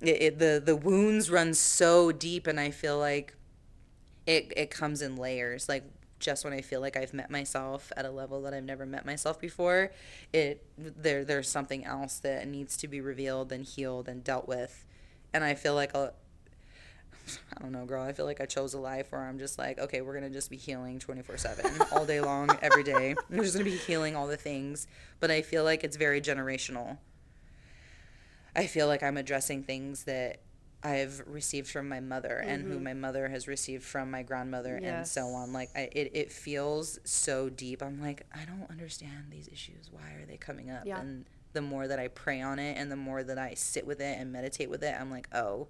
it, 0.00 0.38
the 0.38 0.60
the 0.64 0.76
wounds 0.76 1.30
run 1.30 1.54
so 1.54 2.10
deep 2.10 2.46
and 2.46 2.58
i 2.58 2.70
feel 2.70 2.98
like 2.98 3.36
it 4.26 4.52
it 4.56 4.70
comes 4.70 5.02
in 5.02 5.16
layers. 5.16 5.68
Like 5.68 5.84
just 6.18 6.44
when 6.44 6.52
i 6.52 6.60
feel 6.60 6.80
like 6.80 6.96
i've 6.96 7.12
met 7.14 7.30
myself 7.30 7.92
at 7.96 8.04
a 8.04 8.10
level 8.10 8.42
that 8.42 8.54
i've 8.54 8.64
never 8.64 8.86
met 8.86 9.04
myself 9.04 9.40
before 9.40 9.90
it 10.32 10.64
there 10.76 11.24
there's 11.24 11.48
something 11.48 11.84
else 11.84 12.18
that 12.18 12.46
needs 12.48 12.76
to 12.76 12.88
be 12.88 13.00
revealed 13.00 13.52
and 13.52 13.64
healed 13.64 14.08
and 14.08 14.24
dealt 14.24 14.48
with 14.48 14.84
and 15.32 15.44
i 15.44 15.54
feel 15.54 15.74
like 15.74 15.94
a, 15.94 16.12
I 17.56 17.62
don't 17.62 17.72
know, 17.72 17.84
girl. 17.84 18.02
I 18.02 18.12
feel 18.12 18.24
like 18.24 18.40
I 18.40 18.46
chose 18.46 18.74
a 18.74 18.78
life 18.78 19.10
where 19.10 19.22
I'm 19.22 19.38
just 19.38 19.58
like, 19.58 19.78
okay, 19.78 20.00
we're 20.00 20.14
gonna 20.14 20.30
just 20.30 20.50
be 20.50 20.56
healing 20.56 20.98
24 20.98 21.36
seven, 21.38 21.82
all 21.92 22.06
day 22.06 22.20
long, 22.20 22.50
every 22.62 22.82
day. 22.82 23.14
We're 23.30 23.42
just 23.42 23.54
gonna 23.54 23.64
be 23.64 23.76
healing 23.76 24.14
all 24.14 24.26
the 24.26 24.36
things. 24.36 24.86
But 25.20 25.30
I 25.30 25.42
feel 25.42 25.64
like 25.64 25.82
it's 25.84 25.96
very 25.96 26.20
generational. 26.20 26.98
I 28.54 28.66
feel 28.66 28.86
like 28.86 29.02
I'm 29.02 29.16
addressing 29.16 29.64
things 29.64 30.04
that 30.04 30.40
I've 30.82 31.22
received 31.26 31.68
from 31.68 31.88
my 31.88 32.00
mother 32.00 32.36
and 32.36 32.62
who 32.62 32.74
mm-hmm. 32.74 32.84
my 32.84 32.94
mother 32.94 33.28
has 33.28 33.48
received 33.48 33.82
from 33.82 34.10
my 34.10 34.22
grandmother 34.22 34.76
and 34.76 35.06
so 35.06 35.26
on. 35.28 35.52
Like 35.52 35.70
I, 35.74 35.88
it, 35.92 36.10
it 36.14 36.32
feels 36.32 36.98
so 37.04 37.48
deep. 37.48 37.82
I'm 37.82 38.00
like, 38.00 38.26
I 38.32 38.44
don't 38.44 38.70
understand 38.70 39.26
these 39.30 39.48
issues. 39.48 39.90
Why 39.90 40.12
are 40.20 40.26
they 40.26 40.36
coming 40.36 40.70
up? 40.70 40.82
Yeah. 40.84 41.00
And 41.00 41.24
the 41.54 41.62
more 41.62 41.88
that 41.88 41.98
I 41.98 42.08
pray 42.08 42.40
on 42.40 42.58
it 42.58 42.76
and 42.76 42.92
the 42.92 42.96
more 42.96 43.24
that 43.24 43.38
I 43.38 43.54
sit 43.54 43.86
with 43.86 44.00
it 44.00 44.18
and 44.18 44.32
meditate 44.32 44.70
with 44.70 44.82
it, 44.82 44.94
I'm 44.98 45.10
like, 45.10 45.28
oh, 45.34 45.68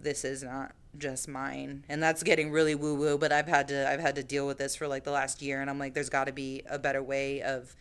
this 0.00 0.24
is 0.24 0.42
not 0.42 0.72
just 0.96 1.28
mine. 1.28 1.84
And 1.88 2.02
that's 2.02 2.22
getting 2.22 2.50
really 2.50 2.74
woo 2.74 2.94
woo, 2.94 3.18
but 3.18 3.32
I've 3.32 3.48
had 3.48 3.68
to 3.68 3.88
I've 3.88 4.00
had 4.00 4.14
to 4.16 4.22
deal 4.22 4.46
with 4.46 4.58
this 4.58 4.76
for 4.76 4.88
like 4.88 5.04
the 5.04 5.10
last 5.10 5.42
year 5.42 5.60
and 5.60 5.68
I'm 5.68 5.78
like, 5.78 5.94
there's 5.94 6.10
gotta 6.10 6.32
be 6.32 6.62
a 6.70 6.78
better 6.78 7.02
way 7.02 7.42
of 7.42 7.74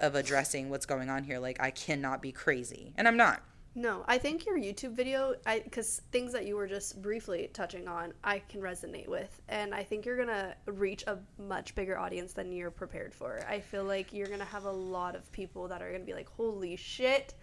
of 0.00 0.14
addressing 0.14 0.70
what's 0.70 0.86
going 0.86 1.10
on 1.10 1.24
here. 1.24 1.38
Like 1.38 1.60
I 1.60 1.70
cannot 1.70 2.22
be 2.22 2.32
crazy. 2.32 2.94
And 2.96 3.08
I'm 3.08 3.16
not. 3.16 3.42
No, 3.78 4.04
I 4.08 4.18
think 4.18 4.44
your 4.44 4.58
YouTube 4.58 4.94
video, 4.94 5.36
I 5.46 5.60
because 5.60 6.02
things 6.10 6.32
that 6.32 6.46
you 6.46 6.56
were 6.56 6.66
just 6.66 7.00
briefly 7.00 7.48
touching 7.52 7.86
on, 7.86 8.12
I 8.24 8.40
can 8.40 8.60
resonate 8.60 9.06
with, 9.06 9.40
and 9.48 9.72
I 9.72 9.84
think 9.84 10.04
you're 10.04 10.16
gonna 10.16 10.56
reach 10.66 11.04
a 11.06 11.16
much 11.40 11.76
bigger 11.76 11.96
audience 11.96 12.32
than 12.32 12.50
you're 12.50 12.72
prepared 12.72 13.14
for. 13.14 13.40
I 13.48 13.60
feel 13.60 13.84
like 13.84 14.12
you're 14.12 14.26
gonna 14.26 14.44
have 14.44 14.64
a 14.64 14.72
lot 14.72 15.14
of 15.14 15.30
people 15.30 15.68
that 15.68 15.80
are 15.80 15.92
gonna 15.92 16.02
be 16.02 16.12
like, 16.12 16.28
"Holy 16.30 16.74
shit!" 16.74 17.34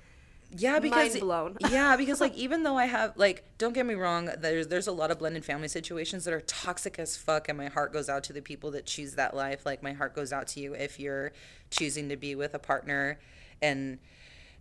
Yeah, 0.52 0.80
because 0.80 1.14
Mind 1.14 1.22
blown. 1.22 1.58
yeah, 1.72 1.96
because 1.96 2.20
like 2.20 2.36
even 2.36 2.64
though 2.64 2.78
I 2.78 2.88
have 2.88 3.16
like 3.16 3.46
don't 3.58 3.72
get 3.72 3.86
me 3.86 3.94
wrong, 3.94 4.30
there's 4.38 4.68
there's 4.68 4.88
a 4.88 4.92
lot 4.92 5.12
of 5.12 5.20
blended 5.20 5.46
family 5.46 5.70
situations 5.70 6.26
that 6.26 6.34
are 6.34 6.42
toxic 6.42 7.00
as 7.00 7.16
fuck 7.16 7.48
and 7.48 7.58
my 7.58 7.68
heart 7.68 7.94
goes 7.94 8.10
out 8.10 8.26
to 8.26 8.34
the 8.34 8.42
people 8.42 8.72
that 8.72 8.86
choose 8.86 9.16
that 9.16 9.38
life. 9.38 9.66
Like 9.66 9.82
my 9.82 9.94
heart 9.94 10.14
goes 10.14 10.34
out 10.34 10.48
to 10.48 10.60
you 10.60 10.74
if 10.74 11.00
you're 11.00 11.32
choosing 11.72 12.10
to 12.10 12.18
be 12.18 12.36
with 12.36 12.54
a 12.54 12.60
partner 12.60 13.20
and 13.62 14.00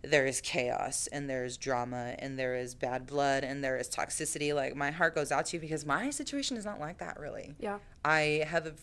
there 0.09 0.25
is 0.25 0.41
chaos 0.41 1.07
and 1.07 1.29
there's 1.29 1.57
drama 1.57 2.15
and 2.19 2.37
there 2.37 2.55
is 2.55 2.75
bad 2.75 3.05
blood 3.05 3.43
and 3.43 3.63
there 3.63 3.77
is 3.77 3.89
toxicity. 3.89 4.53
Like 4.53 4.75
my 4.75 4.91
heart 4.91 5.15
goes 5.15 5.31
out 5.31 5.47
to 5.47 5.57
you 5.57 5.61
because 5.61 5.85
my 5.85 6.09
situation 6.09 6.57
is 6.57 6.65
not 6.65 6.79
like 6.79 6.99
that 6.99 7.19
really. 7.19 7.55
Yeah, 7.59 7.79
I 8.03 8.45
have 8.47 8.67
a 8.67 8.73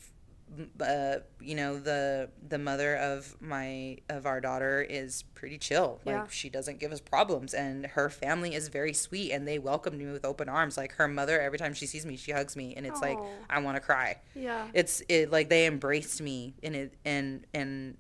uh, 0.81 1.21
you 1.41 1.55
know 1.55 1.79
the 1.79 2.29
the 2.47 2.59
mother 2.59 2.97
of 2.97 3.35
my 3.41 3.97
of 4.11 4.27
our 4.27 4.39
daughter 4.41 4.83
is 4.83 5.23
pretty 5.35 5.57
chill 5.57 5.99
like 6.05 6.15
Yeah. 6.15 6.27
she 6.29 6.51
doesn't 6.51 6.79
give 6.79 6.93
us 6.93 7.01
problems 7.01 7.55
and 7.55 7.87
her 7.87 8.11
family 8.11 8.55
is 8.55 8.69
very 8.69 8.93
sweet 8.93 9.33
and 9.33 9.49
they 9.49 9.59
welcomed 9.59 9.99
me 9.99 10.05
with 10.13 10.27
open 10.27 10.51
arms 10.51 10.77
like 10.77 10.93
her 10.97 11.09
mother 11.09 11.41
every 11.41 11.57
time 11.57 11.73
she 11.73 11.87
sees 11.87 12.05
me 12.05 12.17
she 12.19 12.33
hugs 12.33 12.55
me 12.55 12.75
and 12.77 12.87
it's 12.87 13.01
like 13.01 13.19
i 13.49 13.59
want 13.61 13.77
to 13.77 13.81
cry 13.81 14.17
yeah, 14.35 14.67
it's 14.75 15.03
it 15.09 15.31
like 15.31 15.49
they 15.49 15.67
embraced 15.67 16.21
me 16.21 16.53
and 16.63 16.77
it 16.77 16.95
and 17.07 17.47
and 17.55 17.97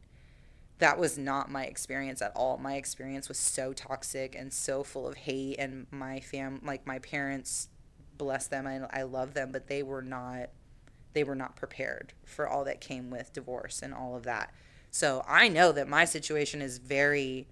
that 0.82 0.98
was 0.98 1.16
not 1.16 1.48
my 1.48 1.64
experience 1.64 2.20
at 2.20 2.32
all. 2.34 2.58
My 2.58 2.74
experience 2.74 3.28
was 3.28 3.38
so 3.38 3.72
toxic 3.72 4.34
and 4.34 4.52
so 4.52 4.82
full 4.82 5.06
of 5.06 5.14
hate 5.14 5.54
and 5.60 5.86
my 5.92 6.18
fam 6.18 6.60
like 6.64 6.84
my 6.88 6.98
parents 6.98 7.68
bless 8.18 8.48
them 8.48 8.66
I, 8.66 8.80
I 8.90 9.02
love 9.02 9.32
them 9.32 9.52
but 9.52 9.68
they 9.68 9.84
were 9.84 10.02
not 10.02 10.50
they 11.12 11.22
were 11.22 11.36
not 11.36 11.54
prepared 11.54 12.14
for 12.24 12.48
all 12.48 12.64
that 12.64 12.80
came 12.80 13.10
with 13.10 13.32
divorce 13.32 13.80
and 13.80 13.94
all 13.94 14.16
of 14.16 14.24
that. 14.24 14.52
So 14.90 15.24
i 15.28 15.46
know 15.46 15.70
that 15.70 15.86
my 15.88 16.04
situation 16.04 16.60
is 16.60 16.78
very 16.78 17.46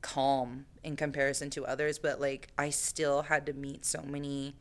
calm 0.00 0.66
in 0.84 0.94
comparison 0.94 1.50
to 1.50 1.66
others 1.66 1.98
but 1.98 2.20
like 2.20 2.48
i 2.56 2.70
still 2.70 3.22
had 3.22 3.44
to 3.46 3.52
meet 3.52 3.84
so 3.84 4.02
many 4.02 4.54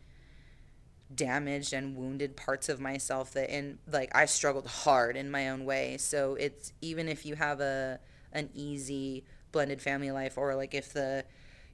damaged 1.13 1.73
and 1.73 1.95
wounded 1.95 2.35
parts 2.35 2.69
of 2.69 2.79
myself 2.79 3.31
that 3.33 3.49
in 3.49 3.79
like 3.91 4.11
I 4.13 4.25
struggled 4.25 4.67
hard 4.67 5.17
in 5.17 5.31
my 5.31 5.49
own 5.49 5.65
way. 5.65 5.97
So 5.97 6.35
it's 6.35 6.71
even 6.81 7.07
if 7.07 7.25
you 7.25 7.35
have 7.35 7.59
a 7.59 7.99
an 8.31 8.49
easy 8.53 9.23
blended 9.51 9.81
family 9.81 10.11
life 10.11 10.37
or 10.37 10.53
like 10.55 10.73
if 10.75 10.93
the 10.93 11.25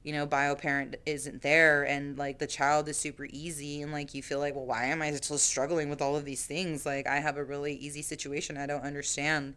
you 0.02 0.12
know 0.12 0.24
bio 0.24 0.54
parent 0.54 0.96
isn't 1.04 1.42
there 1.42 1.82
and 1.82 2.16
like 2.16 2.38
the 2.38 2.46
child 2.46 2.88
is 2.88 2.96
super 2.96 3.26
easy 3.30 3.82
and 3.82 3.92
like 3.92 4.14
you 4.14 4.22
feel 4.22 4.38
like 4.38 4.54
well 4.54 4.64
why 4.64 4.86
am 4.86 5.02
I 5.02 5.12
still 5.12 5.38
struggling 5.38 5.90
with 5.90 6.00
all 6.00 6.16
of 6.16 6.24
these 6.24 6.46
things? 6.46 6.86
Like 6.86 7.06
I 7.06 7.16
have 7.16 7.36
a 7.36 7.44
really 7.44 7.74
easy 7.74 8.02
situation. 8.02 8.56
I 8.56 8.66
don't 8.66 8.84
understand. 8.84 9.54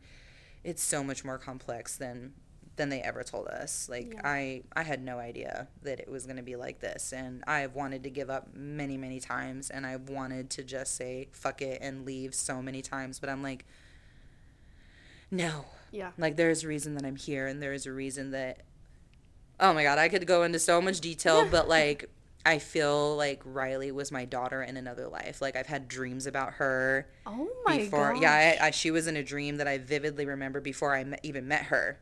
It's 0.63 0.83
so 0.83 1.03
much 1.03 1.23
more 1.23 1.37
complex 1.37 1.95
than 1.95 2.33
than 2.79 2.89
they 2.89 3.01
ever 3.01 3.23
told 3.23 3.47
us. 3.47 3.87
Like 3.87 4.13
Yeah. 4.15 4.21
I 4.23 4.63
I 4.75 4.81
had 4.81 5.03
no 5.03 5.19
idea 5.19 5.67
that 5.83 5.99
it 5.99 6.09
was 6.09 6.25
going 6.25 6.37
to 6.37 6.43
be 6.43 6.55
like 6.55 6.79
this 6.79 7.13
and 7.13 7.43
I've 7.45 7.75
wanted 7.75 8.01
to 8.05 8.09
give 8.09 8.31
up 8.31 8.55
many 8.55 8.97
many 8.97 9.19
times 9.19 9.69
and 9.69 9.85
I've 9.85 10.09
wanted 10.09 10.49
to 10.51 10.63
just 10.63 10.95
say 10.95 11.27
fuck 11.31 11.61
it 11.61 11.79
and 11.81 12.05
leave 12.05 12.33
so 12.33 12.61
many 12.63 12.81
times 12.81 13.19
but 13.19 13.29
I'm 13.29 13.43
like 13.43 13.65
no. 15.31 15.65
yeah, 15.91 16.11
Like 16.17 16.35
there's 16.37 16.63
a 16.63 16.67
reason 16.67 16.95
that 16.95 17.05
I'm 17.05 17.15
here 17.15 17.45
and 17.45 17.61
there's 17.61 17.85
a 17.85 17.91
reason 17.91 18.31
that 18.31 18.61
Oh 19.59 19.73
my 19.73 19.83
god, 19.83 19.99
I 19.99 20.07
could 20.09 20.25
go 20.25 20.43
into 20.43 20.57
so 20.57 20.81
much 20.81 21.01
detail 21.01 21.45
but 21.45 21.67
like 21.69 22.09
I 22.45 22.57
feel 22.57 23.17
like 23.17 23.41
Riley 23.43 23.91
was 23.91 24.11
my 24.11 24.23
daughter 24.23 24.63
in 24.63 24.77
another 24.77 25.07
life. 25.09 25.41
Like 25.41 25.55
I've 25.57 25.67
had 25.67 25.87
dreams 25.89 26.25
about 26.25 26.53
her 26.53 27.07
Oh 27.25 27.49
my 27.65 27.85
god! 27.85 28.21
Yeah, 28.21 28.57
I, 28.61 28.67
I, 28.67 28.71
she 28.71 28.89
was 28.91 29.05
in 29.07 29.17
a 29.17 29.23
dream 29.23 29.57
that 29.57 29.67
I 29.67 29.77
vividly 29.77 30.25
remember 30.25 30.61
before 30.61 30.95
I 30.95 31.03
met, 31.03 31.19
even 31.23 31.47
met 31.47 31.63
her. 31.63 31.99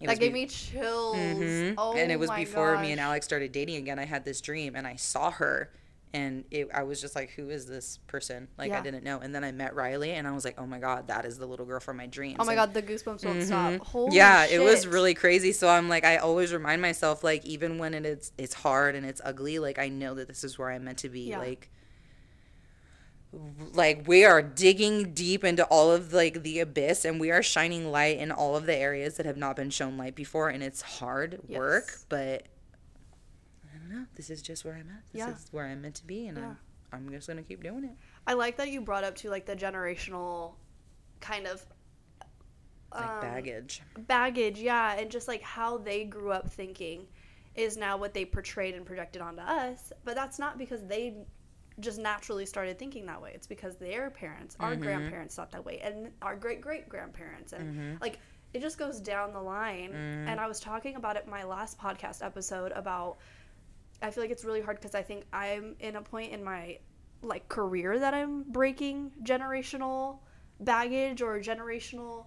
It 0.00 0.06
that 0.06 0.18
gave 0.18 0.32
be- 0.32 0.40
me 0.42 0.46
chills. 0.46 1.16
Mhm. 1.16 1.74
Oh 1.76 1.94
and 1.96 2.10
it 2.10 2.18
was 2.18 2.30
before 2.30 2.78
me 2.78 2.92
and. 2.92 3.00
Alex 3.00 3.26
started 3.26 3.52
dating 3.52 3.76
again. 3.76 3.98
I 3.98 4.04
had 4.06 4.24
this 4.24 4.40
dream 4.40 4.74
and 4.76 4.86
I 4.86 4.96
saw 4.96 5.30
her 5.32 5.70
and 6.12 6.44
it, 6.50 6.68
I 6.74 6.82
was 6.82 7.00
just 7.00 7.14
like, 7.14 7.30
who 7.30 7.50
is 7.50 7.66
this 7.66 7.98
person? 8.08 8.48
Like, 8.58 8.72
I 8.72 8.80
didn't 8.80 9.04
know. 9.04 9.20
And 9.20 9.32
then 9.32 9.44
I 9.44 9.52
met 9.52 9.76
Riley 9.76 10.10
and 10.10 10.26
I 10.26 10.32
was 10.32 10.44
like, 10.44 10.56
oh 10.58 10.66
my 10.66 10.80
God, 10.80 11.06
that 11.06 11.24
is 11.24 11.38
the 11.38 11.46
little 11.46 11.64
girl 11.66 11.78
from 11.78 11.98
my 11.98 12.06
dreams. 12.06 12.36
Oh 12.40 12.44
my 12.44 12.54
And- 12.54 12.58
god, 12.58 12.74
the 12.74 12.82
goosebumps 12.82 13.24
won't 13.24 13.42
stop. 13.44 13.72
Mhm. 13.72 13.78
Holy 13.80 14.16
yeah, 14.16 14.44
it 14.46 14.58
was 14.60 14.86
really 14.88 15.14
crazy. 15.14 15.52
So 15.52 15.68
I'm 15.68 15.88
like, 15.88 16.04
I 16.04 16.16
always 16.16 16.52
remind 16.52 16.82
myself, 16.82 17.22
like, 17.22 17.44
even 17.44 17.78
when 17.78 17.94
it 17.94 18.04
is, 18.04 18.32
it's 18.38 18.54
hard 18.54 18.96
and 18.96 19.06
it's 19.06 19.20
ugly, 19.24 19.60
like, 19.60 19.78
I 19.78 19.88
know 19.88 20.14
that 20.14 20.26
this 20.26 20.42
is 20.42 20.58
where 20.58 20.70
I'm 20.70 20.82
meant 20.84 20.98
to 20.98 21.08
be. 21.08 21.20
Yeah. 21.28 21.38
Like, 21.38 21.70
like 23.74 24.08
we 24.08 24.24
are 24.24 24.42
digging 24.42 25.12
deep 25.14 25.44
into 25.44 25.64
all 25.66 25.92
of 25.92 26.12
like 26.12 26.42
the 26.42 26.58
abyss 26.58 27.04
and 27.04 27.20
we 27.20 27.30
are 27.30 27.42
shining 27.42 27.90
light 27.92 28.18
in 28.18 28.32
all 28.32 28.56
of 28.56 28.66
the 28.66 28.74
areas 28.74 29.16
that 29.16 29.24
have 29.26 29.36
not 29.36 29.54
been 29.54 29.70
shown 29.70 29.96
light 29.96 30.16
before 30.16 30.48
and 30.48 30.62
it's 30.64 30.82
hard 30.82 31.38
work 31.48 31.98
but 32.08 32.42
i 33.72 33.78
don't 33.78 33.88
know 33.96 34.04
this 34.16 34.30
is 34.30 34.42
just 34.42 34.64
where 34.64 34.74
i'm 34.74 34.90
at 34.90 35.04
this 35.12 35.20
Yeah. 35.20 35.30
is 35.32 35.46
where 35.52 35.66
i'm 35.66 35.80
meant 35.82 35.94
to 35.96 36.06
be 36.06 36.26
and 36.26 36.38
Yeah. 36.38 36.44
I'm, 36.92 37.06
I'm 37.06 37.10
just 37.10 37.28
gonna 37.28 37.42
keep 37.42 37.62
doing 37.62 37.84
it 37.84 37.92
I 38.26 38.32
like 38.34 38.56
that 38.56 38.68
you 38.68 38.80
brought 38.80 39.04
up 39.04 39.14
to 39.16 39.30
like 39.30 39.46
the 39.46 39.54
generational 39.56 40.54
kind 41.20 41.46
of 41.46 41.64
like 42.92 43.08
um, 43.08 43.20
baggage 43.20 43.82
baggage, 44.08 44.58
yeah, 44.58 44.98
and 44.98 45.10
just 45.10 45.28
like 45.28 45.42
how 45.42 45.78
they 45.78 46.04
grew 46.04 46.32
up 46.32 46.50
thinking. 46.50 47.06
is 47.54 47.76
now 47.76 47.96
what 47.96 48.12
they 48.14 48.24
portrayed 48.24 48.74
and 48.74 48.84
projected 48.84 49.22
onto 49.22 49.40
us. 49.42 49.92
But 50.04 50.14
that's 50.16 50.38
not 50.40 50.58
because 50.58 50.84
they 50.86 51.14
just 51.80 51.98
naturally 51.98 52.46
started 52.46 52.78
thinking 52.78 53.06
that 53.06 53.20
way. 53.20 53.32
It's 53.34 53.46
because 53.46 53.76
their 53.76 54.10
parents, 54.10 54.56
our 54.60 54.72
Mm-hmm. 54.72 54.80
grandparents 54.82 55.34
thought 55.34 55.50
that 55.52 55.64
way, 55.64 55.80
and 55.80 56.12
our 56.22 56.36
great 56.36 56.60
great 56.60 56.88
grandparents, 56.88 57.52
and 57.52 57.64
Mm-hmm. 57.68 57.94
like 58.00 58.20
it 58.52 58.60
just 58.60 58.78
goes 58.78 59.00
down 59.00 59.32
the 59.32 59.40
line. 59.40 59.92
And 60.26 60.40
I 60.40 60.46
was 60.46 60.60
talking 60.60 60.96
about 60.96 61.16
it 61.16 61.26
my 61.28 61.44
last 61.44 61.78
podcast 61.78 62.24
episode 62.24 62.72
about. 62.72 63.18
I 64.02 64.10
feel 64.10 64.22
like 64.24 64.30
it's 64.30 64.44
really 64.44 64.60
hard 64.62 64.76
because 64.78 64.94
I 64.94 65.02
think 65.02 65.24
I'm 65.32 65.76
in 65.80 65.96
a 65.96 66.02
point 66.02 66.32
in 66.32 66.42
my 66.42 66.78
like 67.22 67.48
career 67.48 67.98
that 67.98 68.14
I'm 68.14 68.44
breaking 68.44 69.12
generational 69.24 70.20
baggage 70.60 71.20
or 71.22 71.38
generational 71.40 72.26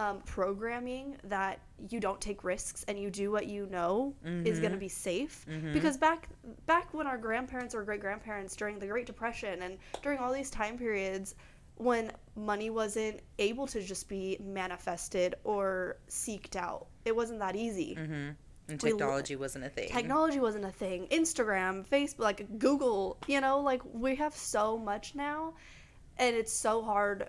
um, 0.00 0.22
programming 0.24 1.16
that 1.24 1.60
you 1.90 2.00
don't 2.00 2.20
take 2.20 2.42
risks 2.42 2.84
and 2.88 2.98
you 2.98 3.10
do 3.10 3.30
what 3.30 3.46
you 3.46 3.66
know 3.70 4.14
is 4.24 4.58
going 4.60 4.70
to 4.70 4.76
mm-hmm. 4.76 4.78
be 4.78 4.88
safe. 4.88 5.44
Mm-hmm. 5.48 5.74
Because 5.74 5.98
back 5.98 6.28
back 6.66 6.94
when 6.94 7.06
our 7.06 7.18
grandparents 7.18 7.74
or 7.74 7.82
great 7.82 8.00
grandparents 8.00 8.56
during 8.56 8.78
the 8.78 8.86
Great 8.86 9.06
Depression 9.06 9.62
and 9.62 9.76
during 10.02 10.18
all 10.18 10.32
these 10.32 10.50
time 10.50 10.78
periods 10.78 11.34
when 11.76 12.10
money 12.34 12.70
wasn't 12.70 13.20
able 13.38 13.66
to 13.66 13.82
just 13.82 14.08
be 14.08 14.38
manifested 14.42 15.34
or 15.44 15.96
seeked 16.08 16.56
out 16.56 16.86
it 17.04 17.14
wasn't 17.14 17.38
that 17.40 17.54
easy. 17.54 17.96
Mm-hmm. 17.98 18.30
And 18.68 18.82
We 18.82 18.92
l- 18.92 18.96
technology 18.96 19.36
wasn't 19.36 19.64
a 19.64 19.68
thing. 19.68 19.88
technology 19.90 20.40
wasn't 20.40 20.64
a 20.64 20.70
thing. 20.70 21.08
Instagram 21.10 21.86
facebook 21.86 22.20
like 22.20 22.58
google 22.58 23.18
you 23.26 23.40
know 23.40 23.60
like 23.60 23.82
we 23.92 24.14
have 24.16 24.34
so 24.34 24.78
much 24.78 25.14
now 25.14 25.54
and 26.18 26.36
it's 26.36 26.52
so 26.52 26.82
hard 26.82 27.28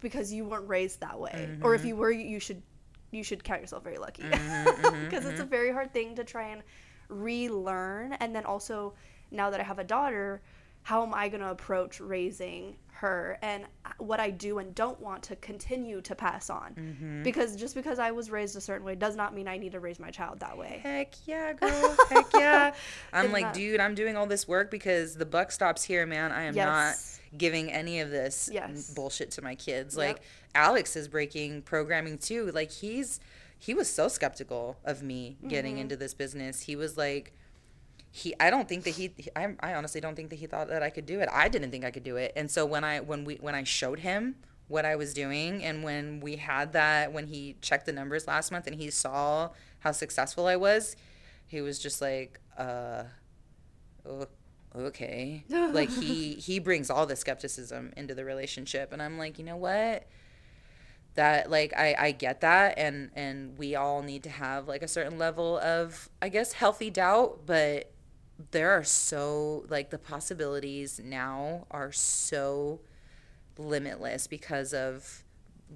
because 0.00 0.32
you 0.32 0.44
weren't 0.44 0.68
raised 0.68 1.00
that 1.00 1.18
way. 1.18 1.58
Or 1.62 1.74
if 1.74 1.80
mm-hmm. 1.80 1.88
you 1.88 1.96
were 1.96 2.10
you 2.10 2.40
should 2.40 2.62
you 3.10 3.22
should 3.22 3.42
count 3.42 3.60
yourself 3.60 3.84
very 3.84 3.98
lucky. 3.98 4.22
Mm-hmm, 4.22 4.68
mm-hmm, 4.68 5.04
because 5.08 5.26
it's 5.26 5.40
a 5.40 5.44
very 5.44 5.72
hard 5.72 5.92
thing 5.92 6.14
to 6.16 6.24
try 6.24 6.48
and 6.48 6.62
relearn. 7.08 8.12
And 8.14 8.34
then 8.34 8.44
also 8.44 8.94
now 9.30 9.50
that 9.50 9.60
i 9.60 9.62
have 9.62 9.78
a 9.78 9.84
daughter 9.84 10.40
how 10.82 11.02
am 11.02 11.12
i 11.14 11.28
going 11.28 11.40
to 11.40 11.50
approach 11.50 11.98
raising 11.98 12.76
her? 12.92 13.38
And 13.42 13.64
uh, 13.84 13.90
what 13.98 14.20
i 14.20 14.30
do 14.30 14.58
and 14.58 14.72
don't 14.74 15.00
want 15.00 15.24
to 15.24 15.36
continue 15.36 16.00
to 16.02 16.14
pass 16.14 16.48
on. 16.48 17.22
Because 17.24 17.56
just 17.56 17.74
because 17.74 17.98
i 17.98 18.12
was 18.12 18.30
raised 18.30 18.56
a 18.56 18.60
certain 18.60 18.86
way 18.86 18.94
does 18.94 19.16
not 19.16 19.34
mean 19.34 19.48
i 19.48 19.56
need 19.56 19.72
to 19.72 19.80
raise 19.80 19.98
my 19.98 20.10
child 20.10 20.38
that 20.40 20.56
way. 20.56 20.80
Heck 20.82 21.14
yeah, 21.26 21.52
girl. 21.60 21.96
Heck 22.08 22.26
yeah. 22.34 22.72
I'm 23.12 23.24
Isn't 23.24 23.32
like, 23.32 23.44
that- 23.46 23.54
dude, 23.54 23.80
I'm 23.80 23.96
doing 23.96 24.16
all 24.16 24.26
this 24.26 24.46
work 24.46 24.70
because 24.70 25.16
the 25.16 25.26
buck 25.26 25.50
stops 25.50 25.82
here, 25.82 26.06
man. 26.06 26.30
I 26.30 26.44
am 26.44 26.54
Yes. 26.54 26.66
not 26.66 27.15
giving 27.36 27.70
any 27.72 28.00
of 28.00 28.10
this 28.10 28.48
Yes. 28.52 28.90
bullshit 28.94 29.30
to 29.32 29.42
my 29.42 29.54
kids. 29.54 29.96
Yep. 29.96 30.06
Like 30.06 30.22
Alex 30.54 30.96
is 30.96 31.08
breaking 31.08 31.62
programming 31.62 32.18
too. 32.18 32.50
Like 32.52 32.70
he's 32.70 33.20
he 33.58 33.72
was 33.74 33.88
so 33.92 34.08
skeptical 34.08 34.76
of 34.84 35.02
me 35.02 35.36
getting 35.48 35.72
Mm-hmm. 35.74 35.80
into 35.82 35.96
this 35.96 36.12
business. 36.14 36.62
He 36.62 36.76
was 36.76 36.96
like 36.96 37.32
he 38.10 38.34
I 38.40 38.50
don't 38.50 38.68
think 38.68 38.84
that 38.84 38.90
he 38.90 39.12
I, 39.34 39.54
I 39.60 39.74
honestly 39.74 40.00
don't 40.00 40.14
think 40.16 40.30
that 40.30 40.36
he 40.36 40.46
thought 40.46 40.68
that 40.68 40.82
I 40.82 40.90
could 40.90 41.06
do 41.06 41.20
it. 41.20 41.28
I 41.32 41.48
didn't 41.48 41.70
think 41.70 41.84
I 41.84 41.90
could 41.90 42.04
do 42.04 42.16
it. 42.16 42.32
And 42.36 42.50
so 42.50 42.64
when 42.66 42.84
I 42.84 43.00
when 43.00 43.24
we 43.24 43.36
when 43.36 43.54
I 43.54 43.64
showed 43.64 44.00
him 44.00 44.36
what 44.68 44.84
I 44.84 44.96
was 44.96 45.14
doing 45.14 45.62
and 45.62 45.84
when 45.84 46.18
we 46.20 46.36
had 46.36 46.72
that 46.72 47.12
when 47.12 47.26
he 47.28 47.56
checked 47.60 47.86
the 47.86 47.92
numbers 47.92 48.26
last 48.26 48.50
month 48.50 48.66
and 48.66 48.74
he 48.76 48.90
saw 48.90 49.50
how 49.80 49.92
successful 49.92 50.46
I 50.48 50.56
was, 50.56 50.96
he 51.46 51.60
was 51.60 51.78
just 51.78 52.00
like 52.02 52.40
uh 52.58 53.04
okay. 54.76 55.44
like 55.48 55.90
he 55.90 56.34
he 56.34 56.58
brings 56.58 56.90
all 56.90 57.06
the 57.06 57.16
skepticism 57.16 57.92
into 57.96 58.14
the 58.14 58.24
relationship 58.24 58.92
and 58.92 59.02
I'm 59.02 59.18
like, 59.18 59.38
"You 59.38 59.44
know 59.44 59.56
what? 59.56 60.06
that 61.16 61.50
like 61.50 61.72
I, 61.76 61.96
I 61.98 62.12
get 62.12 62.42
that 62.42 62.78
and 62.78 63.10
and 63.14 63.58
we 63.58 63.74
all 63.74 64.02
need 64.02 64.22
to 64.24 64.30
have 64.30 64.68
like 64.68 64.82
a 64.82 64.88
certain 64.88 65.18
level 65.18 65.58
of 65.58 66.08
i 66.22 66.28
guess 66.28 66.52
healthy 66.52 66.90
doubt 66.90 67.40
but 67.44 67.90
there 68.50 68.70
are 68.70 68.84
so 68.84 69.64
like 69.68 69.90
the 69.90 69.98
possibilities 69.98 71.00
now 71.02 71.66
are 71.70 71.90
so 71.90 72.80
limitless 73.58 74.26
because 74.26 74.74
of 74.74 75.24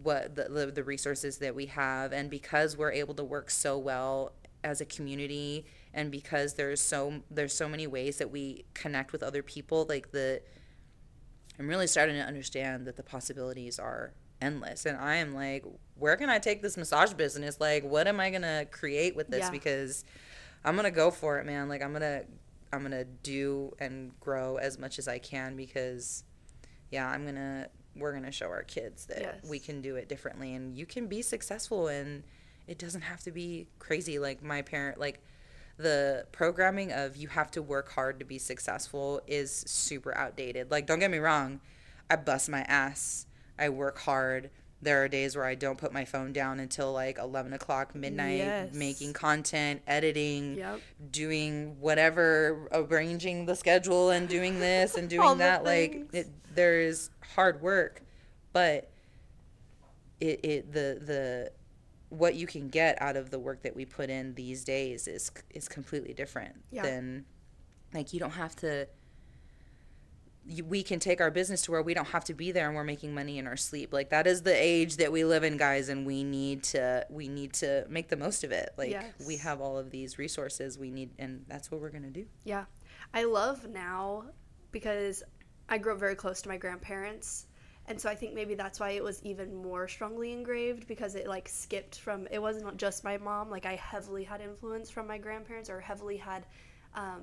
what 0.02 0.36
the, 0.36 0.44
the, 0.44 0.66
the 0.66 0.84
resources 0.84 1.38
that 1.38 1.54
we 1.54 1.66
have 1.66 2.12
and 2.12 2.30
because 2.30 2.76
we're 2.76 2.92
able 2.92 3.14
to 3.14 3.24
work 3.24 3.50
so 3.50 3.78
well 3.78 4.32
as 4.62 4.80
a 4.80 4.84
community 4.84 5.64
and 5.92 6.10
because 6.10 6.54
there's 6.54 6.80
so 6.80 7.20
there's 7.30 7.52
so 7.54 7.68
many 7.68 7.86
ways 7.86 8.18
that 8.18 8.30
we 8.30 8.64
connect 8.74 9.12
with 9.12 9.22
other 9.22 9.42
people 9.42 9.86
like 9.88 10.10
the 10.12 10.40
i'm 11.58 11.68
really 11.68 11.86
starting 11.86 12.14
to 12.16 12.22
understand 12.22 12.86
that 12.86 12.96
the 12.96 13.02
possibilities 13.02 13.78
are 13.78 14.12
endless. 14.40 14.86
And 14.86 14.96
i 14.96 15.16
am 15.16 15.34
like 15.34 15.64
where 15.96 16.16
can 16.16 16.30
i 16.30 16.38
take 16.38 16.62
this 16.62 16.76
massage 16.76 17.12
business? 17.12 17.60
Like 17.60 17.84
what 17.84 18.06
am 18.08 18.20
i 18.20 18.30
gonna 18.30 18.64
create 18.70 19.14
with 19.14 19.28
this? 19.28 19.40
Yeah. 19.40 19.50
because 19.50 20.04
i'm 20.64 20.76
gonna 20.76 20.90
go 20.90 21.10
for 21.10 21.38
it 21.38 21.44
man. 21.46 21.68
Like 21.68 21.82
i'm 21.82 21.92
gonna 21.92 22.22
i'm 22.72 22.82
gonna 22.82 23.04
do 23.04 23.74
and 23.78 24.18
grow 24.20 24.56
as 24.56 24.78
much 24.78 24.98
as 24.98 25.08
i 25.08 25.18
can 25.18 25.56
because 25.56 26.24
yeah 26.90 27.06
i'm 27.10 27.26
gonna 27.26 27.68
we're 27.96 28.12
gonna 28.14 28.32
show 28.32 28.46
our 28.46 28.62
kids 28.62 29.06
that 29.06 29.20
Yes. 29.20 29.34
we 29.50 29.58
can 29.58 29.82
do 29.82 29.96
it 29.96 30.08
differently. 30.08 30.54
And 30.54 30.78
you 30.78 30.86
can 30.86 31.06
be 31.08 31.22
successful 31.22 31.88
and 31.88 32.22
it 32.68 32.78
doesn't 32.78 33.00
have 33.02 33.20
to 33.24 33.32
be 33.32 33.66
crazy. 33.80 34.20
Like 34.20 34.42
my 34.44 34.62
parent 34.62 34.98
like 34.98 35.20
the 35.82 36.26
programming 36.32 36.92
of 36.92 37.16
you 37.16 37.28
have 37.28 37.50
to 37.52 37.62
work 37.62 37.90
hard 37.92 38.18
to 38.20 38.24
be 38.24 38.38
successful 38.38 39.20
is 39.26 39.64
super 39.66 40.16
outdated. 40.16 40.70
Like 40.70 40.86
don't 40.86 40.98
get 40.98 41.10
me 41.10 41.18
wrong 41.18 41.60
i 42.08 42.16
bust 42.16 42.48
my 42.48 42.62
ass. 42.62 43.26
I 43.58 43.68
work 43.68 43.98
hard. 43.98 44.50
There 44.82 45.02
are 45.04 45.08
days 45.08 45.36
where 45.36 45.44
i 45.44 45.54
don't 45.54 45.76
put 45.78 45.92
my 45.92 46.04
phone 46.04 46.32
down 46.32 46.58
until 46.58 46.92
like 46.92 47.18
11 47.18 47.52
o'clock 47.52 47.94
midnight 47.94 48.38
Yes. 48.38 48.72
making 48.74 49.12
content 49.12 49.82
editing 49.86 50.56
Yep. 50.56 50.80
doing 51.10 51.76
whatever 51.80 52.66
arranging 52.72 53.46
the 53.46 53.54
schedule 53.54 54.10
and 54.10 54.28
doing 54.28 54.58
this 54.58 54.96
and 54.96 55.08
doing 55.16 55.28
the 55.28 55.34
that. 55.36 55.64
Like 55.64 56.06
it, 56.12 56.28
there's 56.54 57.10
hard 57.34 57.60
work 57.62 58.02
but 58.52 58.90
it, 60.20 60.40
it 60.44 60.72
the 60.72 60.98
the 61.04 61.52
what 62.10 62.34
you 62.34 62.46
can 62.46 62.68
get 62.68 63.00
out 63.00 63.16
of 63.16 63.30
the 63.30 63.38
work 63.38 63.62
that 63.62 63.74
we 63.74 63.84
put 63.84 64.10
in 64.10 64.34
these 64.34 64.64
days 64.64 65.08
is 65.08 65.30
is 65.50 65.68
completely 65.68 66.12
different 66.12 66.62
Yeah. 66.70 66.82
than 66.82 67.24
like 67.94 68.12
you 68.12 68.20
don't 68.20 68.32
have 68.32 68.54
to 68.56 68.86
you, 70.46 70.64
we 70.64 70.82
can 70.82 70.98
take 70.98 71.20
our 71.20 71.30
business 71.30 71.62
to 71.62 71.70
where 71.70 71.82
we 71.82 71.92
don't 71.94 72.08
have 72.08 72.24
to 72.24 72.34
be 72.34 72.50
there 72.50 72.66
and 72.66 72.74
we're 72.74 72.82
making 72.84 73.14
money 73.14 73.38
in 73.38 73.46
our 73.46 73.56
sleep 73.56 73.92
like 73.92 74.10
that 74.10 74.26
is 74.26 74.42
the 74.42 74.54
age 74.54 74.96
that 74.96 75.12
we 75.12 75.24
live 75.24 75.44
in 75.44 75.56
guys 75.56 75.88
and 75.88 76.06
we 76.06 76.24
need 76.24 76.62
to 76.64 77.06
we 77.10 77.28
need 77.28 77.52
to 77.52 77.84
make 77.88 78.08
the 78.08 78.16
most 78.16 78.42
of 78.42 78.50
it 78.50 78.70
like 78.78 78.90
we 79.26 79.36
have 79.36 79.60
all 79.60 79.78
of 79.78 79.90
these 79.90 80.18
resources 80.18 80.78
we 80.78 80.90
need 80.90 81.10
and 81.18 81.44
that's 81.46 81.70
what 81.70 81.80
we're 81.80 81.90
going 81.90 82.02
to 82.02 82.10
do 82.10 82.26
Yeah. 82.44 82.64
I 83.12 83.24
love 83.24 83.68
now 83.68 84.24
because 84.72 85.22
I 85.68 85.78
grew 85.78 85.92
up 85.94 85.98
very 86.00 86.14
close 86.14 86.42
to 86.42 86.48
my 86.48 86.56
grandparents. 86.56 87.46
And 87.90 88.00
so 88.00 88.08
I 88.08 88.14
think 88.14 88.34
maybe 88.34 88.54
that's 88.54 88.78
why 88.78 88.90
it 88.90 89.02
was 89.02 89.20
even 89.24 89.52
more 89.52 89.88
strongly 89.88 90.32
engraved 90.32 90.86
because 90.86 91.16
it 91.16 91.26
like 91.26 91.48
skipped 91.48 91.98
from 91.98 92.28
it 92.30 92.40
wasn't 92.40 92.76
just 92.76 93.02
my 93.02 93.18
mom, 93.18 93.50
like 93.50 93.66
I 93.66 93.74
heavily 93.74 94.22
had 94.22 94.40
influence 94.40 94.88
from 94.90 95.08
my 95.08 95.18
grandparents 95.18 95.68
or 95.68 95.80
heavily 95.80 96.16
had 96.16 96.46
um, 96.94 97.22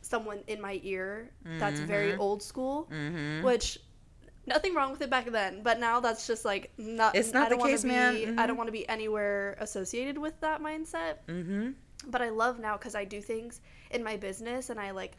someone 0.00 0.38
in 0.46 0.60
my 0.60 0.78
ear 0.84 1.32
that's 1.58 1.80
very 1.80 2.14
old 2.14 2.44
school, 2.44 2.88
mm-hmm. 2.92 3.44
which 3.44 3.80
nothing 4.46 4.72
wrong 4.72 4.92
with 4.92 5.02
it 5.02 5.10
back 5.10 5.26
then, 5.32 5.64
but 5.64 5.80
now 5.80 5.98
that's 5.98 6.28
just 6.28 6.44
like 6.44 6.70
not 6.78 7.16
It's 7.16 7.32
not 7.32 7.46
I 7.46 7.48
don't 7.48 7.58
the 7.58 7.66
case, 7.66 7.82
be, 7.82 7.88
man. 7.88 8.38
I 8.38 8.44
Mhm. 8.44 8.46
don't 8.46 8.56
want 8.56 8.68
to 8.68 8.72
be 8.72 8.88
anywhere 8.88 9.56
associated 9.58 10.16
with 10.16 10.38
that 10.42 10.62
mindset 10.62 11.14
mm-hmm 11.28 11.70
but 12.06 12.22
I 12.22 12.30
love 12.30 12.58
now 12.58 12.76
because 12.76 12.94
I 12.94 13.04
do 13.04 13.20
things 13.20 13.60
in 13.90 14.02
my 14.02 14.16
business 14.16 14.70
and 14.70 14.80
I 14.80 14.90
like 14.90 15.16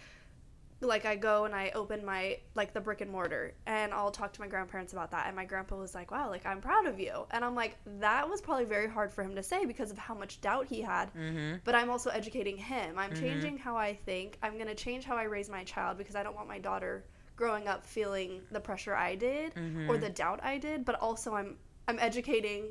like 0.88 1.06
I 1.06 1.16
go 1.16 1.46
and 1.46 1.54
I 1.56 1.72
open 1.76 2.04
my 2.06 2.38
like 2.56 2.74
the 2.74 2.82
brick 2.82 3.02
and 3.02 3.10
mortar 3.12 3.54
and 3.66 3.94
I'll 3.94 4.12
talk 4.12 4.34
to 4.34 4.42
my 4.42 4.48
grandparents 4.48 4.94
about 4.94 5.12
that 5.12 5.28
and 5.28 5.36
my 5.36 5.46
grandpa 5.46 5.76
was 5.78 5.94
like 5.96 6.12
wow 6.12 6.30
like 6.30 6.46
I'm 6.46 6.62
proud 6.62 6.86
of 6.86 7.00
you 7.00 7.26
and 7.32 7.44
I'm 7.46 7.56
like 7.56 7.78
that 8.00 8.30
was 8.30 8.42
probably 8.42 8.66
very 8.66 8.88
hard 8.90 9.12
for 9.12 9.24
him 9.24 9.36
to 9.36 9.44
say 9.44 9.66
because 9.66 9.92
of 9.92 9.98
how 9.98 10.14
much 10.14 10.42
doubt 10.42 10.66
he 10.68 10.82
had 10.82 11.14
mm-hmm 11.14 11.56
but 11.64 11.76
I'm 11.76 11.90
also 11.90 12.10
educating 12.10 12.58
him 12.58 12.98
I'm 12.98 13.14
changing 13.16 13.58
how 13.58 13.76
I 13.78 13.94
think 13.94 14.38
I'm 14.44 14.54
going 14.56 14.68
to 14.68 14.76
change 14.76 15.06
how 15.06 15.16
I 15.16 15.24
raise 15.24 15.50
my 15.50 15.64
child 15.64 15.98
because 15.98 16.16
I 16.16 16.24
don't 16.24 16.36
want 16.36 16.48
my 16.48 16.60
daughter 16.60 17.06
growing 17.36 17.68
up 17.68 17.86
feeling 17.86 18.42
the 18.52 18.60
pressure 18.60 18.96
I 18.96 19.16
did 19.16 19.54
Mm-hmm. 19.56 19.90
or 19.90 19.98
the 19.98 20.10
doubt 20.10 20.40
I 20.44 20.58
did 20.58 20.86
but 20.86 20.96
also 21.02 21.34
I'm 21.36 21.58
I'm 21.88 22.00
educating 22.00 22.68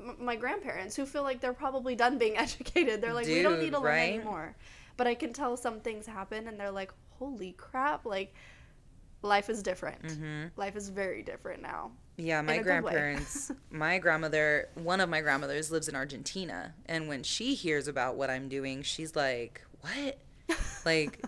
m- 0.00 0.16
my 0.20 0.36
grandparents 0.36 0.94
who 0.96 1.06
feel 1.06 1.22
like 1.22 1.40
they're 1.40 1.52
probably 1.52 1.94
done 1.94 2.18
being 2.18 2.36
educated. 2.46 3.00
They're 3.00 3.12
like, 3.14 3.26
we 3.26 3.42
don't 3.42 3.60
need 3.60 3.72
to 3.72 3.78
learn 3.80 3.92
anymore. 4.14 4.54
But 4.96 5.08
I 5.08 5.14
can 5.16 5.32
tell 5.32 5.56
some 5.56 5.80
things 5.80 6.06
happen 6.06 6.46
and 6.46 6.58
they're 6.60 6.70
like, 6.70 6.92
holy 7.18 7.52
crap, 7.52 8.04
like 8.04 8.34
life 9.22 9.48
is 9.48 9.62
different. 9.62 10.02
mm-hmm 10.02 10.44
Life 10.56 10.76
is 10.76 10.88
very 10.88 11.22
different 11.22 11.62
now. 11.62 11.90
Yeah, 12.16 12.42
my 12.42 12.54
a 12.54 12.56
good 12.58 12.66
way. 12.66 12.92
grandparents, 12.92 13.50
my 13.70 13.98
grandmother, 13.98 14.68
one 14.74 15.00
of 15.00 15.08
my 15.08 15.20
grandmothers 15.20 15.70
lives 15.72 15.88
in 15.88 15.96
Argentina. 15.96 16.74
And 16.86 17.08
when 17.08 17.22
she 17.24 17.54
hears 17.54 17.88
about 17.88 18.16
what 18.16 18.30
I'm 18.30 18.48
doing, 18.48 18.82
she's 18.82 19.16
like, 19.16 19.64
what? 19.80 20.18
Like, 20.84 21.24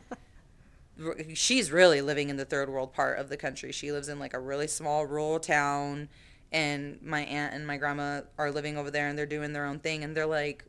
she's 1.35 1.73
really 1.73 2.03
living 2.03 2.29
in 2.31 2.37
the 2.37 2.45
third 2.45 2.69
world 2.69 2.93
part 2.93 3.19
of 3.19 3.29
the 3.29 3.37
country. 3.37 3.73
She 3.73 3.91
lives 3.91 4.09
in 4.09 4.19
like 4.21 4.35
a 4.35 4.39
really 4.39 4.69
small 4.69 5.07
rural 5.07 5.41
town. 5.41 6.09
And 6.53 7.03
my 7.03 7.23
aunt 7.23 7.55
and 7.55 7.67
my 7.67 7.77
grandma 7.77 8.21
are 8.39 8.53
living 8.53 8.79
over 8.79 8.91
there 8.91 9.09
and 9.09 9.19
they're 9.19 9.27
doing 9.27 9.53
their 9.53 9.67
own 9.67 9.81
thing. 9.81 10.05
And 10.05 10.17
they're 10.17 10.27
like, 10.27 10.65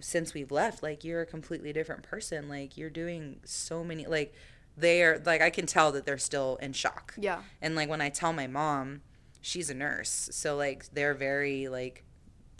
since 0.00 0.34
we've 0.34 0.50
left, 0.50 0.82
like 0.82 1.04
you're 1.04 1.20
a 1.20 1.26
completely 1.26 1.72
different 1.72 2.02
person. 2.02 2.48
Like 2.48 2.76
you're 2.76 2.90
doing 2.90 3.40
so 3.44 3.84
many 3.84 4.06
like 4.06 4.34
they're 4.76 5.20
like 5.24 5.40
I 5.40 5.50
can 5.50 5.66
tell 5.66 5.92
that 5.92 6.06
they're 6.06 6.18
still 6.18 6.56
in 6.56 6.72
shock. 6.72 7.14
Yeah. 7.18 7.42
And 7.60 7.74
like 7.74 7.88
when 7.88 8.00
I 8.00 8.08
tell 8.08 8.32
my 8.32 8.46
mom, 8.46 9.02
she's 9.40 9.70
a 9.70 9.74
nurse. 9.74 10.28
So 10.32 10.56
like 10.56 10.92
they're 10.92 11.14
very 11.14 11.68
like 11.68 12.04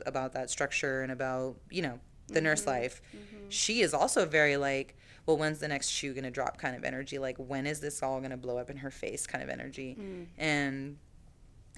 about 0.06 0.32
that 0.32 0.50
structure 0.50 1.02
and 1.02 1.12
about, 1.12 1.56
you 1.70 1.82
know, 1.82 2.00
the 2.28 2.34
mm-hmm. 2.34 2.44
nurse 2.44 2.66
life. 2.66 3.02
Mm-hmm. 3.14 3.48
She 3.48 3.80
is 3.82 3.92
also 3.94 4.26
very 4.26 4.56
like, 4.56 4.96
well, 5.26 5.36
when's 5.36 5.58
the 5.58 5.68
next 5.68 5.88
shoe 5.88 6.12
going 6.12 6.24
to 6.24 6.30
drop 6.30 6.58
kind 6.58 6.76
of 6.76 6.84
energy? 6.84 7.18
Like 7.18 7.36
when 7.36 7.66
is 7.66 7.80
this 7.80 8.02
all 8.02 8.18
going 8.18 8.30
to 8.30 8.36
blow 8.36 8.58
up 8.58 8.70
in 8.70 8.78
her 8.78 8.90
face 8.90 9.26
kind 9.26 9.44
of 9.44 9.50
energy? 9.50 9.96
Mm. 10.00 10.26
And 10.38 10.96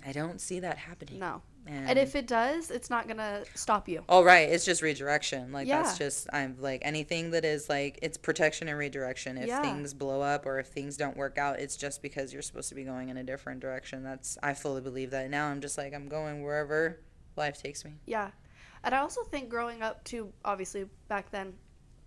I 0.07 0.13
don't 0.13 0.41
see 0.41 0.61
that 0.61 0.79
happening. 0.79 1.19
No. 1.19 1.43
And, 1.67 1.91
And 1.91 1.99
if 1.99 2.17
it 2.17 2.27
does, 2.27 2.71
it's 2.73 2.91
not 2.91 3.07
gonna 3.07 3.45
stop 3.55 3.89
you. 3.89 4.03
Oh 4.09 4.25
right, 4.25 4.49
it's 4.49 4.65
just 4.65 4.83
redirection. 4.83 5.53
Like 5.53 5.69
Yeah. 5.69 5.83
that's 5.83 5.97
just 5.97 6.27
I'm 6.33 6.57
like 6.61 6.81
anything 6.85 7.31
that 7.31 7.45
is 7.45 7.69
like 7.69 7.99
it's 8.03 8.17
protection 8.19 8.67
and 8.69 8.77
redirection. 8.77 9.39
If 9.39 9.47
Yeah. 9.47 9.63
things 9.63 9.95
blow 9.95 10.21
up 10.21 10.45
or 10.45 10.59
if 10.59 10.67
things 10.67 10.97
don't 10.97 11.17
work 11.17 11.39
out, 11.39 11.61
it's 11.61 11.77
just 11.77 12.03
because 12.03 12.33
you're 12.33 12.43
supposed 12.43 12.69
to 12.71 12.75
be 12.75 12.83
going 12.85 13.11
in 13.11 13.17
a 13.17 13.23
different 13.23 13.61
direction. 13.61 14.03
That's 14.03 14.37
I 14.43 14.55
fully 14.55 14.81
believe 14.81 15.11
that. 15.13 15.31
Now 15.31 15.47
I'm 15.47 15.61
just 15.61 15.79
like 15.79 15.95
I'm 15.95 16.09
going 16.09 16.43
wherever 16.43 16.99
life 17.37 17.63
takes 17.63 17.85
me. 17.85 17.93
Yeah. 18.07 18.31
And 18.85 18.95
I 18.95 18.99
also 18.99 19.23
think 19.23 19.49
growing 19.49 19.83
up 19.83 20.03
too, 20.03 20.33
obviously 20.45 20.87
back 21.07 21.31
then, 21.31 21.55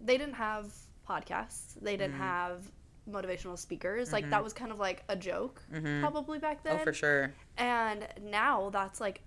they 0.02 0.18
didn't 0.18 0.36
have 0.36 0.74
podcasts. 1.10 1.76
They 1.82 1.94
Mm-hmm. 1.94 1.98
didn't 2.02 2.14
have 2.18 2.72
motivational 3.10 3.58
speakers. 3.58 4.12
Like 4.12 4.30
that 4.32 4.44
was 4.44 4.52
kind 4.52 4.72
of 4.72 4.80
like 4.80 5.04
a 5.08 5.16
joke 5.16 5.62
probably 6.02 6.40
back 6.40 6.64
then. 6.64 6.80
Oh, 6.82 6.84
for 6.84 6.92
sure. 6.92 7.34
And 7.58 8.06
now 8.22 8.70
that's 8.72 9.00
like 9.00 9.22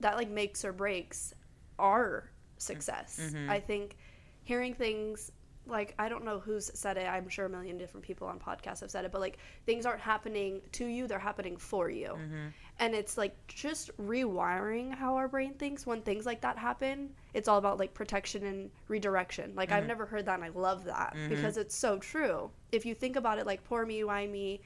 that 0.00 0.16
like 0.16 0.28
makes 0.28 0.64
or 0.64 0.72
breaks 0.72 1.34
our 1.78 2.30
success. 2.58 3.20
Mm-hmm. 3.22 3.50
I 3.50 3.60
think 3.60 3.96
hearing 4.44 4.74
things 4.74 5.32
like 5.66 5.94
I 5.98 6.08
don't 6.08 6.24
know 6.24 6.40
who's 6.40 6.70
said 6.74 6.96
it. 6.96 7.06
I'm 7.06 7.28
sure 7.28 7.46
a 7.46 7.48
million 7.48 7.78
different 7.78 8.04
people 8.04 8.26
on 8.26 8.38
podcasts 8.38 8.80
have 8.80 8.90
said 8.90 9.04
it, 9.04 9.12
but 9.12 9.20
like 9.20 9.38
things 9.66 9.86
aren't 9.86 10.00
happening 10.00 10.60
to 10.72 10.86
you, 10.86 11.06
they're 11.06 11.18
happening 11.18 11.56
for 11.56 11.88
you. 11.88 12.08
Mm-hmm. 12.08 12.46
And 12.80 12.94
it's 12.94 13.18
like 13.18 13.36
just 13.46 13.96
rewiring 13.98 14.94
how 14.94 15.14
our 15.16 15.28
brain 15.28 15.54
thinks 15.54 15.86
when 15.86 16.00
things 16.02 16.26
like 16.26 16.40
that 16.40 16.58
happen. 16.58 17.10
It's 17.34 17.46
all 17.46 17.58
about 17.58 17.78
like 17.78 17.94
protection 17.94 18.44
and 18.46 18.70
redirection. 18.88 19.54
Like 19.54 19.68
Mm-hmm. 19.70 19.76
I've 19.78 19.86
never 19.86 20.06
heard 20.06 20.26
that 20.26 20.34
and 20.34 20.44
I 20.44 20.48
love 20.48 20.84
that 20.84 21.14
because 21.28 21.56
it's 21.56 21.76
so 21.76 21.98
true. 21.98 22.50
If 22.72 22.84
you 22.84 22.94
think 22.94 23.16
about 23.16 23.38
it 23.38 23.46
like 23.46 23.62
poor 23.62 23.86
me, 23.86 24.02
why 24.02 24.26
me, 24.26 24.62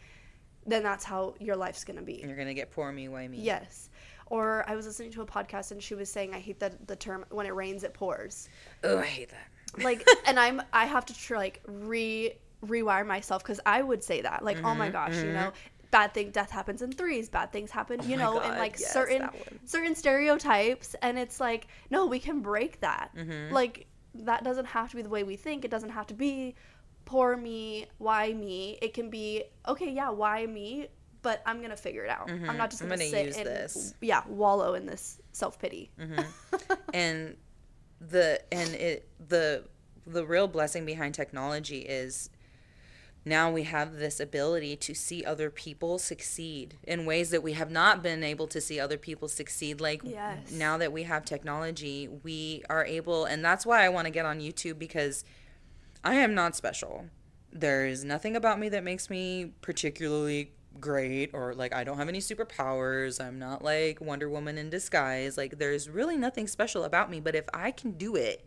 then 0.66 0.82
that's 0.82 1.04
how 1.04 1.34
your 1.40 1.56
life's 1.56 1.84
going 1.84 1.98
to 1.98 2.02
be. 2.02 2.22
You're 2.24 2.36
gonna 2.36 2.54
get 2.54 2.70
poor 2.70 2.90
me, 2.90 3.08
why 3.08 3.28
me? 3.28 3.38
Yes. 3.40 3.90
Or 4.26 4.64
I 4.68 4.74
was 4.74 4.86
listening 4.86 5.10
to 5.12 5.22
a 5.22 5.26
podcast 5.26 5.70
and 5.70 5.82
she 5.82 5.94
was 5.94 6.10
saying 6.10 6.34
I 6.34 6.38
hate 6.38 6.60
the 6.60 6.72
the 6.86 6.96
term 6.96 7.24
when 7.30 7.46
it 7.46 7.54
rains 7.54 7.84
it 7.84 7.94
pours. 7.94 8.48
Oh, 8.82 8.98
I 8.98 9.06
hate 9.06 9.30
that. 9.30 9.82
Like 9.84 10.06
and 10.26 10.38
I'm 10.38 10.62
I 10.72 10.86
have 10.86 11.06
to 11.06 11.14
tr- 11.14 11.36
like 11.36 11.62
re 11.66 12.32
rewire 12.64 13.06
myself 13.06 13.44
cuz 13.44 13.60
I 13.66 13.82
would 13.82 14.02
say 14.02 14.22
that. 14.22 14.42
Like 14.42 14.58
oh 14.64 14.74
my 14.74 14.88
gosh, 14.88 15.16
you 15.16 15.32
know, 15.32 15.52
bad 15.90 16.14
thing 16.14 16.30
death 16.30 16.50
happens 16.50 16.82
in 16.82 16.92
threes, 16.92 17.28
bad 17.28 17.52
things 17.52 17.70
happen, 17.70 18.00
you 18.08 18.16
my 18.16 18.22
know, 18.22 18.40
and 18.40 18.52
God, 18.52 18.58
like 18.58 18.78
yes, 18.80 18.92
certain 18.92 19.28
certain 19.64 19.94
stereotypes 19.94 20.94
and 21.02 21.18
it's 21.18 21.38
like 21.40 21.68
no, 21.90 22.06
we 22.06 22.18
can 22.18 22.40
break 22.40 22.80
that. 22.80 23.10
Mm-hmm. 23.16 23.52
Like 23.52 23.86
that 24.14 24.44
doesn't 24.44 24.66
have 24.66 24.90
to 24.90 24.96
be 24.96 25.02
the 25.02 25.08
way 25.08 25.22
we 25.22 25.36
think. 25.36 25.64
It 25.64 25.70
doesn't 25.70 25.90
have 25.90 26.06
to 26.08 26.14
be 26.14 26.54
poor 27.04 27.36
me, 27.36 27.86
why 27.98 28.32
me. 28.32 28.78
It 28.80 28.94
can 28.94 29.10
be 29.10 29.44
okay, 29.68 29.90
yeah, 29.90 30.10
why 30.10 30.46
me? 30.46 30.88
But 31.24 31.42
I'm 31.44 31.60
gonna 31.60 31.76
figure 31.76 32.04
it 32.04 32.10
out. 32.10 32.30
I'm 32.30 32.56
not 32.56 32.70
just 32.70 32.80
Mm-hmm. 32.82 32.92
I'm 32.92 32.98
gonna, 32.98 33.10
gonna 33.10 33.24
sit 33.24 33.26
use 33.26 33.36
and 33.38 33.46
this. 33.46 33.94
yeah, 34.00 34.22
wallow 34.28 34.74
in 34.74 34.86
this 34.86 35.18
self 35.32 35.58
pity. 35.58 35.90
and 36.94 37.36
the 38.00 38.40
and 38.52 38.74
it 38.74 39.08
the 39.28 39.64
the 40.06 40.24
real 40.24 40.46
blessing 40.46 40.84
behind 40.84 41.14
technology 41.14 41.78
is 41.78 42.28
now 43.24 43.50
we 43.50 43.62
have 43.62 43.94
this 43.96 44.20
ability 44.20 44.76
to 44.76 44.94
see 44.94 45.24
other 45.24 45.48
people 45.48 45.98
succeed 45.98 46.76
in 46.84 47.06
ways 47.06 47.30
that 47.30 47.42
we 47.42 47.54
have 47.54 47.70
not 47.70 48.02
been 48.02 48.22
able 48.22 48.46
to 48.48 48.60
see 48.60 48.78
other 48.78 48.98
people 48.98 49.28
succeed 49.28 49.80
like 49.80 50.02
Yes. 50.04 50.52
now 50.52 50.76
that 50.76 50.92
we 50.92 51.04
have 51.04 51.24
technology 51.24 52.06
we 52.22 52.62
are 52.68 52.84
able 52.84 53.24
and 53.24 53.42
that's 53.42 53.64
why 53.64 53.82
I 53.82 53.88
want 53.88 54.04
to 54.06 54.10
get 54.10 54.26
on 54.26 54.40
YouTube 54.40 54.78
because 54.78 55.24
I 56.04 56.16
am 56.16 56.34
not 56.34 56.54
special 56.54 57.06
there 57.50 57.86
is 57.86 58.04
nothing 58.04 58.36
about 58.36 58.58
me 58.58 58.68
that 58.68 58.84
makes 58.84 59.08
me 59.08 59.52
particularly 59.62 60.50
great 60.80 61.30
or 61.32 61.54
like 61.54 61.74
I 61.74 61.84
don't 61.84 61.98
have 61.98 62.08
any 62.08 62.20
superpowers. 62.20 63.24
I'm 63.24 63.38
not 63.38 63.62
like 63.62 64.00
Wonder 64.00 64.28
Woman 64.28 64.58
in 64.58 64.70
disguise. 64.70 65.36
Like 65.36 65.58
there's 65.58 65.88
really 65.88 66.16
nothing 66.16 66.46
special 66.46 66.84
about 66.84 67.10
me, 67.10 67.20
but 67.20 67.34
if 67.34 67.44
I 67.52 67.70
can 67.70 67.92
do 67.92 68.16
it, 68.16 68.44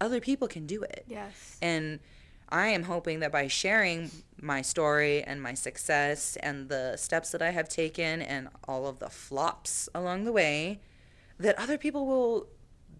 other 0.00 0.20
people 0.20 0.48
can 0.48 0.66
do 0.66 0.82
it. 0.82 1.04
Yes. 1.08 1.58
And 1.60 2.00
I 2.50 2.68
am 2.68 2.84
hoping 2.84 3.20
that 3.20 3.32
by 3.32 3.46
sharing 3.46 4.10
my 4.40 4.62
story 4.62 5.22
and 5.22 5.42
my 5.42 5.54
success 5.54 6.36
and 6.36 6.68
the 6.68 6.96
steps 6.96 7.30
that 7.32 7.42
I 7.42 7.50
have 7.50 7.68
taken 7.68 8.22
and 8.22 8.48
all 8.66 8.86
of 8.86 9.00
the 9.00 9.10
flops 9.10 9.88
along 9.94 10.24
the 10.24 10.32
way, 10.32 10.80
that 11.38 11.58
other 11.58 11.76
people 11.76 12.06
will 12.06 12.48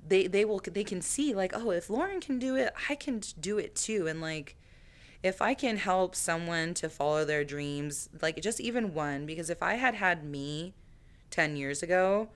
they 0.06 0.26
they 0.26 0.44
will 0.44 0.60
they 0.60 0.84
can 0.84 1.00
see 1.00 1.34
like, 1.34 1.52
oh, 1.54 1.70
if 1.70 1.88
Lauren 1.88 2.20
can 2.20 2.38
do 2.38 2.56
it, 2.56 2.72
I 2.88 2.94
can 2.94 3.22
do 3.40 3.58
it 3.58 3.74
too. 3.74 4.06
And 4.06 4.20
like 4.20 4.56
if 5.22 5.42
I 5.42 5.54
can 5.54 5.78
help 5.78 6.14
someone 6.14 6.74
to 6.74 6.88
follow 6.88 7.24
their 7.24 7.44
dreams, 7.44 8.08
like 8.22 8.40
just 8.40 8.60
even 8.60 8.94
one, 8.94 9.26
because 9.26 9.50
if 9.50 9.62
I 9.62 9.74
had 9.74 9.94
had 9.94 10.24
me 10.24 10.74
10 11.30 11.56
years 11.56 11.82
ago, 11.82 12.28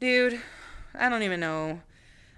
dude, 0.00 0.40
I 0.94 1.08
don't 1.08 1.22
even 1.22 1.40
know. 1.40 1.80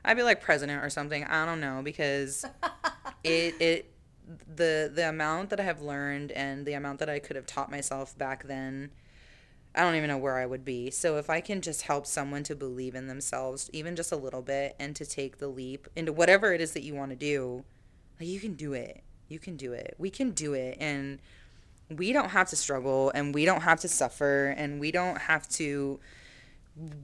I'd 0.04 0.16
be 0.16 0.22
like 0.22 0.40
president 0.40 0.82
or 0.82 0.90
something. 0.90 1.24
I 1.24 1.44
don't 1.44 1.60
know 1.60 1.82
because 1.82 2.44
it 3.24 3.60
it 3.60 3.92
the 4.56 4.90
the 4.92 5.08
amount 5.08 5.50
that 5.50 5.60
I 5.60 5.64
have 5.64 5.82
learned 5.82 6.32
and 6.32 6.64
the 6.64 6.74
amount 6.74 7.00
that 7.00 7.10
I 7.10 7.18
could 7.18 7.36
have 7.36 7.46
taught 7.46 7.70
myself 7.70 8.16
back 8.16 8.46
then, 8.46 8.90
I 9.74 9.82
don't 9.82 9.96
even 9.96 10.08
know 10.08 10.18
where 10.18 10.38
I 10.38 10.46
would 10.46 10.64
be. 10.64 10.90
So 10.90 11.18
if 11.18 11.28
I 11.28 11.40
can 11.40 11.60
just 11.60 11.82
help 11.82 12.06
someone 12.06 12.44
to 12.44 12.54
believe 12.54 12.94
in 12.94 13.08
themselves 13.08 13.68
even 13.72 13.96
just 13.96 14.12
a 14.12 14.16
little 14.16 14.42
bit 14.42 14.76
and 14.78 14.94
to 14.96 15.04
take 15.04 15.38
the 15.38 15.48
leap 15.48 15.88
into 15.96 16.12
whatever 16.12 16.52
it 16.54 16.60
is 16.60 16.72
that 16.72 16.82
you 16.82 16.94
want 16.94 17.10
to 17.10 17.16
do, 17.16 17.64
like 18.18 18.28
you 18.28 18.40
can 18.40 18.54
do 18.54 18.72
it. 18.72 19.02
You 19.30 19.38
can 19.38 19.56
do 19.56 19.72
it. 19.72 19.94
We 19.96 20.10
can 20.10 20.32
do 20.32 20.52
it 20.54 20.76
and 20.80 21.20
we 21.88 22.12
don't 22.12 22.30
have 22.30 22.48
to 22.50 22.56
struggle 22.56 23.10
and 23.14 23.34
we 23.34 23.44
don't 23.44 23.62
have 23.62 23.80
to 23.80 23.88
suffer 23.88 24.48
and 24.56 24.78
we 24.80 24.90
don't 24.90 25.18
have 25.18 25.48
to 25.50 25.98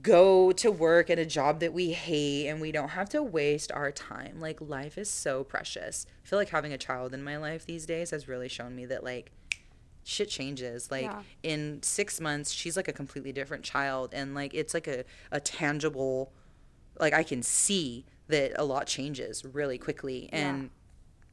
go 0.01 0.51
to 0.53 0.71
work 0.71 1.09
at 1.09 1.19
a 1.19 1.25
job 1.25 1.59
that 1.59 1.73
we 1.73 1.91
hate 1.93 2.47
and 2.47 2.59
we 2.61 2.71
don't 2.71 2.89
have 2.89 3.09
to 3.09 3.21
waste 3.23 3.71
our 3.71 3.91
time. 3.91 4.39
Like 4.39 4.59
life 4.61 4.97
is 4.97 5.09
so 5.09 5.43
precious. 5.43 6.05
I 6.23 6.27
feel 6.27 6.39
like 6.39 6.49
having 6.49 6.73
a 6.73 6.77
child 6.77 7.13
in 7.13 7.23
my 7.23 7.37
life 7.37 7.65
these 7.65 7.85
days 7.85 8.11
has 8.11 8.27
really 8.27 8.47
shown 8.49 8.75
me 8.75 8.85
that 8.85 9.03
like 9.03 9.31
shit 10.03 10.29
changes. 10.29 10.89
Like 10.91 11.03
Yeah. 11.03 11.21
in 11.43 11.81
6 11.83 12.21
months 12.21 12.51
she's 12.51 12.75
like 12.77 12.87
a 12.87 12.93
completely 12.93 13.31
different 13.31 13.63
child 13.63 14.13
and 14.13 14.33
like 14.35 14.53
it's 14.53 14.73
like 14.73 14.87
a 14.87 15.03
a 15.31 15.39
tangible 15.39 16.31
like 16.99 17.13
I 17.13 17.23
can 17.23 17.43
see 17.43 18.05
that 18.29 18.53
a 18.55 18.63
lot 18.63 18.87
changes 18.87 19.45
really 19.45 19.77
quickly 19.77 20.29
and 20.33 20.69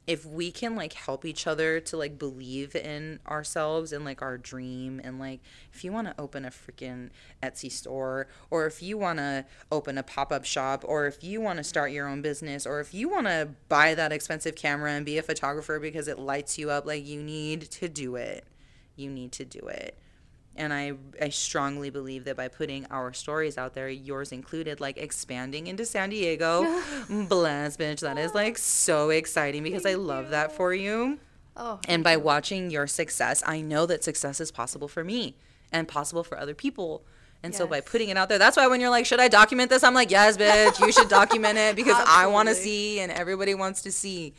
if 0.06 0.26
we 0.26 0.50
can 0.50 0.76
like 0.76 0.92
help 0.92 1.24
each 1.24 1.46
other 1.46 1.80
to 1.80 1.96
like 1.96 2.18
believe 2.18 2.76
in 2.76 3.18
ourselves 3.26 3.92
and 3.92 4.04
like 4.04 4.20
our 4.20 4.36
dream 4.36 5.00
and 5.02 5.18
like 5.18 5.40
if 5.72 5.82
you 5.82 5.92
want 5.92 6.06
to 6.06 6.14
open 6.20 6.44
a 6.44 6.50
freaking 6.50 7.08
Etsy 7.42 7.70
store 7.70 8.26
or 8.50 8.66
if 8.66 8.82
you 8.82 8.98
want 8.98 9.18
to 9.18 9.46
open 9.72 9.96
a 9.96 10.02
pop-up 10.02 10.44
shop 10.44 10.84
or 10.86 11.06
if 11.06 11.24
you 11.24 11.40
want 11.40 11.56
to 11.56 11.64
start 11.64 11.90
your 11.90 12.06
own 12.06 12.20
business 12.20 12.66
or 12.66 12.80
if 12.80 12.92
you 12.92 13.08
want 13.08 13.26
to 13.26 13.48
buy 13.68 13.94
that 13.94 14.12
expensive 14.12 14.54
camera 14.54 14.90
and 14.90 15.06
be 15.06 15.16
a 15.16 15.22
photographer 15.22 15.78
because 15.80 16.06
it 16.06 16.18
lights 16.18 16.58
you 16.58 16.70
up 16.70 16.84
like 16.84 17.06
you 17.06 17.22
need 17.22 17.62
to 17.62 17.88
do 17.88 18.16
it. 18.16 18.44
You 18.96 19.10
need 19.10 19.32
to 19.32 19.44
do 19.44 19.60
it 19.66 19.98
and 20.56 20.72
I, 20.72 20.92
I 21.20 21.30
strongly 21.30 21.90
believe 21.90 22.24
that 22.24 22.36
by 22.36 22.48
putting 22.48 22.86
our 22.86 23.12
stories 23.12 23.58
out 23.58 23.74
there, 23.74 23.88
yours 23.88 24.30
included, 24.30 24.80
like 24.80 24.96
expanding 24.96 25.66
into 25.66 25.84
San 25.84 26.10
Diego, 26.10 26.62
bless, 27.28 27.76
bitch, 27.76 28.00
that 28.00 28.18
is 28.18 28.34
like 28.34 28.58
so 28.58 29.10
exciting 29.10 29.62
because 29.62 29.84
I 29.84 29.94
love 29.94 30.30
that 30.30 30.52
for 30.52 30.72
you. 30.72 31.18
Oh. 31.56 31.80
And 31.88 32.04
by 32.04 32.16
watching 32.16 32.70
your 32.70 32.86
success, 32.86 33.42
I 33.46 33.60
know 33.60 33.86
that 33.86 34.04
success 34.04 34.40
is 34.40 34.50
possible 34.50 34.88
for 34.88 35.02
me 35.02 35.36
and 35.72 35.88
possible 35.88 36.24
for 36.24 36.38
other 36.38 36.54
people. 36.54 37.04
And 37.42 37.54
so 37.54 37.66
by 37.66 37.82
putting 37.82 38.08
it 38.08 38.16
out 38.16 38.30
there, 38.30 38.38
that's 38.38 38.56
why 38.56 38.66
when 38.68 38.80
you're 38.80 38.88
like, 38.88 39.04
should 39.04 39.20
I 39.20 39.28
document 39.28 39.68
this? 39.68 39.84
I'm 39.84 39.92
like, 39.92 40.10
yes, 40.10 40.38
bitch, 40.38 40.80
you 40.80 40.90
should 40.92 41.10
document 41.10 41.58
it 41.58 41.76
because 41.76 42.02
I 42.08 42.26
want 42.26 42.48
to 42.48 42.54
see 42.54 43.00
and 43.00 43.12
everybody 43.12 43.54
wants 43.54 43.82
to 43.82 43.92
see. 43.92 44.32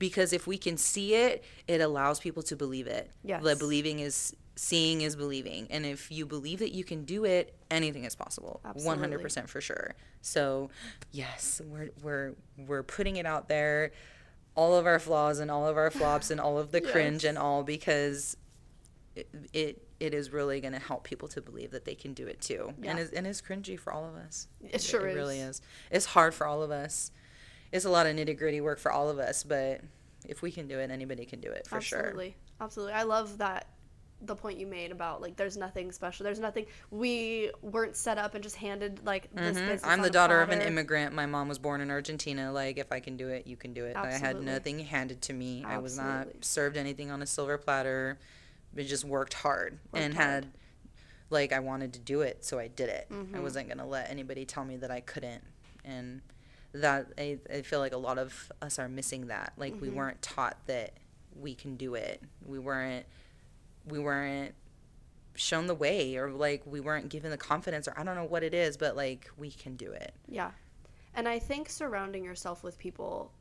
Because 0.00 0.32
if 0.32 0.48
we 0.48 0.58
can 0.58 0.76
see 0.76 1.14
it, 1.14 1.44
it 1.68 1.80
allows 1.80 2.18
people 2.18 2.42
to 2.44 2.56
believe 2.56 2.88
it. 2.88 3.12
Yes. 3.22 3.44
The 3.44 3.54
believing 3.54 4.00
is 4.00 4.34
seeing 4.56 5.00
is 5.00 5.16
believing. 5.16 5.66
And 5.70 5.84
if 5.86 6.10
you 6.10 6.26
believe 6.26 6.58
that 6.60 6.72
you 6.72 6.84
can 6.84 7.04
do 7.04 7.24
it, 7.24 7.54
anything 7.70 8.04
is 8.04 8.14
possible. 8.14 8.60
Absolutely. 8.64 9.16
percent 9.18 9.48
for 9.48 9.60
sure. 9.60 9.94
So 10.20 10.70
yes, 11.10 11.60
we're 11.64 11.90
we're 12.02 12.34
we're 12.58 12.82
putting 12.82 13.16
it 13.16 13.26
out 13.26 13.48
there, 13.48 13.92
all 14.54 14.76
of 14.76 14.86
our 14.86 14.98
flaws 14.98 15.38
and 15.38 15.50
all 15.50 15.66
of 15.66 15.76
our 15.76 15.90
flops 15.90 16.30
and 16.30 16.40
all 16.40 16.58
of 16.58 16.70
the 16.72 16.80
cringe 16.92 17.24
Yes. 17.24 17.30
and 17.30 17.38
all 17.38 17.62
because 17.62 18.36
it, 19.16 19.28
it 19.52 19.88
it 20.00 20.14
is 20.14 20.30
really 20.32 20.60
going 20.60 20.72
to 20.72 20.78
help 20.80 21.04
people 21.04 21.28
to 21.28 21.40
believe 21.40 21.70
that 21.70 21.84
they 21.84 21.94
can 21.94 22.12
do 22.12 22.26
it 22.26 22.40
too. 22.40 22.72
Yeah. 22.82 22.90
And 22.90 22.98
it's, 22.98 23.12
and 23.12 23.26
it's 23.26 23.40
cringy 23.40 23.78
for 23.78 23.92
all 23.92 24.04
of 24.04 24.16
us. 24.16 24.48
It 24.60 24.80
sure 24.82 25.06
it 25.06 25.10
is. 25.12 25.16
really 25.16 25.38
is. 25.38 25.60
It's 25.92 26.06
hard 26.06 26.34
for 26.34 26.44
all 26.46 26.60
of 26.62 26.72
us. 26.72 27.12
It's 27.70 27.84
a 27.84 27.90
lot 27.90 28.06
of 28.06 28.16
nitty 28.16 28.36
gritty 28.36 28.60
work 28.60 28.78
for 28.80 28.90
all 28.90 29.08
of 29.08 29.18
us, 29.20 29.44
but 29.44 29.80
if 30.28 30.42
we 30.42 30.50
can 30.50 30.66
do 30.66 30.78
it, 30.80 30.90
anybody 30.90 31.24
can 31.24 31.40
do 31.40 31.50
it 31.52 31.66
for 31.68 31.80
sure. 31.80 31.98
Absolutely. 32.00 32.36
Absolutely. 32.60 32.94
I 32.94 33.04
love 33.04 33.38
that 33.38 33.68
the 34.24 34.36
point 34.36 34.58
you 34.58 34.66
made 34.66 34.92
about 34.92 35.20
like 35.20 35.36
there's 35.36 35.56
nothing 35.56 35.90
special. 35.92 36.24
There's 36.24 36.38
nothing 36.38 36.66
we 36.90 37.50
weren't 37.60 37.96
set 37.96 38.18
up 38.18 38.34
and 38.34 38.42
just 38.42 38.56
handed 38.56 39.04
like 39.04 39.28
this 39.34 39.56
Mhm. 39.58 39.66
business. 39.66 39.80
I'm 39.84 40.00
the 40.02 40.10
daughter 40.10 40.40
of 40.40 40.50
an 40.50 40.60
immigrant. 40.62 41.12
My 41.14 41.26
mom 41.26 41.48
was 41.48 41.58
born 41.58 41.80
in 41.80 41.90
Argentina. 41.90 42.52
Like, 42.52 42.78
if 42.78 42.92
I 42.92 43.00
can 43.00 43.16
do 43.16 43.28
it, 43.28 43.46
you 43.46 43.56
can 43.56 43.72
do 43.72 43.84
it. 43.84 43.96
I 43.96 44.12
had 44.12 44.40
nothing 44.42 44.78
handed 44.80 45.20
to 45.22 45.32
me. 45.32 45.64
I 45.66 45.78
was 45.78 45.96
not 45.96 46.28
served 46.40 46.76
anything 46.76 47.10
on 47.10 47.22
a 47.22 47.26
silver 47.26 47.58
platter. 47.58 48.18
I 48.76 48.82
just 48.82 49.04
worked 49.04 49.34
hard 49.34 49.78
Worked 49.92 50.04
and 50.04 50.14
hard. 50.14 50.26
had, 50.44 50.52
like, 51.30 51.52
I 51.52 51.58
wanted 51.58 51.92
to 51.94 51.98
do 51.98 52.22
it, 52.22 52.44
so 52.44 52.58
I 52.58 52.68
did 52.68 52.88
it. 52.88 53.06
I 53.10 53.14
Mhm. 53.14 53.42
wasn't 53.42 53.68
going 53.68 53.78
to 53.78 53.84
let 53.84 54.08
anybody 54.10 54.46
tell 54.46 54.64
me 54.64 54.76
that 54.78 54.90
I 54.90 55.00
couldn't. 55.00 55.42
And 55.84 56.22
that, 56.72 57.08
I, 57.18 57.38
I 57.52 57.60
feel 57.62 57.80
like 57.80 57.92
a 57.92 57.98
lot 57.98 58.18
of 58.18 58.50
us 58.62 58.78
are 58.78 58.88
missing 58.88 59.26
that. 59.26 59.52
Like, 59.58 59.78
we 59.80 59.88
Mhm. 59.88 59.94
weren't 59.94 60.22
taught 60.22 60.56
that 60.68 60.92
we 61.38 61.54
can 61.54 61.76
do 61.76 61.94
it. 61.96 62.22
We 62.46 62.58
weren't, 62.58 63.04
we 63.86 63.98
weren't 63.98 64.54
shown 65.34 65.66
the 65.66 65.74
way 65.74 66.16
or 66.16 66.30
like 66.30 66.62
we 66.66 66.80
weren't 66.80 67.08
given 67.08 67.30
the 67.30 67.36
confidence 67.38 67.88
or 67.88 67.94
I 67.96 68.04
don't 68.04 68.16
know 68.16 68.24
what 68.24 68.42
it 68.42 68.54
is, 68.54 68.76
but 68.76 68.96
like 68.96 69.30
we 69.38 69.50
can 69.50 69.76
do 69.76 69.90
it. 69.92 70.12
Yeah. 70.28 70.50
And 71.14 71.26
I 71.28 71.38
think 71.38 71.68
surrounding 71.68 72.24
yourself 72.24 72.62
with 72.62 72.78
people 72.78 73.32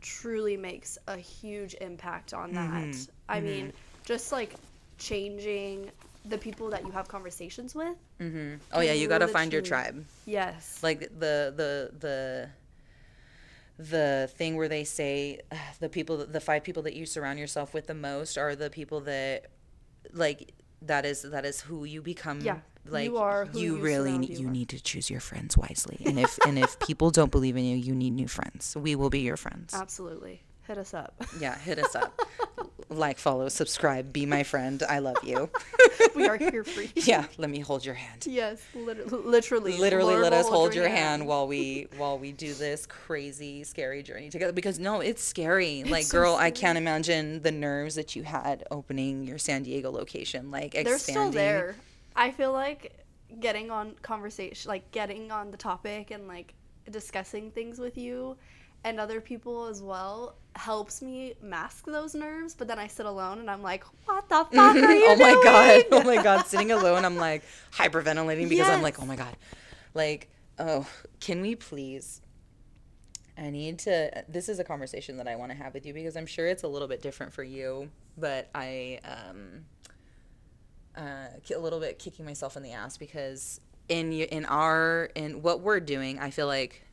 truly 0.00 0.56
makes 0.56 0.98
a 1.08 1.16
huge 1.16 1.74
impact 1.80 2.34
on 2.34 2.52
that. 2.52 2.84
Mhm. 2.84 3.08
I 3.28 3.40
Mhm. 3.40 3.44
mean, 3.44 3.72
just 4.04 4.32
like 4.32 4.54
changing 4.98 5.90
the 6.24 6.38
people 6.38 6.68
that 6.70 6.84
you 6.84 6.90
have 6.90 7.06
conversations 7.06 7.74
with. 7.74 7.96
Mm-hmm. 8.20 8.56
Oh 8.72 8.80
yeah, 8.80 8.92
you 8.92 9.06
got 9.08 9.18
to 9.18 9.28
find 9.28 9.52
your 9.52 9.62
tribe. 9.62 10.04
Yes. 10.26 10.82
Like 10.82 11.00
the 11.00 11.52
the 11.56 11.92
the 11.98 12.48
the 13.78 14.28
thing 14.36 14.56
where 14.56 14.68
they 14.68 14.84
say 14.84 15.40
uh, 15.52 15.56
the 15.80 15.88
people 15.88 16.16
the 16.26 16.40
five 16.40 16.64
people 16.64 16.82
that 16.84 16.94
you 16.94 17.04
surround 17.06 17.38
yourself 17.38 17.74
with 17.74 17.86
the 17.86 17.94
most 17.94 18.38
are 18.38 18.56
the 18.56 18.70
people 18.70 19.00
that 19.02 19.46
like 20.12 20.52
that 20.82 21.04
is 21.04 21.22
that 21.22 21.44
is 21.44 21.60
who 21.60 21.84
you 21.84 22.02
become 22.02 22.40
Yeah, 22.40 22.58
like 22.86 23.04
you 23.04 23.16
are 23.16 23.46
who 23.46 23.58
you 23.58 23.76
really 23.78 24.18
need, 24.18 24.30
you 24.30 24.40
you 24.40 24.50
need 24.50 24.68
to 24.70 24.82
choose 24.82 25.10
your 25.10 25.20
friends 25.20 25.56
wisely. 25.56 25.98
And 26.04 26.18
if 26.18 26.38
and 26.46 26.58
if 26.58 26.78
people 26.86 27.10
don't 27.10 27.30
believe 27.30 27.56
in 27.56 27.64
you 27.64 27.76
you 27.76 27.94
need 27.94 28.12
new 28.12 28.28
friends. 28.28 28.76
We 28.76 28.94
will 28.94 29.10
be 29.10 29.20
your 29.20 29.36
friends. 29.36 29.74
Absolutely. 29.74 30.42
Hit 30.66 30.78
us 30.78 30.94
up. 30.94 31.14
yeah 31.40 31.56
hit 31.58 31.78
us 31.78 31.94
up. 31.94 32.18
Like 32.88 33.18
follow 33.18 33.48
subscribe 33.48 34.12
be 34.12 34.26
my 34.26 34.44
friend. 34.44 34.80
I 34.88 35.00
love 35.00 35.16
you. 35.24 35.50
We 36.14 36.28
are 36.28 36.36
here 36.38 36.64
for 36.64 36.80
you. 36.80 36.88
yeah 36.94 37.26
let 37.36 37.50
me 37.50 37.58
hold 37.60 37.84
your 37.84 37.94
hand. 37.96 38.24
Yes, 38.26 38.62
lit- 38.74 39.12
literally. 39.12 39.76
literally 39.76 40.14
Lord 40.14 40.22
let 40.22 40.32
us 40.32 40.48
hold 40.48 40.74
your 40.74 40.88
hand. 40.88 41.26
while 41.26 41.46
we 41.48 41.88
while 41.98 42.18
we 42.18 42.32
do 42.32 42.54
this 42.54 42.86
crazy 42.86 43.64
scary 43.64 44.02
journey 44.02 44.30
together. 44.30 44.52
Because 44.52 44.78
no 44.78 45.00
it's 45.00 45.22
scary. 45.22 45.82
Like 45.84 46.04
so 46.04 46.18
girl 46.18 46.34
i 46.36 46.50
can't 46.50 46.78
imagine 46.78 47.42
the 47.42 47.50
nerves 47.52 47.96
that 47.96 48.14
you 48.16 48.22
had 48.22 48.64
opening 48.70 49.24
your 49.24 49.36
san 49.38 49.62
diego 49.64 49.90
location 49.90 50.50
like 50.50 50.74
expanding 50.74 50.84
They're 50.84 50.98
still 50.98 51.30
there. 51.32 51.76
I 52.14 52.30
feel 52.30 52.52
like 52.52 52.92
getting 53.40 53.70
on 53.70 53.94
conversation, 54.02 54.68
like 54.68 54.90
getting 54.92 55.30
on 55.30 55.50
the 55.50 55.56
topic 55.56 56.10
and 56.12 56.28
like 56.28 56.54
discussing 56.90 57.50
things 57.50 57.78
with 57.78 57.98
you 57.98 58.36
and 58.84 59.00
other 59.00 59.20
people 59.20 59.66
as 59.66 59.82
well 59.82 60.36
helps 60.54 61.02
me 61.02 61.34
mask 61.42 61.86
those 61.86 62.14
nerves. 62.14 62.54
But 62.54 62.68
then 62.68 62.78
I 62.78 62.86
sit 62.86 63.06
alone 63.06 63.40
and 63.40 63.50
I'm 63.50 63.62
like, 63.62 63.84
what 64.04 64.28
the 64.28 64.36
fuck 64.36 64.54
are 64.54 64.76
you 64.94 65.06
oh 65.08 65.16
my 65.16 65.40
god. 65.42 65.84
oh 65.92 66.02
my 66.02 66.22
god. 66.22 66.46
Sitting 66.46 66.72
alone 66.72 67.04
i'm 67.04 67.16
like 67.16 67.42
hyperventilating 67.72 68.48
because 68.48 68.68
i'm 68.68 68.82
like 68.82 69.00
oh 69.00 69.06
my 69.06 69.16
god. 69.16 69.36
Like 69.94 70.30
oh 70.58 70.86
can 71.20 71.42
we 71.42 71.54
please 71.54 72.22
i 73.36 73.50
need 73.50 73.78
to 73.78 74.24
this 74.26 74.48
is 74.48 74.58
a 74.58 74.64
conversation 74.64 75.18
that 75.18 75.28
i 75.28 75.36
want 75.36 75.52
to 75.52 75.56
have 75.58 75.74
with 75.74 75.84
you 75.84 75.92
because 75.92 76.16
i'm 76.16 76.24
sure 76.24 76.46
it's 76.46 76.62
a 76.62 76.68
little 76.68 76.88
bit 76.88 77.02
different 77.02 77.30
for 77.30 77.42
you 77.42 77.90
but 78.16 78.48
i 78.54 78.98
um 79.04 79.66
uh, 80.96 81.26
a 81.54 81.58
little 81.58 81.80
bit 81.80 81.98
kicking 81.98 82.24
myself 82.24 82.56
in 82.56 82.62
the 82.62 82.72
ass 82.72 82.96
because 82.96 83.60
in 83.88 84.12
in 84.12 84.44
our 84.46 85.10
in 85.14 85.42
what 85.42 85.60
we're 85.60 85.80
doing, 85.80 86.18
I 86.18 86.30
feel 86.30 86.46
like 86.46 86.85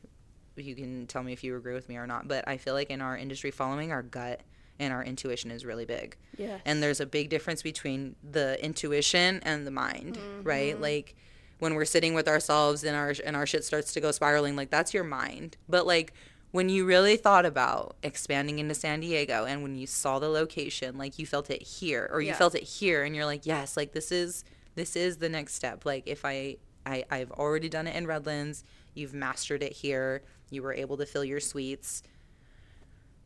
you 0.56 0.74
can 0.74 1.06
tell 1.06 1.22
me 1.22 1.32
if 1.32 1.42
you 1.44 1.56
agree 1.56 1.74
with 1.74 1.88
me 1.88 1.96
or 1.96 2.06
not, 2.06 2.28
but 2.28 2.46
I 2.46 2.56
feel 2.56 2.74
like 2.74 2.90
in 2.90 3.00
our 3.00 3.16
industry, 3.16 3.50
following 3.50 3.92
our 3.92 4.02
gut 4.02 4.40
and 4.78 4.92
our 4.92 5.04
intuition 5.04 5.50
is 5.50 5.64
really 5.64 5.84
big. 5.84 6.16
Yes. 6.36 6.60
And 6.64 6.82
there's 6.82 7.00
a 7.00 7.06
big 7.06 7.28
difference 7.30 7.62
between 7.62 8.16
the 8.28 8.62
intuition 8.64 9.40
and 9.44 9.66
the 9.66 9.70
mind, 9.70 10.18
mm-hmm. 10.18 10.42
right? 10.42 10.80
Like 10.80 11.14
when 11.58 11.74
we're 11.74 11.84
sitting 11.84 12.14
with 12.14 12.28
ourselves 12.28 12.84
and 12.84 12.96
our 12.96 13.14
and 13.24 13.36
our 13.36 13.46
shit 13.46 13.64
starts 13.64 13.92
to 13.94 14.00
go 14.00 14.10
spiraling, 14.10 14.56
like 14.56 14.70
that's 14.70 14.92
your 14.92 15.04
mind. 15.04 15.56
But 15.68 15.86
like 15.86 16.12
when 16.50 16.68
you 16.68 16.84
really 16.84 17.16
thought 17.16 17.46
about 17.46 17.96
expanding 18.02 18.60
into 18.60 18.74
San 18.74 19.00
Diego 19.00 19.44
and 19.44 19.62
when 19.62 19.74
you 19.74 19.86
saw 19.86 20.18
the 20.18 20.28
location, 20.28 20.96
like 20.96 21.18
you 21.18 21.26
felt 21.26 21.50
it 21.50 21.62
here 21.62 22.08
or 22.12 22.20
you 22.20 22.28
Yeah. 22.28 22.36
felt 22.36 22.54
it 22.54 22.62
here 22.62 23.02
and 23.02 23.14
you're 23.14 23.24
like, 23.24 23.46
yes, 23.46 23.76
like 23.76 23.92
this 23.92 24.12
is 24.12 24.44
this 24.74 24.96
is 24.96 25.18
the 25.18 25.28
next 25.28 25.54
step. 25.54 25.84
Like 25.84 26.04
if 26.06 26.24
I 26.24 26.56
I 26.86 27.04
I've 27.10 27.30
already 27.32 27.68
done 27.68 27.86
it 27.86 27.96
in 27.96 28.06
Redlands, 28.06 28.64
you've 28.94 29.14
mastered 29.14 29.62
it 29.62 29.72
here, 29.72 30.22
you 30.50 30.62
were 30.62 30.74
able 30.74 30.96
to 30.96 31.06
fill 31.06 31.24
your 31.24 31.40
suites. 31.40 32.02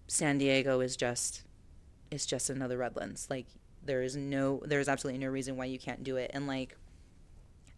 San 0.07 0.39
Diego 0.39 0.81
is 0.81 0.97
just 0.97 1.45
it's 2.11 2.27
just 2.27 2.51
another 2.51 2.79
Redlands. 2.79 3.29
Like 3.31 3.47
there 3.85 4.03
is 4.03 4.17
no 4.17 4.63
there's 4.65 4.89
absolutely 4.89 5.19
no 5.25 5.31
reason 5.31 5.57
why 5.57 5.67
you 5.67 5.79
can't 5.79 6.03
do 6.03 6.17
it. 6.17 6.31
And 6.35 6.47
like 6.47 6.77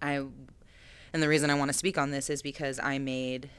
I 0.00 0.24
and 1.12 1.22
the 1.22 1.28
reason 1.28 1.50
I 1.50 1.54
want 1.54 1.70
to 1.70 1.76
speak 1.76 1.98
on 1.98 2.10
this 2.10 2.30
is 2.30 2.42
because 2.42 2.78
I 2.80 2.98
made 2.98 3.50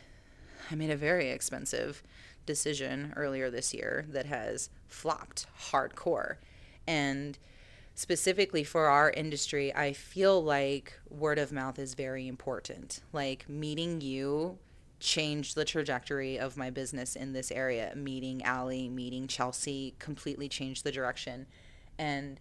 I 0.70 0.76
made 0.76 0.90
a 0.90 0.98
very 0.98 1.30
expensive 1.30 2.04
decision 2.46 3.14
earlier 3.16 3.50
this 3.50 3.74
year 3.74 4.06
that 4.10 4.26
has 4.26 4.70
flopped 4.88 5.48
hardcore. 5.72 6.38
And 6.88 7.38
specifically 7.94 8.64
for 8.64 8.88
our 8.88 9.12
industry, 9.12 9.74
I 9.76 9.94
feel 9.94 10.42
like 10.44 11.00
word 11.10 11.38
of 11.38 11.52
mouth 11.52 11.78
is 11.78 11.94
very 11.94 12.28
important. 12.28 13.02
Like 13.14 13.48
meeting 13.50 14.02
you 14.02 14.58
changed 15.02 15.56
the 15.56 15.66
trajectory 15.66 16.40
of 16.40 16.56
my 16.56 16.70
business 16.70 17.16
in 17.16 17.34
this 17.34 17.52
area. 17.52 17.94
Meeting 17.96 18.44
Allie, 18.44 18.88
meeting 18.88 19.28
Chelsea 19.28 19.96
completely 20.00 20.48
changed 20.48 20.84
the 20.84 20.92
direction. 20.92 21.48
And 21.98 22.40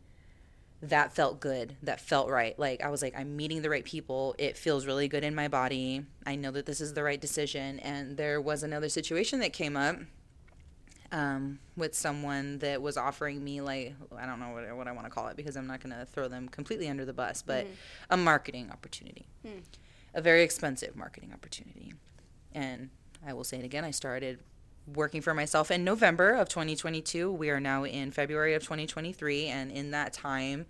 that 0.83 1.13
felt 1.13 1.41
good. 1.41 1.77
That 1.83 2.01
felt 2.01 2.31
right. 2.31 2.59
Like 2.59 2.83
I 2.83 2.89
was 2.89 3.03
like, 3.03 3.15
I'm 3.19 3.37
meeting 3.37 3.63
the 3.63 3.71
right 3.71 3.85
people. 3.85 4.35
It 4.39 4.57
feels 4.57 4.87
really 4.87 5.09
good 5.09 5.25
in 5.25 5.35
my 5.35 5.49
body. 5.49 6.05
I 6.25 6.37
know 6.37 6.51
that 6.53 6.67
this 6.67 6.81
is 6.81 6.95
the 6.95 7.03
right 7.03 7.21
decision. 7.21 7.81
And 7.81 8.17
there 8.17 8.41
was 8.41 8.63
another 8.63 8.89
situation 8.89 9.41
that 9.41 9.53
came 9.53 9.77
up 9.77 9.97
um, 11.13 11.59
with 11.77 11.95
someone 11.95 12.59
that 12.59 12.81
was 12.81 12.97
offering 12.97 13.43
me 13.43 13.61
like 13.61 13.95
I 14.17 14.27
don't 14.27 14.39
know 14.39 14.51
what, 14.51 14.77
what 14.77 14.87
I 14.87 14.93
want 14.93 15.07
to 15.07 15.11
call 15.11 15.27
it 15.29 15.37
because 15.37 15.57
I'm 15.57 15.67
not 15.67 15.83
going 15.83 15.95
to 15.95 16.05
throw 16.07 16.29
them 16.29 16.49
completely 16.49 16.89
under 16.89 17.05
the 17.05 17.13
bus, 17.13 17.43
but 17.43 17.67
a 18.11 18.17
marketing 18.17 18.71
opportunity, 18.71 19.27
a 20.15 20.21
very 20.23 20.43
expensive 20.43 20.95
marketing 20.97 21.33
opportunity. 21.33 21.95
And 22.53 22.91
I 23.27 23.33
will 23.33 23.45
say 23.45 23.59
it 23.59 23.65
again. 23.65 23.85
I 23.85 23.91
started 23.91 24.41
working 24.95 25.21
for 25.23 25.35
myself 25.35 25.71
in 25.71 25.85
November 25.85 26.33
of 26.35 26.49
2022. 26.49 27.31
We 27.33 27.51
are 27.51 27.61
now 27.61 27.85
in 27.85 28.11
February 28.11 28.55
of 28.55 28.63
2023, 28.63 29.47
and 29.47 29.71
in 29.71 29.91
that 29.93 30.13
time, 30.13 30.67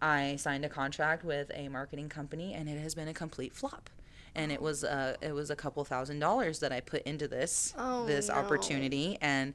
I 0.00 0.36
signed 0.36 0.64
a 0.64 0.68
contract 0.68 1.24
with 1.24 1.50
a 1.54 1.68
marketing 1.68 2.08
company, 2.08 2.54
and 2.54 2.68
it 2.68 2.78
has 2.80 2.94
been 2.94 3.08
a 3.08 3.12
complete 3.14 3.52
flop. 3.54 3.90
And 4.34 4.52
it 4.52 4.62
was 4.62 4.84
uh, 4.84 5.16
it 5.20 5.32
was 5.34 5.50
a 5.50 5.56
couple 5.56 5.84
thousand 5.84 6.20
dollars 6.20 6.60
that 6.60 6.72
I 6.72 6.80
put 6.80 7.02
into 7.02 7.26
this 7.26 7.74
Oh, 7.76 8.06
this 8.06 8.28
no. 8.28 8.34
opportunity, 8.36 9.18
and 9.20 9.54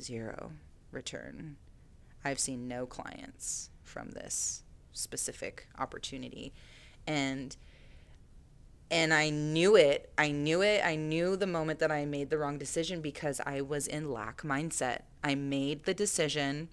zero 0.00 0.52
return. 0.90 1.56
I've 2.24 2.40
seen 2.40 2.66
no 2.68 2.86
clients 2.86 3.70
from 3.84 4.10
this 4.10 4.62
specific 4.92 5.68
opportunity, 5.78 6.52
and 7.06 7.56
and 8.90 9.12
I 9.12 9.30
knew 9.30 9.76
it. 9.76 10.10
I 10.16 10.30
knew 10.30 10.62
it. 10.62 10.82
I 10.84 10.96
knew 10.96 11.36
the 11.36 11.46
moment 11.46 11.78
that 11.80 11.92
I 11.92 12.04
made 12.04 12.30
the 12.30 12.38
wrong 12.38 12.58
decision 12.58 13.00
because 13.00 13.40
I 13.44 13.60
was 13.60 13.86
in 13.86 14.10
lack 14.10 14.42
mindset. 14.42 15.02
I 15.22 15.34
made 15.34 15.84
the 15.84 15.94
decision 15.94 16.68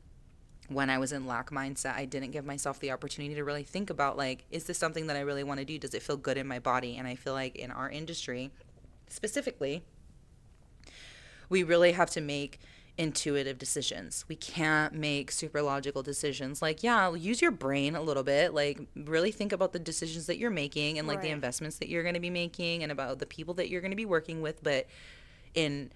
when 0.69 0.89
I 0.89 0.97
was 0.97 1.11
in 1.11 1.27
lack 1.27 1.51
mindset. 1.51 1.95
I 1.95 2.05
didn't 2.05 2.31
give 2.31 2.45
myself 2.45 2.79
the 2.79 2.91
opportunity 2.91 3.35
to 3.35 3.43
really 3.43 3.63
think 3.63 3.89
about 3.89 4.17
like, 4.17 4.45
is 4.49 4.63
this 4.63 4.77
something 4.77 5.07
that 5.07 5.17
I 5.17 5.21
really 5.21 5.43
want 5.43 5.59
to 5.59 5.65
do? 5.65 5.77
Does 5.77 5.93
it 5.93 6.01
feel 6.01 6.17
good 6.17 6.37
in 6.37 6.47
my 6.47 6.59
body? 6.59 6.97
And 6.97 7.07
I 7.07 7.15
feel 7.15 7.33
like 7.33 7.55
in 7.55 7.69
our 7.69 7.89
industry, 7.89 8.51
specifically, 9.09 9.83
we 11.49 11.63
really 11.63 11.91
have 11.91 12.09
to 12.11 12.21
make 12.21 12.59
intuitive 12.97 13.57
decisions. 13.57 14.25
We 14.27 14.35
can't 14.35 14.93
make 14.93 15.31
super 15.31 15.61
logical 15.61 16.01
decisions. 16.01 16.61
Like, 16.61 16.81
yeah, 16.81 17.13
use 17.13 17.41
your 17.41 17.51
brain 17.51 17.95
a 17.95 18.01
little 18.01 18.23
bit. 18.23 18.53
Like, 18.53 18.79
really 18.95 19.31
think 19.31 19.51
about 19.51 19.73
the 19.73 19.79
decisions 19.79 20.27
that 20.27 20.37
you're 20.37 20.51
making 20.51 20.97
and 20.97 21.07
like 21.07 21.21
the 21.21 21.29
investments 21.29 21.77
that 21.79 21.89
you're 21.89 22.03
going 22.03 22.15
to 22.15 22.21
be 22.21 22.29
making 22.29 22.83
and 22.83 22.91
about 22.91 23.19
the 23.19 23.25
people 23.25 23.53
that 23.55 23.69
you're 23.69 23.81
going 23.81 23.91
to 23.91 23.97
be 23.97 24.05
working 24.05 24.41
with. 24.41 24.63
But 24.63 24.87
in, 25.53 25.91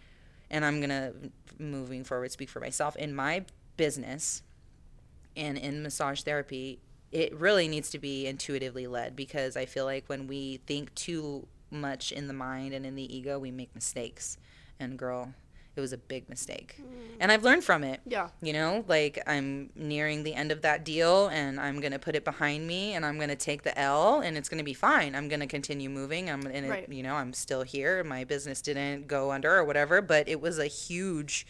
and 0.49 0.65
I'm 0.65 0.79
going 0.79 0.89
to, 0.89 1.13
moving 1.57 2.03
forward, 2.03 2.31
speak 2.31 2.49
for 2.49 2.59
myself. 2.59 2.95
In 2.97 3.15
my 3.15 3.45
business 3.77 4.43
and 5.37 5.57
in 5.57 5.81
massage 5.81 6.23
therapy, 6.23 6.79
it 7.11 7.33
really 7.35 7.67
needs 7.67 7.89
to 7.91 7.99
be 7.99 8.27
intuitively 8.27 8.87
led 8.87 9.15
because 9.15 9.55
I 9.55 9.65
feel 9.65 9.85
like 9.85 10.05
when 10.07 10.27
we 10.27 10.57
think 10.67 10.93
too 10.95 11.47
much 11.71 12.11
in 12.11 12.27
the 12.27 12.33
mind 12.33 12.73
and 12.73 12.85
in 12.85 12.95
the 12.95 13.15
ego, 13.15 13.39
we 13.39 13.51
make 13.51 13.73
mistakes. 13.73 14.37
And 14.79 14.97
girl, 14.97 15.33
it 15.75 15.81
was 15.81 15.93
a 15.93 15.97
big 15.97 16.27
mistake. 16.29 16.75
Mm. 16.81 16.85
And 17.19 17.31
I've 17.31 17.43
learned 17.43 17.63
from 17.63 17.83
it. 17.83 18.01
Yeah. 18.05 18.29
You 18.41 18.53
know, 18.53 18.83
like 18.87 19.21
I'm 19.27 19.69
nearing 19.75 20.23
the 20.23 20.33
end 20.33 20.51
of 20.51 20.61
that 20.63 20.83
deal 20.83 21.27
and 21.27 21.59
I'm 21.59 21.79
going 21.79 21.91
to 21.91 21.99
put 21.99 22.15
it 22.15 22.25
behind 22.25 22.67
me 22.67 22.93
and 22.93 23.05
I'm 23.05 23.17
going 23.17 23.29
to 23.29 23.35
take 23.35 23.63
the 23.63 23.77
L 23.79 24.19
and 24.19 24.37
it's 24.37 24.49
going 24.49 24.57
to 24.57 24.63
be 24.63 24.73
fine. 24.73 25.15
I'm 25.15 25.27
going 25.29 25.39
to 25.39 25.47
continue 25.47 25.89
moving. 25.89 26.29
I'm 26.29 26.45
in 26.47 26.67
Right. 26.67 26.83
it, 26.83 26.91
you 26.93 27.03
know, 27.03 27.15
I'm 27.15 27.33
still 27.33 27.63
here. 27.63 28.03
My 28.03 28.23
business 28.23 28.61
didn't 28.61 29.07
go 29.07 29.31
under 29.31 29.55
or 29.57 29.63
whatever, 29.63 30.01
but 30.01 30.27
it 30.27 30.41
was 30.41 30.59
a 30.59 30.67
huge 30.67 31.45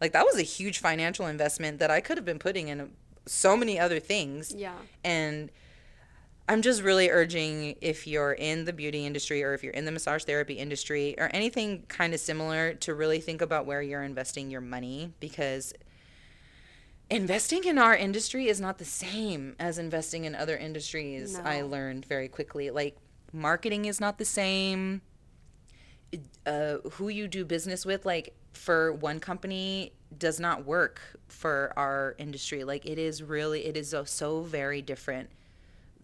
like 0.00 0.12
that 0.12 0.24
was 0.24 0.36
a 0.36 0.42
huge 0.42 0.80
financial 0.80 1.26
investment 1.28 1.78
that 1.78 1.90
I 1.90 2.00
could 2.00 2.18
have 2.18 2.24
been 2.24 2.40
putting 2.40 2.68
in 2.68 2.90
so 3.26 3.56
many 3.56 3.78
other 3.78 4.00
things. 4.00 4.52
Yeah. 4.52 4.74
And 5.04 5.50
I'm 6.48 6.60
just 6.60 6.82
really 6.82 7.08
urging 7.08 7.76
if 7.80 8.06
you're 8.06 8.32
in 8.32 8.64
the 8.64 8.72
beauty 8.72 9.06
industry 9.06 9.44
or 9.44 9.54
if 9.54 9.62
you're 9.62 9.72
in 9.72 9.84
the 9.84 9.92
massage 9.92 10.24
therapy 10.24 10.54
industry 10.54 11.14
or 11.16 11.30
anything 11.32 11.84
kind 11.88 12.12
of 12.12 12.20
similar 12.20 12.74
to 12.74 12.94
really 12.94 13.20
think 13.20 13.40
about 13.40 13.64
where 13.64 13.80
you're 13.80 14.02
investing 14.02 14.50
your 14.50 14.60
money 14.60 15.12
because 15.20 15.72
investing 17.10 17.64
in 17.64 17.78
our 17.78 17.94
industry 17.94 18.48
is 18.48 18.60
not 18.60 18.78
the 18.78 18.84
same 18.84 19.54
as 19.60 19.78
investing 19.78 20.24
in 20.24 20.34
other 20.34 20.56
industries. 20.56 21.38
I 21.38 21.62
learned 21.62 22.06
very 22.06 22.28
quickly. 22.28 22.70
Like 22.70 22.96
marketing 23.32 23.84
is 23.84 24.00
not 24.00 24.18
the 24.18 24.24
same. 24.24 25.00
Uh, 26.44 26.78
who 26.92 27.08
you 27.08 27.28
do 27.28 27.44
business 27.44 27.86
with, 27.86 28.04
like 28.04 28.34
for 28.52 28.92
one 28.92 29.20
company, 29.20 29.92
does 30.18 30.40
not 30.40 30.66
work 30.66 31.00
for 31.28 31.72
our 31.76 32.14
industry. 32.18 32.64
Like 32.64 32.84
it 32.84 32.98
is 32.98 33.22
really, 33.22 33.64
it 33.64 33.76
is 33.76 33.90
so, 33.90 34.04
so 34.04 34.42
very 34.42 34.82
different 34.82 35.30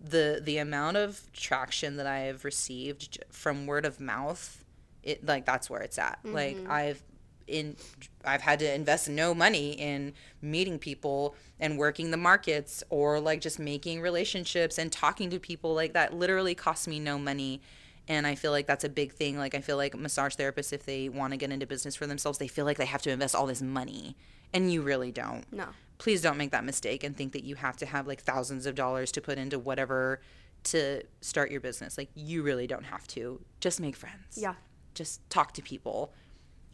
the 0.03 0.41
the 0.43 0.59
amount 0.59 0.97
of 0.97 1.31
traction 1.33 1.97
that 1.97 2.07
I 2.07 2.21
have 2.21 2.45
received 2.45 3.25
from 3.31 3.67
word 3.67 3.85
of 3.85 4.01
mouth, 4.01 4.65
it 5.03 5.25
like 5.27 5.45
that's 5.45 5.69
where 5.69 5.81
it's 5.81 5.99
at. 5.99 6.19
Like 6.25 6.57
mm-hmm. 6.57 6.71
I've 6.71 7.03
in 7.47 7.77
I've 8.25 8.43
had 8.43 8.59
to 8.61 8.73
invest 8.73 9.09
no 9.09 9.35
money 9.35 9.73
in 9.73 10.13
meeting 10.43 10.79
people 10.79 11.35
and 11.59 11.79
working 11.79 12.11
the 12.11 12.17
markets 12.17 12.85
or 12.91 13.19
like 13.19 13.41
just 13.41 13.59
making 13.59 14.01
relationships 14.01 14.79
and 14.79 14.93
talking 14.93 15.31
to 15.31 15.41
people 15.41 15.75
like 15.75 15.95
that 15.95 16.15
literally 16.15 16.55
costs 16.55 16.87
me 16.87 17.01
no 17.01 17.19
money. 17.19 17.61
And 18.07 18.27
I 18.27 18.37
feel 18.37 18.53
like 18.53 18.67
that's 18.67 18.85
a 18.85 18.89
big 18.89 19.13
thing. 19.13 19.37
Like 19.37 19.55
I 19.55 19.61
feel 19.61 19.77
like 19.77 19.97
massage 19.97 20.35
therapists 20.35 20.73
if 20.73 20.85
they 20.85 21.09
want 21.09 21.33
to 21.33 21.37
get 21.37 21.51
into 21.51 21.67
business 21.67 21.97
for 21.97 22.07
themselves, 22.07 22.39
they 22.39 22.49
feel 22.49 22.65
like 22.65 22.77
they 22.77 22.87
have 22.87 23.03
to 23.03 23.11
invest 23.11 23.35
all 23.35 23.47
this 23.47 23.63
money. 23.63 24.17
And 24.53 24.73
you 24.73 24.83
really 24.83 25.11
don't 25.11 25.45
No. 25.53 25.69
Please 25.99 26.23
don't 26.23 26.37
make 26.37 26.53
that 26.53 26.65
mistake 26.65 27.05
and 27.05 27.17
think 27.17 27.33
that 27.33 27.45
you 27.45 27.57
have 27.57 27.77
to 27.77 27.87
have 27.87 28.07
like 28.07 28.23
thousands 28.23 28.67
of 28.67 28.75
dollars 28.75 29.13
to 29.13 29.21
put 29.21 29.37
into 29.37 29.59
whatever 29.59 30.21
to 30.65 31.03
start 31.21 31.51
your 31.51 31.61
business. 31.61 31.99
Like 31.99 32.11
you 32.15 32.43
really 32.43 32.67
don't 32.67 32.85
have 32.85 33.07
to. 33.09 33.41
Just 33.61 33.81
make 33.81 33.97
friends. 33.97 34.37
Yeah. 34.37 34.55
Just 34.95 35.29
talk 35.29 35.53
to 35.55 35.63
people. 35.63 36.13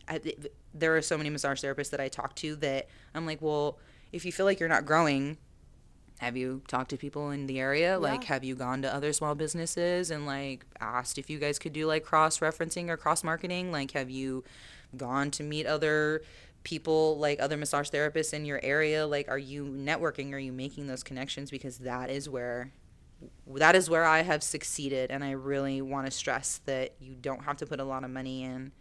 I, 0.06 0.20
there 0.74 0.96
are 0.96 1.02
so 1.02 1.16
many 1.16 1.30
massage 1.30 1.64
therapists 1.64 1.90
that 1.90 2.00
I 2.00 2.08
talk 2.08 2.34
to 2.36 2.56
that 2.56 2.88
I'm 3.14 3.24
like, 3.24 3.40
well, 3.40 3.78
if 4.12 4.24
you 4.24 4.32
feel 4.32 4.46
like 4.46 4.60
you're 4.60 4.68
not 4.68 4.84
growing, 4.84 5.38
have 6.18 6.36
you 6.36 6.62
talked 6.68 6.90
to 6.90 6.96
people 6.96 7.30
in 7.30 7.46
the 7.46 7.58
area? 7.58 7.92
Yeah. 7.92 7.96
Like, 7.96 8.24
have 8.24 8.44
you 8.44 8.54
gone 8.54 8.82
to 8.82 8.94
other 8.94 9.12
small 9.12 9.34
businesses 9.34 10.10
and 10.10 10.26
like 10.26 10.64
asked 10.80 11.18
if 11.18 11.28
you 11.28 11.38
guys 11.38 11.58
could 11.58 11.72
do 11.72 11.86
like 11.86 12.04
cross 12.04 12.38
referencing 12.38 12.88
or 12.88 12.96
cross 12.96 13.24
marketing? 13.24 13.72
Like, 13.72 13.92
have 13.92 14.10
you 14.10 14.44
gone 14.96 15.30
to 15.32 15.42
meet 15.42 15.66
other 15.66 16.22
people, 16.64 17.18
like 17.18 17.40
other 17.40 17.56
massage 17.56 17.90
therapists 17.90 18.34
in 18.34 18.44
your 18.44 18.60
area? 18.62 19.06
Like, 19.06 19.28
are 19.28 19.38
you 19.38 19.64
networking? 19.64 20.32
Are 20.32 20.38
you 20.38 20.52
making 20.52 20.86
those 20.86 21.02
connections? 21.02 21.50
Because 21.50 21.78
that 21.78 22.10
is 22.10 22.28
where 22.28 22.72
that 23.46 23.74
is 23.76 23.88
where 23.88 24.04
I 24.04 24.22
have 24.22 24.42
succeeded, 24.42 25.10
and 25.10 25.22
I 25.22 25.32
really 25.32 25.80
want 25.80 26.06
to 26.06 26.10
stress 26.10 26.60
that 26.66 26.94
you 27.00 27.14
don't 27.14 27.44
have 27.44 27.56
to 27.58 27.66
put 27.66 27.80
a 27.80 27.84
lot 27.84 28.04
of 28.04 28.10
money 28.10 28.42
in 28.42 28.72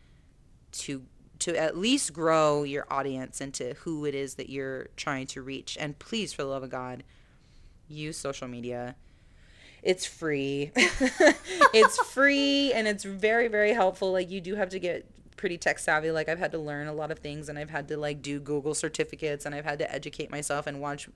to 0.71 1.03
to 1.39 1.55
at 1.57 1.77
least 1.77 2.13
grow 2.13 2.63
your 2.63 2.85
audience 2.89 3.41
into 3.41 3.73
who 3.81 4.05
it 4.05 4.15
is 4.15 4.35
that 4.35 4.49
you're 4.49 4.87
trying 4.95 5.27
to 5.27 5.41
reach. 5.41 5.77
And 5.79 5.97
please, 5.99 6.31
for 6.31 6.43
the 6.43 6.47
love 6.47 6.63
of 6.63 6.69
God, 6.69 7.03
use 7.89 8.17
social 8.17 8.47
media. 8.47 8.95
It's 9.81 10.05
free. 10.05 10.71
it's 10.75 11.97
free 12.13 12.71
and 12.71 12.87
it's 12.87 13.03
very, 13.03 13.49
very 13.49 13.73
helpful. 13.73 14.13
Like 14.13 14.29
you 14.29 14.39
do 14.39 14.55
have 14.55 14.69
to 14.69 14.79
get 14.79 15.05
pretty 15.43 15.57
tech 15.57 15.77
savvy. 15.77 16.09
Like 16.09 16.29
I've 16.29 16.39
had 16.39 16.53
to 16.53 16.57
learn 16.57 16.87
a 16.87 16.93
lot 16.93 17.11
of 17.11 17.19
things 17.19 17.49
and 17.49 17.59
I've 17.59 17.69
had 17.69 17.89
to 17.89 17.97
like 17.97 18.21
do 18.21 18.39
Google 18.39 18.73
certificates 18.73 19.45
and 19.45 19.53
I've 19.53 19.65
had 19.65 19.77
to 19.79 19.93
educate 19.93 20.31
myself 20.31 20.67
and 20.67 20.79
watch 20.79 21.09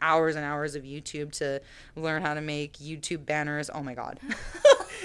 hours 0.00 0.36
and 0.36 0.44
hours 0.44 0.76
of 0.76 0.84
YouTube 0.84 1.32
to 1.38 1.60
learn 1.96 2.22
how 2.22 2.34
to 2.34 2.40
make 2.40 2.74
YouTube 2.74 3.26
banners. 3.26 3.70
Oh 3.74 3.82
my 3.82 3.94
God. 3.94 4.20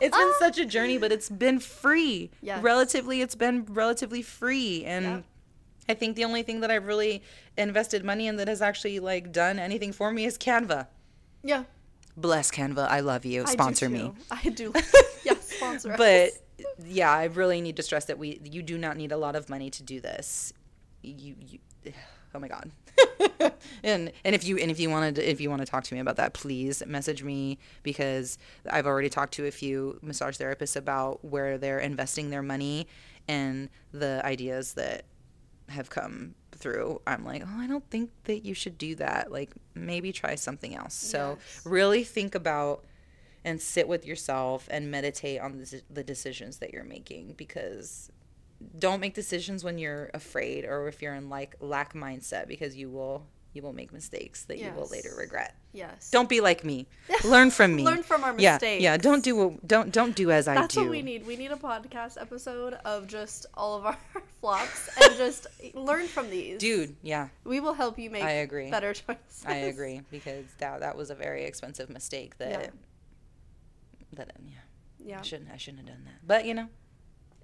it's 0.00 0.16
been 0.16 0.32
such 0.40 0.58
a 0.58 0.64
journey, 0.66 0.98
but 0.98 1.12
it's 1.12 1.28
been 1.30 1.60
free. 1.60 2.32
Yes. 2.42 2.64
Relatively, 2.64 3.20
it's 3.20 3.36
been 3.36 3.64
relatively 3.66 4.22
free. 4.22 4.84
And 4.84 5.04
Yeah. 5.04 5.20
I 5.88 5.94
think 5.94 6.16
the 6.16 6.24
only 6.24 6.42
thing 6.42 6.58
that 6.62 6.72
I've 6.72 6.86
really 6.86 7.22
invested 7.56 8.04
money 8.04 8.26
in 8.26 8.38
that 8.38 8.48
has 8.48 8.60
actually 8.60 8.98
like 8.98 9.30
done 9.30 9.60
anything 9.60 9.92
for 9.92 10.10
me 10.10 10.24
is 10.24 10.36
Canva. 10.36 10.88
Yeah. 11.44 11.62
Bless 12.16 12.50
Canva. 12.50 12.88
I 12.88 12.98
love 13.00 13.24
you. 13.24 13.42
I 13.42 13.52
Sponsor 13.52 13.88
me. 13.88 14.10
I 14.32 14.48
do. 14.48 14.72
yeah, 15.24 15.34
sponsor. 15.38 15.94
But 15.96 16.30
yeah, 16.84 17.10
I 17.12 17.24
really 17.24 17.60
need 17.60 17.76
to 17.76 17.82
stress 17.82 18.04
that 18.06 18.18
we 18.18 18.40
you 18.44 18.62
do 18.62 18.78
not 18.78 18.96
need 18.96 19.12
a 19.12 19.16
lot 19.16 19.36
of 19.36 19.48
money 19.48 19.70
to 19.70 19.82
do 19.82 20.00
this. 20.00 20.52
You, 21.02 21.34
you 21.40 21.58
oh 22.34 22.38
my 22.38 22.48
god. 22.48 22.70
and 23.82 24.12
and 24.24 24.34
if 24.34 24.44
you 24.44 24.56
and 24.58 24.70
if 24.70 24.78
you 24.78 24.88
wanted 24.90 25.18
if 25.18 25.40
you 25.40 25.50
want 25.50 25.60
to 25.62 25.66
talk 25.66 25.84
to 25.84 25.94
me 25.94 26.00
about 26.00 26.16
that, 26.16 26.32
please 26.32 26.82
message 26.86 27.22
me 27.22 27.58
because 27.82 28.38
I've 28.70 28.86
already 28.86 29.08
talked 29.08 29.34
to 29.34 29.46
a 29.46 29.50
few 29.50 29.98
massage 30.02 30.36
therapists 30.38 30.76
about 30.76 31.24
where 31.24 31.58
they're 31.58 31.78
investing 31.80 32.30
their 32.30 32.42
money 32.42 32.86
and 33.26 33.68
the 33.92 34.20
ideas 34.24 34.74
that 34.74 35.04
have 35.68 35.88
come 35.90 36.34
through. 36.52 37.00
I'm 37.06 37.24
like, 37.24 37.42
"Oh, 37.44 37.58
I 37.60 37.66
don't 37.66 37.88
think 37.90 38.10
that 38.24 38.44
you 38.44 38.54
should 38.54 38.78
do 38.78 38.94
that. 38.96 39.32
Like 39.32 39.50
maybe 39.74 40.12
try 40.12 40.34
something 40.36 40.74
else." 40.74 40.94
So, 40.94 41.38
Yes. 41.40 41.66
really 41.66 42.04
think 42.04 42.34
about 42.34 42.84
and 43.44 43.60
sit 43.60 43.86
with 43.88 44.06
yourself 44.06 44.66
and 44.70 44.90
meditate 44.90 45.40
on 45.40 45.58
the, 45.58 45.82
the 45.90 46.02
decisions 46.04 46.58
that 46.58 46.72
you're 46.72 46.84
making 46.84 47.34
because 47.36 48.10
don't 48.78 49.00
make 49.00 49.14
decisions 49.14 49.62
when 49.62 49.76
you're 49.78 50.10
afraid 50.14 50.64
or 50.64 50.88
if 50.88 51.02
you're 51.02 51.14
in 51.14 51.28
like 51.28 51.54
lack 51.60 51.92
mindset 51.92 52.48
because 52.48 52.74
you 52.74 52.88
will 52.90 53.26
you 53.52 53.62
will 53.62 53.72
make 53.72 53.92
mistakes 53.92 54.46
that 54.46 54.58
you 54.58 54.68
will 54.74 54.88
later 54.88 55.10
regret. 55.16 55.54
yes. 55.72 56.10
Don't 56.10 56.28
be 56.28 56.40
like 56.40 56.64
me. 56.64 56.88
Learn 57.24 57.52
from 57.52 57.76
me. 57.76 57.84
Learn 57.84 58.02
from 58.02 58.24
our 58.24 58.32
mistakes. 58.32 58.82
yeah. 58.82 58.92
yeah. 58.94 58.96
Don't 58.96 59.22
do 59.22 59.36
what- 59.36 59.68
don't 59.68 59.92
don't 59.92 60.16
do 60.16 60.32
as 60.32 60.48
I 60.48 60.54
do. 60.54 60.60
That's 60.62 60.76
what 60.76 60.88
we 60.88 61.02
need. 61.02 61.24
We 61.24 61.36
need 61.36 61.52
a 61.52 61.56
podcast 61.56 62.20
episode 62.20 62.74
of 62.84 63.06
just 63.06 63.46
all 63.54 63.76
of 63.76 63.86
our 63.86 63.96
flops 64.40 64.88
and 65.00 65.14
just 65.16 65.46
learn 65.72 66.08
from 66.08 66.30
these. 66.30 66.58
Dude, 66.58 66.96
yeah, 67.02 67.28
We 67.44 67.60
will 67.60 67.74
help 67.74 67.96
you 67.96 68.10
make 68.10 68.24
I 68.24 68.30
agree. 68.46 68.70
better 68.72 68.92
choices. 69.02 69.44
I 69.46 69.54
agree 69.56 70.00
because 70.10 70.46
that 70.58 70.80
that 70.80 70.96
was 70.96 71.10
a 71.10 71.14
very 71.14 71.44
expensive 71.44 71.90
mistake 71.90 72.38
that 72.38 72.50
Yeah. 72.50 72.70
That 74.16 74.32
um, 74.38 74.44
yeah, 74.48 74.54
Yeah. 74.98 75.18
I 75.18 75.22
shouldn't 75.22 75.50
I 75.52 75.56
shouldn't 75.56 75.86
have 75.86 75.96
done 75.96 76.04
that. 76.04 76.26
But 76.26 76.44
you 76.46 76.54
know, 76.54 76.68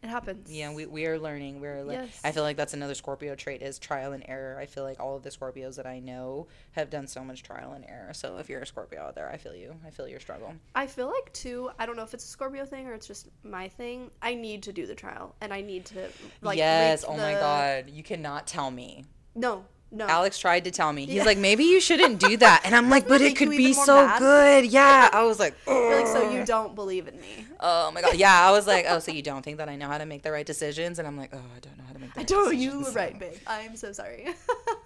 It 0.02 0.08
happens. 0.08 0.50
Yeah, 0.50 0.72
we, 0.72 0.86
we 0.86 1.04
are 1.06 1.18
learning. 1.18 1.60
We're 1.60 1.82
like 1.84 1.98
Yes. 1.98 2.20
I 2.24 2.32
feel 2.32 2.42
like 2.42 2.56
that's 2.56 2.72
another 2.72 2.94
Scorpio 2.94 3.34
trait 3.34 3.60
is 3.60 3.78
trial 3.78 4.12
and 4.12 4.24
error. 4.26 4.58
I 4.58 4.64
feel 4.66 4.82
like 4.82 4.98
all 4.98 5.14
of 5.16 5.22
the 5.22 5.28
Scorpios 5.30 5.76
that 5.76 5.86
I 5.86 5.98
know 5.98 6.46
have 6.72 6.88
done 6.88 7.06
so 7.06 7.22
much 7.22 7.42
trial 7.42 7.72
and 7.72 7.84
error. 7.86 8.14
So 8.14 8.38
if 8.38 8.48
you're 8.48 8.62
a 8.62 8.66
Scorpio 8.66 9.00
out 9.02 9.14
there, 9.14 9.28
I 9.30 9.36
feel 9.36 9.54
you. 9.54 9.74
I 9.86 9.90
feel 9.90 10.08
your 10.08 10.20
struggle. 10.20 10.54
I 10.74 10.86
feel 10.86 11.08
like 11.08 11.30
too. 11.34 11.70
I 11.78 11.84
don't 11.84 11.96
know 11.96 12.02
if 12.02 12.14
it's 12.14 12.24
a 12.24 12.28
Scorpio 12.28 12.64
thing 12.64 12.86
or 12.86 12.94
it's 12.94 13.06
just 13.06 13.28
my 13.42 13.68
thing. 13.68 14.10
I 14.22 14.34
need 14.34 14.62
to 14.62 14.72
do 14.72 14.86
the 14.86 14.94
trial 14.94 15.34
and 15.42 15.52
I 15.52 15.60
need 15.60 15.84
to 15.86 16.08
like. 16.40 16.56
yes. 16.56 17.04
Oh 17.06 17.16
my 17.16 17.34
God. 17.34 17.90
You 17.90 18.02
cannot 18.02 18.46
tell 18.46 18.70
me. 18.70 19.04
No, 19.34 19.64
no. 19.92 20.06
Alex 20.06 20.38
tried 20.38 20.64
to 20.64 20.70
tell 20.70 20.92
me. 20.92 21.06
He's 21.06 21.16
Yeah. 21.16 21.24
like, 21.24 21.38
maybe 21.38 21.64
you 21.64 21.80
shouldn't 21.80 22.20
do 22.20 22.36
that. 22.36 22.62
And 22.64 22.74
I'm 22.74 22.88
like, 22.94 23.08
but 23.08 23.20
it 23.20 23.36
could 23.36 23.50
be 23.50 23.72
so 23.72 24.06
mad? 24.06 24.18
good. 24.18 24.64
Yeah. 24.72 25.10
I 25.12 25.24
was 25.24 25.38
like, 25.38 25.54
like, 25.66 26.06
so 26.06 26.30
you 26.30 26.44
don't 26.44 26.74
believe 26.74 27.08
in 27.08 27.20
me. 27.20 27.46
Oh 27.58 27.90
my 27.90 28.00
God. 28.00 28.16
Yeah. 28.16 28.48
I 28.48 28.50
was 28.52 28.66
like, 28.66 28.86
oh, 28.88 28.98
so 29.00 29.10
you 29.12 29.22
don't 29.30 29.42
think 29.42 29.58
that 29.58 29.68
I 29.68 29.76
know 29.76 29.88
how 29.88 29.98
to 29.98 30.06
make 30.06 30.22
the 30.22 30.30
right 30.32 30.46
decisions? 30.46 30.98
And 30.98 31.08
I'm 31.08 31.16
like, 31.16 31.30
oh, 31.32 31.38
I 31.56 31.58
don't 31.60 31.76
know 31.78 31.84
how 31.86 31.92
to 31.92 31.98
make 31.98 32.12
the 32.14 32.20
I 32.20 32.22
right 32.22 32.26
don't. 32.28 32.50
decisions. 32.50 32.74
You 32.74 32.80
were 32.84 32.92
right, 32.92 33.18
babe. 33.18 33.34
I'm 33.46 33.76
so 33.76 33.92
sorry. 33.92 34.28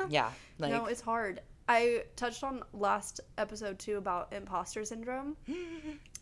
Yeah. 0.09 0.31
Like, 0.59 0.73
no, 0.73 0.87
it's 0.87 1.01
hard. 1.01 1.41
I 1.69 2.05
touched 2.17 2.45
on 2.45 2.63
last 2.73 3.21
episode 3.39 3.79
too 3.79 3.97
about 3.97 4.33
imposter 4.33 4.85
syndrome 4.85 5.37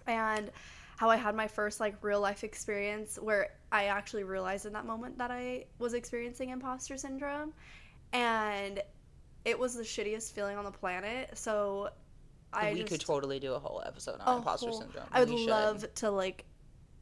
and 0.06 0.50
how 0.96 1.10
I 1.10 1.16
had 1.16 1.34
my 1.34 1.48
first 1.48 1.80
like 1.80 1.96
real 2.02 2.20
life 2.20 2.44
experience 2.44 3.18
where 3.20 3.48
I 3.72 3.86
actually 3.86 4.22
realized 4.24 4.66
in 4.66 4.72
that 4.74 4.86
moment 4.86 5.18
that 5.18 5.30
I 5.32 5.64
was 5.80 5.94
experiencing 5.94 6.50
imposter 6.50 6.96
syndrome 6.96 7.52
and 8.12 8.82
it 9.44 9.58
was 9.58 9.74
the 9.74 9.82
shittiest 9.82 10.32
feeling 10.32 10.56
on 10.56 10.64
the 10.64 10.70
planet. 10.70 11.30
So 11.34 11.90
I 12.52 12.72
we 12.72 12.80
just, 12.80 12.90
could 12.90 13.00
totally 13.00 13.38
do 13.40 13.54
a 13.54 13.58
whole 13.58 13.82
episode 13.86 14.20
on 14.20 14.38
imposter 14.38 14.68
whole- 14.68 14.80
syndrome. 14.80 15.04
I 15.12 15.20
would 15.20 15.28
should. 15.28 15.48
love 15.48 15.94
to 15.96 16.10
like 16.10 16.44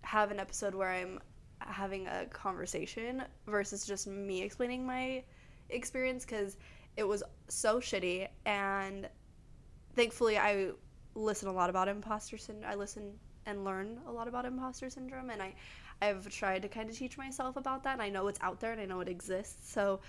have 0.02 0.30
an 0.30 0.40
episode 0.40 0.74
where 0.74 0.90
I'm 0.90 1.20
having 1.60 2.06
a 2.06 2.26
conversation 2.26 3.22
versus 3.46 3.84
just 3.84 4.06
me 4.06 4.42
explaining 4.42 4.86
my 4.86 5.22
experience 5.68 6.24
because 6.24 6.56
it 6.96 7.04
was 7.06 7.22
so 7.48 7.78
shitty 7.80 8.28
and 8.46 9.08
thankfully 9.94 10.38
I 10.38 10.70
listen 11.14 11.48
a 11.48 11.52
lot 11.52 11.70
about 11.70 11.88
imposter 11.88 12.38
syndrome. 12.38 12.70
I 12.70 12.74
listen 12.76 13.12
and 13.46 13.64
learn 13.64 14.00
a 14.06 14.12
lot 14.12 14.28
about 14.28 14.44
imposter 14.44 14.88
syndrome, 14.90 15.30
and 15.30 15.42
I 15.42 15.54
I've 16.02 16.28
tried 16.30 16.62
to 16.62 16.68
kind 16.68 16.88
of 16.88 16.96
teach 16.96 17.18
myself 17.18 17.56
about 17.56 17.82
that, 17.84 17.94
and 17.94 18.02
I 18.02 18.08
know 18.08 18.28
it's 18.28 18.40
out 18.42 18.60
there 18.60 18.72
and 18.72 18.80
I 18.80 18.86
know 18.86 19.00
it 19.00 19.08
exists. 19.08 19.70
So 19.70 20.00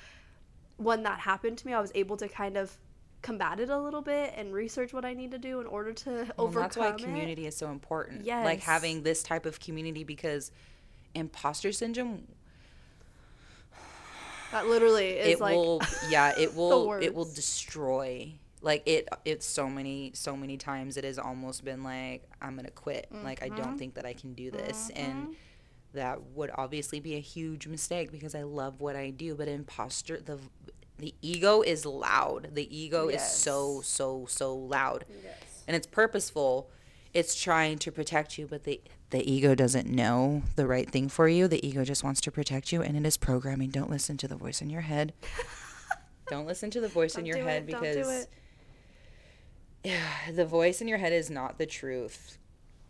when 0.83 1.03
that 1.03 1.19
happened 1.19 1.57
to 1.59 1.67
me, 1.67 1.73
I 1.73 1.79
was 1.81 1.91
able 1.95 2.17
to 2.17 2.27
kind 2.27 2.57
of 2.57 2.77
combat 3.21 3.59
it 3.59 3.69
a 3.69 3.77
little 3.77 4.01
bit 4.01 4.33
and 4.35 4.51
research 4.53 4.93
what 4.93 5.05
I 5.05 5.13
need 5.13 5.29
to 5.31 5.37
do 5.37 5.59
in 5.61 5.67
order 5.67 5.93
to 5.93 6.09
Well, 6.09 6.47
overcome 6.47 6.61
that's 6.63 6.77
why 6.77 6.89
it. 6.89 6.97
community 6.97 7.45
is 7.45 7.55
so 7.55 7.69
important. 7.69 8.25
Like 8.25 8.61
having 8.61 9.03
this 9.03 9.21
type 9.21 9.45
of 9.45 9.59
community 9.59 10.03
because 10.03 10.51
imposter 11.13 11.71
syndrome 11.71 12.23
That 14.51 14.67
literally 14.67 15.09
is 15.11 15.35
it 15.35 15.39
like 15.41 15.55
will 15.55 15.81
yeah 16.09 16.33
it 16.37 16.55
will 16.55 16.93
it 16.93 17.13
will 17.13 17.25
destroy 17.25 18.33
like 18.61 18.83
it 18.85 19.07
it's 19.25 19.45
so 19.45 19.69
many 19.69 20.11
so 20.13 20.35
many 20.35 20.57
times 20.57 20.97
it 20.97 21.03
has 21.03 21.17
almost 21.17 21.63
been 21.63 21.83
like 21.83 22.23
i'm 22.41 22.55
gonna 22.55 22.69
quit 22.71 23.07
like 23.23 23.41
i 23.41 23.47
Mm-hmm. 23.49 23.57
don't 23.61 23.77
think 23.77 23.93
that 23.95 24.05
i 24.05 24.13
can 24.13 24.33
do 24.33 24.51
this 24.51 24.89
and 24.95 25.35
that 25.93 26.21
would 26.33 26.51
obviously 26.55 26.99
be 26.99 27.15
a 27.15 27.19
huge 27.19 27.67
mistake 27.67 28.11
because 28.11 28.33
i 28.35 28.43
love 28.43 28.79
what 28.79 28.95
i 28.95 29.09
do 29.09 29.35
but 29.35 29.47
imposter 29.47 30.19
the 30.19 30.39
the 31.01 31.15
ego 31.21 31.61
is 31.61 31.85
loud. 31.85 32.49
The 32.53 32.75
ego 32.75 33.09
is 33.09 33.23
so 33.23 33.81
so 33.83 34.25
so 34.29 34.55
loud. 34.55 35.03
Yes. 35.23 35.63
and 35.67 35.75
it's 35.75 35.87
purposeful. 35.87 36.69
It's 37.13 37.35
trying 37.35 37.79
to 37.79 37.91
protect 37.91 38.37
you 38.37 38.47
but 38.47 38.63
the 38.63 38.79
the 39.09 39.29
ego 39.29 39.55
doesn't 39.55 39.89
know 39.89 40.43
the 40.55 40.65
right 40.67 40.89
thing 40.89 41.09
for 41.09 41.27
you. 41.27 41.47
The 41.47 41.65
ego 41.67 41.83
just 41.83 42.03
wants 42.03 42.21
to 42.21 42.31
protect 42.31 42.71
you 42.71 42.81
and 42.81 42.95
it 42.95 43.05
is 43.05 43.17
programming. 43.17 43.71
Don't 43.71 43.89
listen 43.89 44.15
to 44.17 44.27
the 44.27 44.35
voice 44.37 44.61
in 44.61 44.69
your 44.69 44.81
head. 44.81 45.11
Don't 46.29 46.45
listen 46.45 46.69
to 46.69 46.79
the 46.79 46.87
voice 46.87 47.15
in 47.15 47.21
Don't 47.21 47.27
your 47.27 47.37
do 47.37 47.43
head 47.43 47.63
it, 47.63 47.65
because 47.65 48.27
yeah, 49.83 49.99
the 50.31 50.45
voice 50.45 50.81
in 50.81 50.87
your 50.87 50.99
head 50.99 51.11
is 51.11 51.29
not 51.29 51.57
the 51.57 51.65
truth 51.65 52.37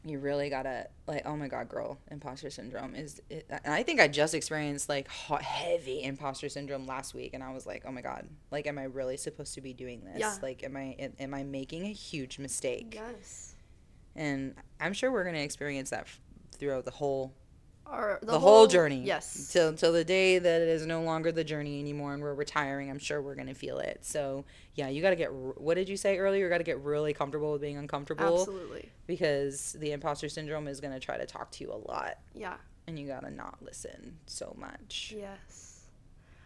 you 0.03 0.17
really 0.19 0.49
gotta 0.49 0.87
like 1.07 1.21
oh 1.25 1.35
my 1.35 1.47
god 1.47 1.69
girl 1.69 1.97
imposter 2.09 2.49
syndrome 2.49 2.95
is 2.95 3.21
it, 3.29 3.45
and 3.63 3.73
i 3.73 3.83
think 3.83 3.99
i 3.99 4.07
just 4.07 4.33
experienced 4.33 4.89
like 4.89 5.07
hot, 5.07 5.41
heavy 5.43 6.01
imposter 6.03 6.49
syndrome 6.49 6.85
last 6.87 7.13
week 7.13 7.33
and 7.35 7.43
i 7.43 7.53
was 7.53 7.67
like 7.67 7.83
oh 7.85 7.91
my 7.91 8.01
god 8.01 8.27
like 8.49 8.65
am 8.65 8.79
i 8.79 8.83
really 8.83 9.15
supposed 9.17 9.53
to 9.53 9.61
be 9.61 9.73
doing 9.73 10.03
this 10.03 10.19
Yeah. 10.19 10.35
like 10.41 10.63
am 10.63 10.75
i 10.75 10.95
am, 10.97 11.13
am 11.19 11.33
i 11.35 11.43
making 11.43 11.83
a 11.85 11.91
huge 11.93 12.39
mistake 12.39 12.93
Yes. 12.95 13.55
and 14.15 14.55
I'm 14.79 14.93
sure 14.93 15.11
we're 15.11 15.23
to 15.35 15.39
experience 15.43 15.91
that 15.91 16.01
f- 16.01 16.19
throughout 16.57 16.85
the 16.85 16.91
whole 16.91 17.33
Or 17.91 18.19
the, 18.21 18.39
whole, 18.39 18.67
journey. 18.67 19.01
Yes. 19.03 19.49
Till 19.51 19.73
till 19.73 19.91
the 19.91 20.05
day 20.05 20.39
that 20.39 20.61
it 20.61 20.67
is 20.69 20.85
no 20.85 21.01
longer 21.01 21.31
the 21.31 21.43
journey 21.43 21.79
anymore 21.79 22.13
and 22.13 22.23
we're 22.23 22.33
retiring, 22.33 22.89
I'm 22.89 22.99
sure 22.99 23.21
we're 23.21 23.35
going 23.35 23.47
to 23.47 23.53
feel 23.53 23.79
it. 23.79 23.99
So, 24.05 24.45
yeah, 24.75 24.87
you 24.87 25.01
got 25.01 25.09
to 25.09 25.17
get 25.17 25.33
what 25.33 25.75
did 25.75 25.89
you 25.89 25.97
say 25.97 26.17
earlier? 26.17 26.45
You 26.45 26.49
got 26.49 26.59
to 26.59 26.63
get 26.63 26.79
really 26.79 27.13
comfortable 27.13 27.51
with 27.51 27.61
being 27.61 27.77
uncomfortable 27.77 28.39
Absolutely. 28.39 28.89
because 29.07 29.73
the 29.73 29.91
imposter 29.91 30.29
syndrome 30.29 30.67
is 30.69 30.79
going 30.79 30.93
to 30.93 30.99
try 30.99 31.17
to 31.17 31.25
talk 31.25 31.51
to 31.51 31.63
you 31.65 31.73
a 31.73 31.79
lot 31.91 32.19
Yeah. 32.33 32.55
and 32.87 32.97
you 32.97 33.07
got 33.07 33.21
to 33.21 33.31
not 33.31 33.57
listen 33.61 34.17
so 34.25 34.55
much. 34.57 35.13
Yes. 35.17 35.81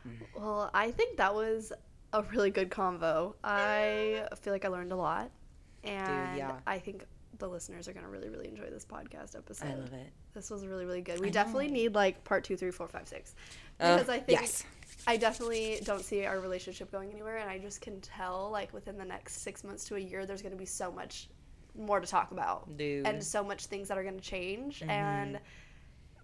Mm-hmm. 0.07 0.41
Well, 0.41 0.71
I 0.73 0.91
think 0.91 1.17
that 1.17 1.35
was 1.35 1.71
a 2.13 2.23
really 2.23 2.49
good 2.49 2.69
convo. 2.71 3.35
I 3.43 4.27
feel 4.41 4.51
like 4.53 4.65
I 4.65 4.69
learned 4.69 4.91
a 4.91 4.95
lot. 4.95 5.29
And 5.83 6.37
yeah. 6.37 6.53
I 6.65 6.79
think 6.79 7.05
the 7.37 7.47
listeners 7.47 7.87
are 7.87 7.93
going 7.93 8.05
to 8.05 8.11
really, 8.11 8.29
really 8.29 8.47
enjoy 8.47 8.69
this 8.69 8.85
podcast 8.85 9.35
episode. 9.37 9.67
I 9.67 9.75
love 9.75 9.93
it. 9.93 10.11
This 10.35 10.51
was 10.51 10.67
really, 10.67 10.85
really 10.85 11.01
good. 11.01 11.19
We 11.19 11.31
definitely 11.31 11.69
need 11.69 11.95
like 11.95 12.23
part 12.23 12.43
two, 12.43 12.55
three, 12.55 12.69
four, 12.71 12.87
five, 12.87 13.07
six. 13.07 13.33
Uh, 13.79 13.95
Because 13.95 14.09
I 14.09 14.19
think 14.19 14.41
yes. 14.41 14.63
I 15.07 15.17
definitely 15.17 15.79
don't 15.83 16.03
see 16.03 16.25
our 16.25 16.39
relationship 16.39 16.91
going 16.91 17.11
anywhere. 17.11 17.37
And 17.37 17.49
I 17.49 17.57
just 17.57 17.81
can 17.81 17.99
tell, 18.01 18.49
like, 18.51 18.73
within 18.73 18.97
the 18.97 19.05
next 19.05 19.41
six 19.41 19.63
months 19.63 19.85
to 19.85 19.95
a 19.95 19.99
year, 19.99 20.25
there's 20.25 20.41
going 20.41 20.51
to 20.51 20.57
be 20.57 20.65
so 20.65 20.91
much 20.91 21.29
more 21.77 21.99
to 21.99 22.07
talk 22.07 22.31
about. 22.31 22.77
Dude. 22.77 23.05
And 23.07 23.23
so 23.23 23.43
much 23.43 23.65
things 23.65 23.87
that 23.87 23.97
are 23.97 24.03
going 24.03 24.15
to 24.15 24.21
change. 24.21 24.79
Mm-hmm. 24.79 24.89
And 24.89 25.39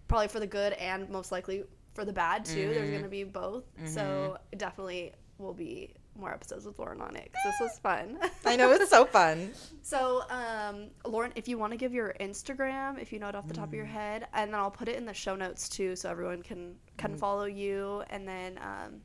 probably 0.08 0.28
for 0.28 0.40
the 0.40 0.46
good 0.46 0.72
and 0.74 1.08
most 1.10 1.32
likely 1.32 1.64
for 1.94 2.04
the 2.04 2.12
bad 2.12 2.44
too. 2.44 2.68
There's 2.68 2.76
Mm-hmm. 2.82 2.90
going 2.90 3.02
to 3.04 3.08
be 3.08 3.24
both. 3.24 3.64
So 3.84 4.38
definitely 4.56 5.12
will 5.38 5.54
be 5.54 5.94
more 6.18 6.32
episodes 6.32 6.66
with 6.66 6.78
Lauren 6.78 7.00
on 7.00 7.16
it 7.16 7.32
'cause 7.32 7.42
this 7.44 7.60
was 7.60 7.78
fun. 7.78 8.18
I 8.44 8.56
know 8.56 8.70
it's 8.72 8.90
so 8.90 9.04
fun. 9.06 9.52
So, 9.84 10.22
um, 10.30 10.90
Lauren, 11.04 11.32
if 11.34 11.48
you 11.48 11.58
want 11.58 11.72
to 11.72 11.76
give 11.76 11.92
your 11.92 12.14
Instagram, 12.20 13.00
if 13.02 13.12
you 13.12 13.18
know 13.18 13.28
it 13.28 13.34
off 13.34 13.48
the 13.48 13.54
top 13.54 13.64
of 13.64 13.70
Mm. 13.72 13.76
your 13.78 13.84
head, 13.86 14.28
and 14.32 14.52
then 14.52 14.60
I'll 14.60 14.70
put 14.70 14.88
it 14.88 14.96
in 14.96 15.04
the 15.06 15.12
show 15.14 15.34
notes 15.34 15.68
too, 15.68 15.96
so 15.96 16.08
everyone 16.08 16.42
can 16.42 16.58
Mm. 16.74 16.98
can 16.98 17.16
follow 17.16 17.46
you, 17.46 18.04
and 18.08 18.26
then 18.28 18.58
um, 18.62 19.00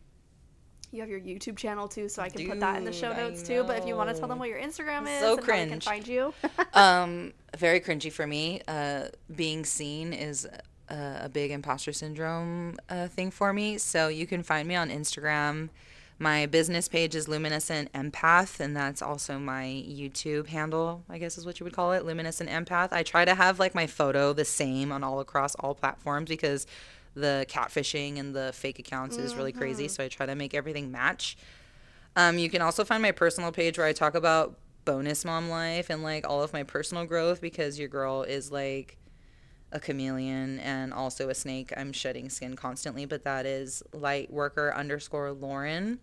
you 0.91 1.01
have 1.01 1.10
your 1.10 1.20
YouTube 1.20 1.58
channel 1.58 1.88
too, 1.88 2.08
so 2.10 2.22
I 2.22 2.30
can 2.30 2.47
put 2.47 2.60
that 2.60 2.78
in 2.78 2.84
the 2.86 2.93
show 2.93 3.12
notes 3.12 3.41
too. 3.41 3.64
But 3.66 3.80
if 3.80 3.88
you 3.88 3.95
want 3.95 4.10
to 4.14 4.18
tell 4.20 4.28
them 4.30 4.38
what 4.39 4.49
your 4.49 4.60
Instagram 4.60 5.03
is 5.08 5.20
So 5.20 5.34
and 5.38 5.43
they 5.47 5.68
can 5.68 5.80
find 5.82 6.08
you, 6.08 6.34
um, 6.74 7.34
very 7.58 7.80
cringy 7.82 8.12
for 8.12 8.28
me. 8.28 8.62
Uh, 8.68 9.08
being 9.36 9.66
seen 9.66 10.14
is 10.14 10.47
a, 10.89 11.22
a 11.24 11.30
big 11.30 11.49
imposter 11.51 11.91
syndrome 11.91 12.78
uh, 12.89 13.08
thing 13.08 13.32
for 13.32 13.51
me. 13.51 13.78
So 13.80 14.08
you 14.10 14.28
can 14.28 14.43
find 14.43 14.68
me 14.68 14.76
on 14.76 14.89
Instagram. 14.89 15.70
My 16.20 16.47
business 16.47 16.88
page 16.88 17.13
is 17.13 17.28
Luminescent 17.28 17.91
Empath, 17.93 18.59
and 18.59 18.76
that's 18.76 19.03
also 19.03 19.38
my 19.38 19.65
YouTube 19.65 20.47
handle, 20.47 21.03
I 21.09 21.20
guess 21.20 21.38
is 21.38 21.45
what 21.45 21.59
you 21.59 21.63
would 21.63 21.74
call 21.74 21.91
it, 21.91 22.05
Luminescent 22.05 22.49
Empath. 22.49 22.91
I 22.91 23.03
try 23.03 23.24
to 23.24 23.36
have 23.36 23.59
like 23.59 23.76
my 23.76 23.86
photo 23.86 24.34
the 24.34 24.45
same 24.45 24.91
on 24.91 25.03
all 25.03 25.20
across 25.20 25.53
all 25.55 25.76
platforms 25.76 26.30
because 26.30 26.65
the 27.13 27.45
catfishing 27.47 28.20
and 28.20 28.36
the 28.36 28.51
fake 28.53 28.80
accounts 28.80 29.18
is 29.18 29.36
really 29.36 29.51
crazy. 29.51 29.88
So 29.88 30.03
I 30.03 30.07
try 30.07 30.26
to 30.26 30.36
make 30.36 30.53
everything 30.53 30.91
match. 30.91 31.38
Um, 32.15 32.39
you 32.39 32.49
can 32.49 32.61
also 32.63 32.84
find 32.84 33.01
my 33.01 33.11
personal 33.11 33.51
page 33.51 33.78
where 33.78 33.88
I 33.88 33.93
talk 33.93 34.15
about 34.15 34.57
bonus 34.86 35.26
mom 35.26 35.49
life 35.49 35.89
and 35.89 36.01
like 36.01 36.28
all 36.28 36.41
of 36.41 36.53
my 36.53 36.63
personal 36.63 37.05
growth 37.05 37.41
because 37.41 37.78
your 37.78 37.89
girl 37.89 38.24
is 38.24 38.51
like 38.51 38.97
a 39.72 39.80
chameleon 39.80 40.59
and 40.59 40.93
also 40.93 41.30
a 41.30 41.36
snake. 41.36 41.74
I'm 41.76 41.91
shedding 41.91 42.30
skin 42.30 42.55
constantly, 42.55 43.05
but 43.05 43.24
that 43.24 43.45
is 43.45 43.84
light 43.93 44.32
worker 44.32 44.74
underscore 44.74 45.32
Lauren. 45.32 45.99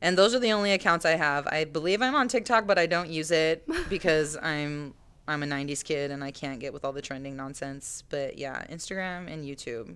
And 0.00 0.18
those 0.18 0.34
are 0.34 0.38
the 0.38 0.52
only 0.52 0.72
accounts 0.72 1.04
I 1.04 1.12
have. 1.12 1.46
I 1.46 1.64
believe 1.64 2.02
I'm 2.02 2.14
on 2.14 2.28
TikTok, 2.28 2.66
but 2.66 2.78
I 2.78 2.86
don't 2.86 3.08
use 3.08 3.30
it 3.30 3.66
because 3.88 4.36
I'm 4.40 4.94
I'm 5.26 5.42
a 5.42 5.46
90s 5.46 5.82
kid 5.82 6.10
and 6.10 6.22
I 6.22 6.30
can't 6.30 6.60
get 6.60 6.74
with 6.74 6.84
all 6.84 6.92
the 6.92 7.00
trending 7.00 7.34
nonsense. 7.34 8.04
But 8.10 8.36
yeah, 8.36 8.62
Instagram 8.70 9.32
and 9.32 9.44
YouTube 9.44 9.94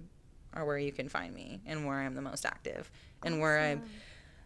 are 0.54 0.64
where 0.64 0.78
you 0.78 0.90
can 0.90 1.08
find 1.08 1.34
me 1.34 1.60
and 1.66 1.86
where 1.86 1.98
I'm 1.98 2.14
the 2.14 2.22
most 2.22 2.46
active 2.46 2.90
and 3.22 3.38
where 3.40 3.60
I'm 3.60 3.82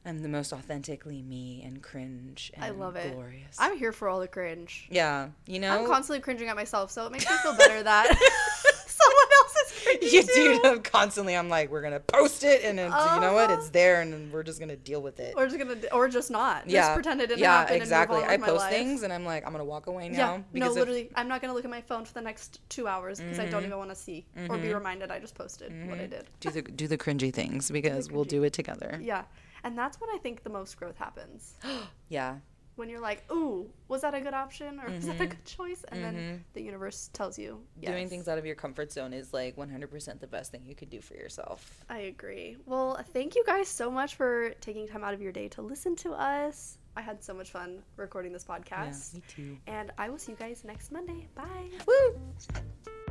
I'm 0.04 0.20
the 0.22 0.28
most 0.28 0.52
authentically 0.52 1.22
me 1.22 1.62
and 1.64 1.80
cringe 1.82 2.50
and 2.54 2.64
I 2.64 2.70
love 2.70 2.96
it. 2.96 3.12
glorious. 3.12 3.56
I'm 3.58 3.76
here 3.78 3.92
for 3.92 4.08
all 4.08 4.18
the 4.20 4.26
cringe. 4.28 4.88
yeah, 4.90 5.28
you 5.46 5.60
know. 5.60 5.80
I'm 5.82 5.86
constantly 5.86 6.20
cringing 6.20 6.48
at 6.48 6.56
myself, 6.56 6.90
so 6.90 7.06
it 7.06 7.12
makes 7.12 7.28
me 7.30 7.36
feel 7.42 7.56
better 7.56 7.82
that 7.84 8.08
someone 8.86 9.28
else 9.38 9.54
is 9.54 9.82
cringing 9.84 10.12
you 10.12 10.22
too. 10.22 10.60
do 10.62 10.68
I'm 10.70 10.82
constantly. 10.82 11.36
I'm 11.36 11.48
like, 11.48 11.70
we're 11.70 11.82
gonna 11.82 12.00
post 12.00 12.42
it, 12.42 12.64
and 12.64 12.80
it's, 12.80 12.92
you 13.14 13.20
know 13.20 13.32
what? 13.32 13.50
Uh-huh. 13.50 13.60
It's 13.60 13.70
there, 13.70 14.00
and 14.00 14.12
then 14.12 14.30
we're 14.32 14.42
just 14.42 14.58
gonna 14.58 14.74
deal 14.74 15.00
with 15.02 15.20
it. 15.20 15.34
Or 15.36 15.46
just 15.46 15.56
gonna, 15.58 15.76
or 15.92 16.08
just 16.08 16.32
not. 16.32 16.68
yeah, 16.68 16.80
Just 16.80 16.94
pretend 16.94 17.20
it 17.20 17.28
didn't 17.28 17.40
yeah, 17.40 17.60
happen. 17.60 17.76
exactly. 17.76 18.16
Move 18.16 18.24
on 18.26 18.30
I 18.30 18.36
post 18.38 18.58
life. 18.58 18.70
things, 18.72 19.02
and 19.04 19.12
I'm 19.12 19.24
like, 19.24 19.46
I'm 19.46 19.52
gonna 19.52 19.64
walk 19.64 19.86
away 19.86 20.08
now. 20.08 20.16
Yeah, 20.18 20.36
no, 20.38 20.44
because 20.52 20.70
if- 20.72 20.80
literally, 20.80 21.10
I'm 21.14 21.28
not 21.28 21.40
gonna 21.40 21.54
look 21.54 21.64
at 21.64 21.70
my 21.70 21.80
phone 21.80 22.04
for 22.04 22.12
the 22.14 22.22
next 22.22 22.58
two 22.68 22.88
hours 22.88 23.20
because 23.20 23.38
I 23.38 23.42
Mm-hmm. 23.44 23.50
don't 23.52 23.64
even 23.66 23.78
want 23.78 23.90
to 23.90 23.96
see 23.96 24.26
or 24.48 24.58
be 24.58 24.72
reminded 24.74 25.10
I 25.12 25.20
just 25.20 25.34
posted 25.36 25.72
what 25.88 26.00
I 26.00 26.06
did. 26.06 26.26
do 26.40 26.50
the 26.50 26.62
do 26.62 26.88
the 26.88 26.98
cringy 26.98 27.32
things 27.32 27.70
because 27.70 28.10
we'll 28.10 28.24
do 28.24 28.42
it 28.42 28.52
together. 28.52 28.98
Yeah, 29.00 29.22
and 29.64 29.76
that's 29.76 30.00
when 30.00 30.10
I 30.10 30.18
think 30.18 30.42
the 30.42 30.50
most 30.50 30.76
growth 30.76 30.96
happens. 30.96 31.54
Yeah, 32.08 32.36
When 32.76 32.88
you're 32.88 33.00
like, 33.00 33.30
"Ooh, 33.30 33.68
was 33.88 34.00
that 34.02 34.14
a 34.14 34.20
good 34.20 34.34
option 34.34 34.80
or 34.80 34.90
was 34.90 35.06
that 35.06 35.20
a 35.20 35.26
good 35.26 35.44
choice?" 35.44 35.84
And 35.90 36.02
then 36.04 36.44
the 36.54 36.62
universe 36.62 37.10
tells 37.12 37.38
you, 37.38 37.60
Mm-hmm. 37.78 37.92
doing 37.92 38.08
things 38.08 38.28
out 38.28 38.38
of 38.38 38.46
your 38.46 38.54
comfort 38.54 38.90
zone 38.92 39.12
is 39.12 39.32
like 39.32 39.56
100% 39.56 40.20
the 40.20 40.26
best 40.26 40.52
thing 40.52 40.62
you 40.66 40.74
could 40.74 40.90
do 40.90 41.00
for 41.00 41.14
yourself. 41.14 41.84
I 41.90 41.98
agree. 42.14 42.56
Well, 42.66 42.98
thank 43.12 43.34
you 43.36 43.44
guys 43.46 43.68
so 43.68 43.90
much 43.90 44.14
for 44.16 44.50
taking 44.60 44.88
time 44.88 45.04
out 45.04 45.14
of 45.14 45.20
your 45.22 45.32
day 45.32 45.48
to 45.48 45.62
listen 45.62 45.96
to 45.96 46.12
us. 46.12 46.78
I 46.96 47.00
had 47.00 47.22
so 47.24 47.32
much 47.34 47.50
fun 47.50 47.82
recording 47.96 48.32
this 48.32 48.44
podcast. 48.44 49.14
Yeah, 49.14 49.18
me 49.18 49.22
too. 49.28 49.58
And 49.66 49.90
I 49.98 50.08
will 50.10 50.18
see 50.18 50.32
you 50.32 50.38
guys 50.38 50.62
next 50.64 50.92
Monday. 50.92 51.28
Bye. 51.34 51.70
Woo! 51.86 53.01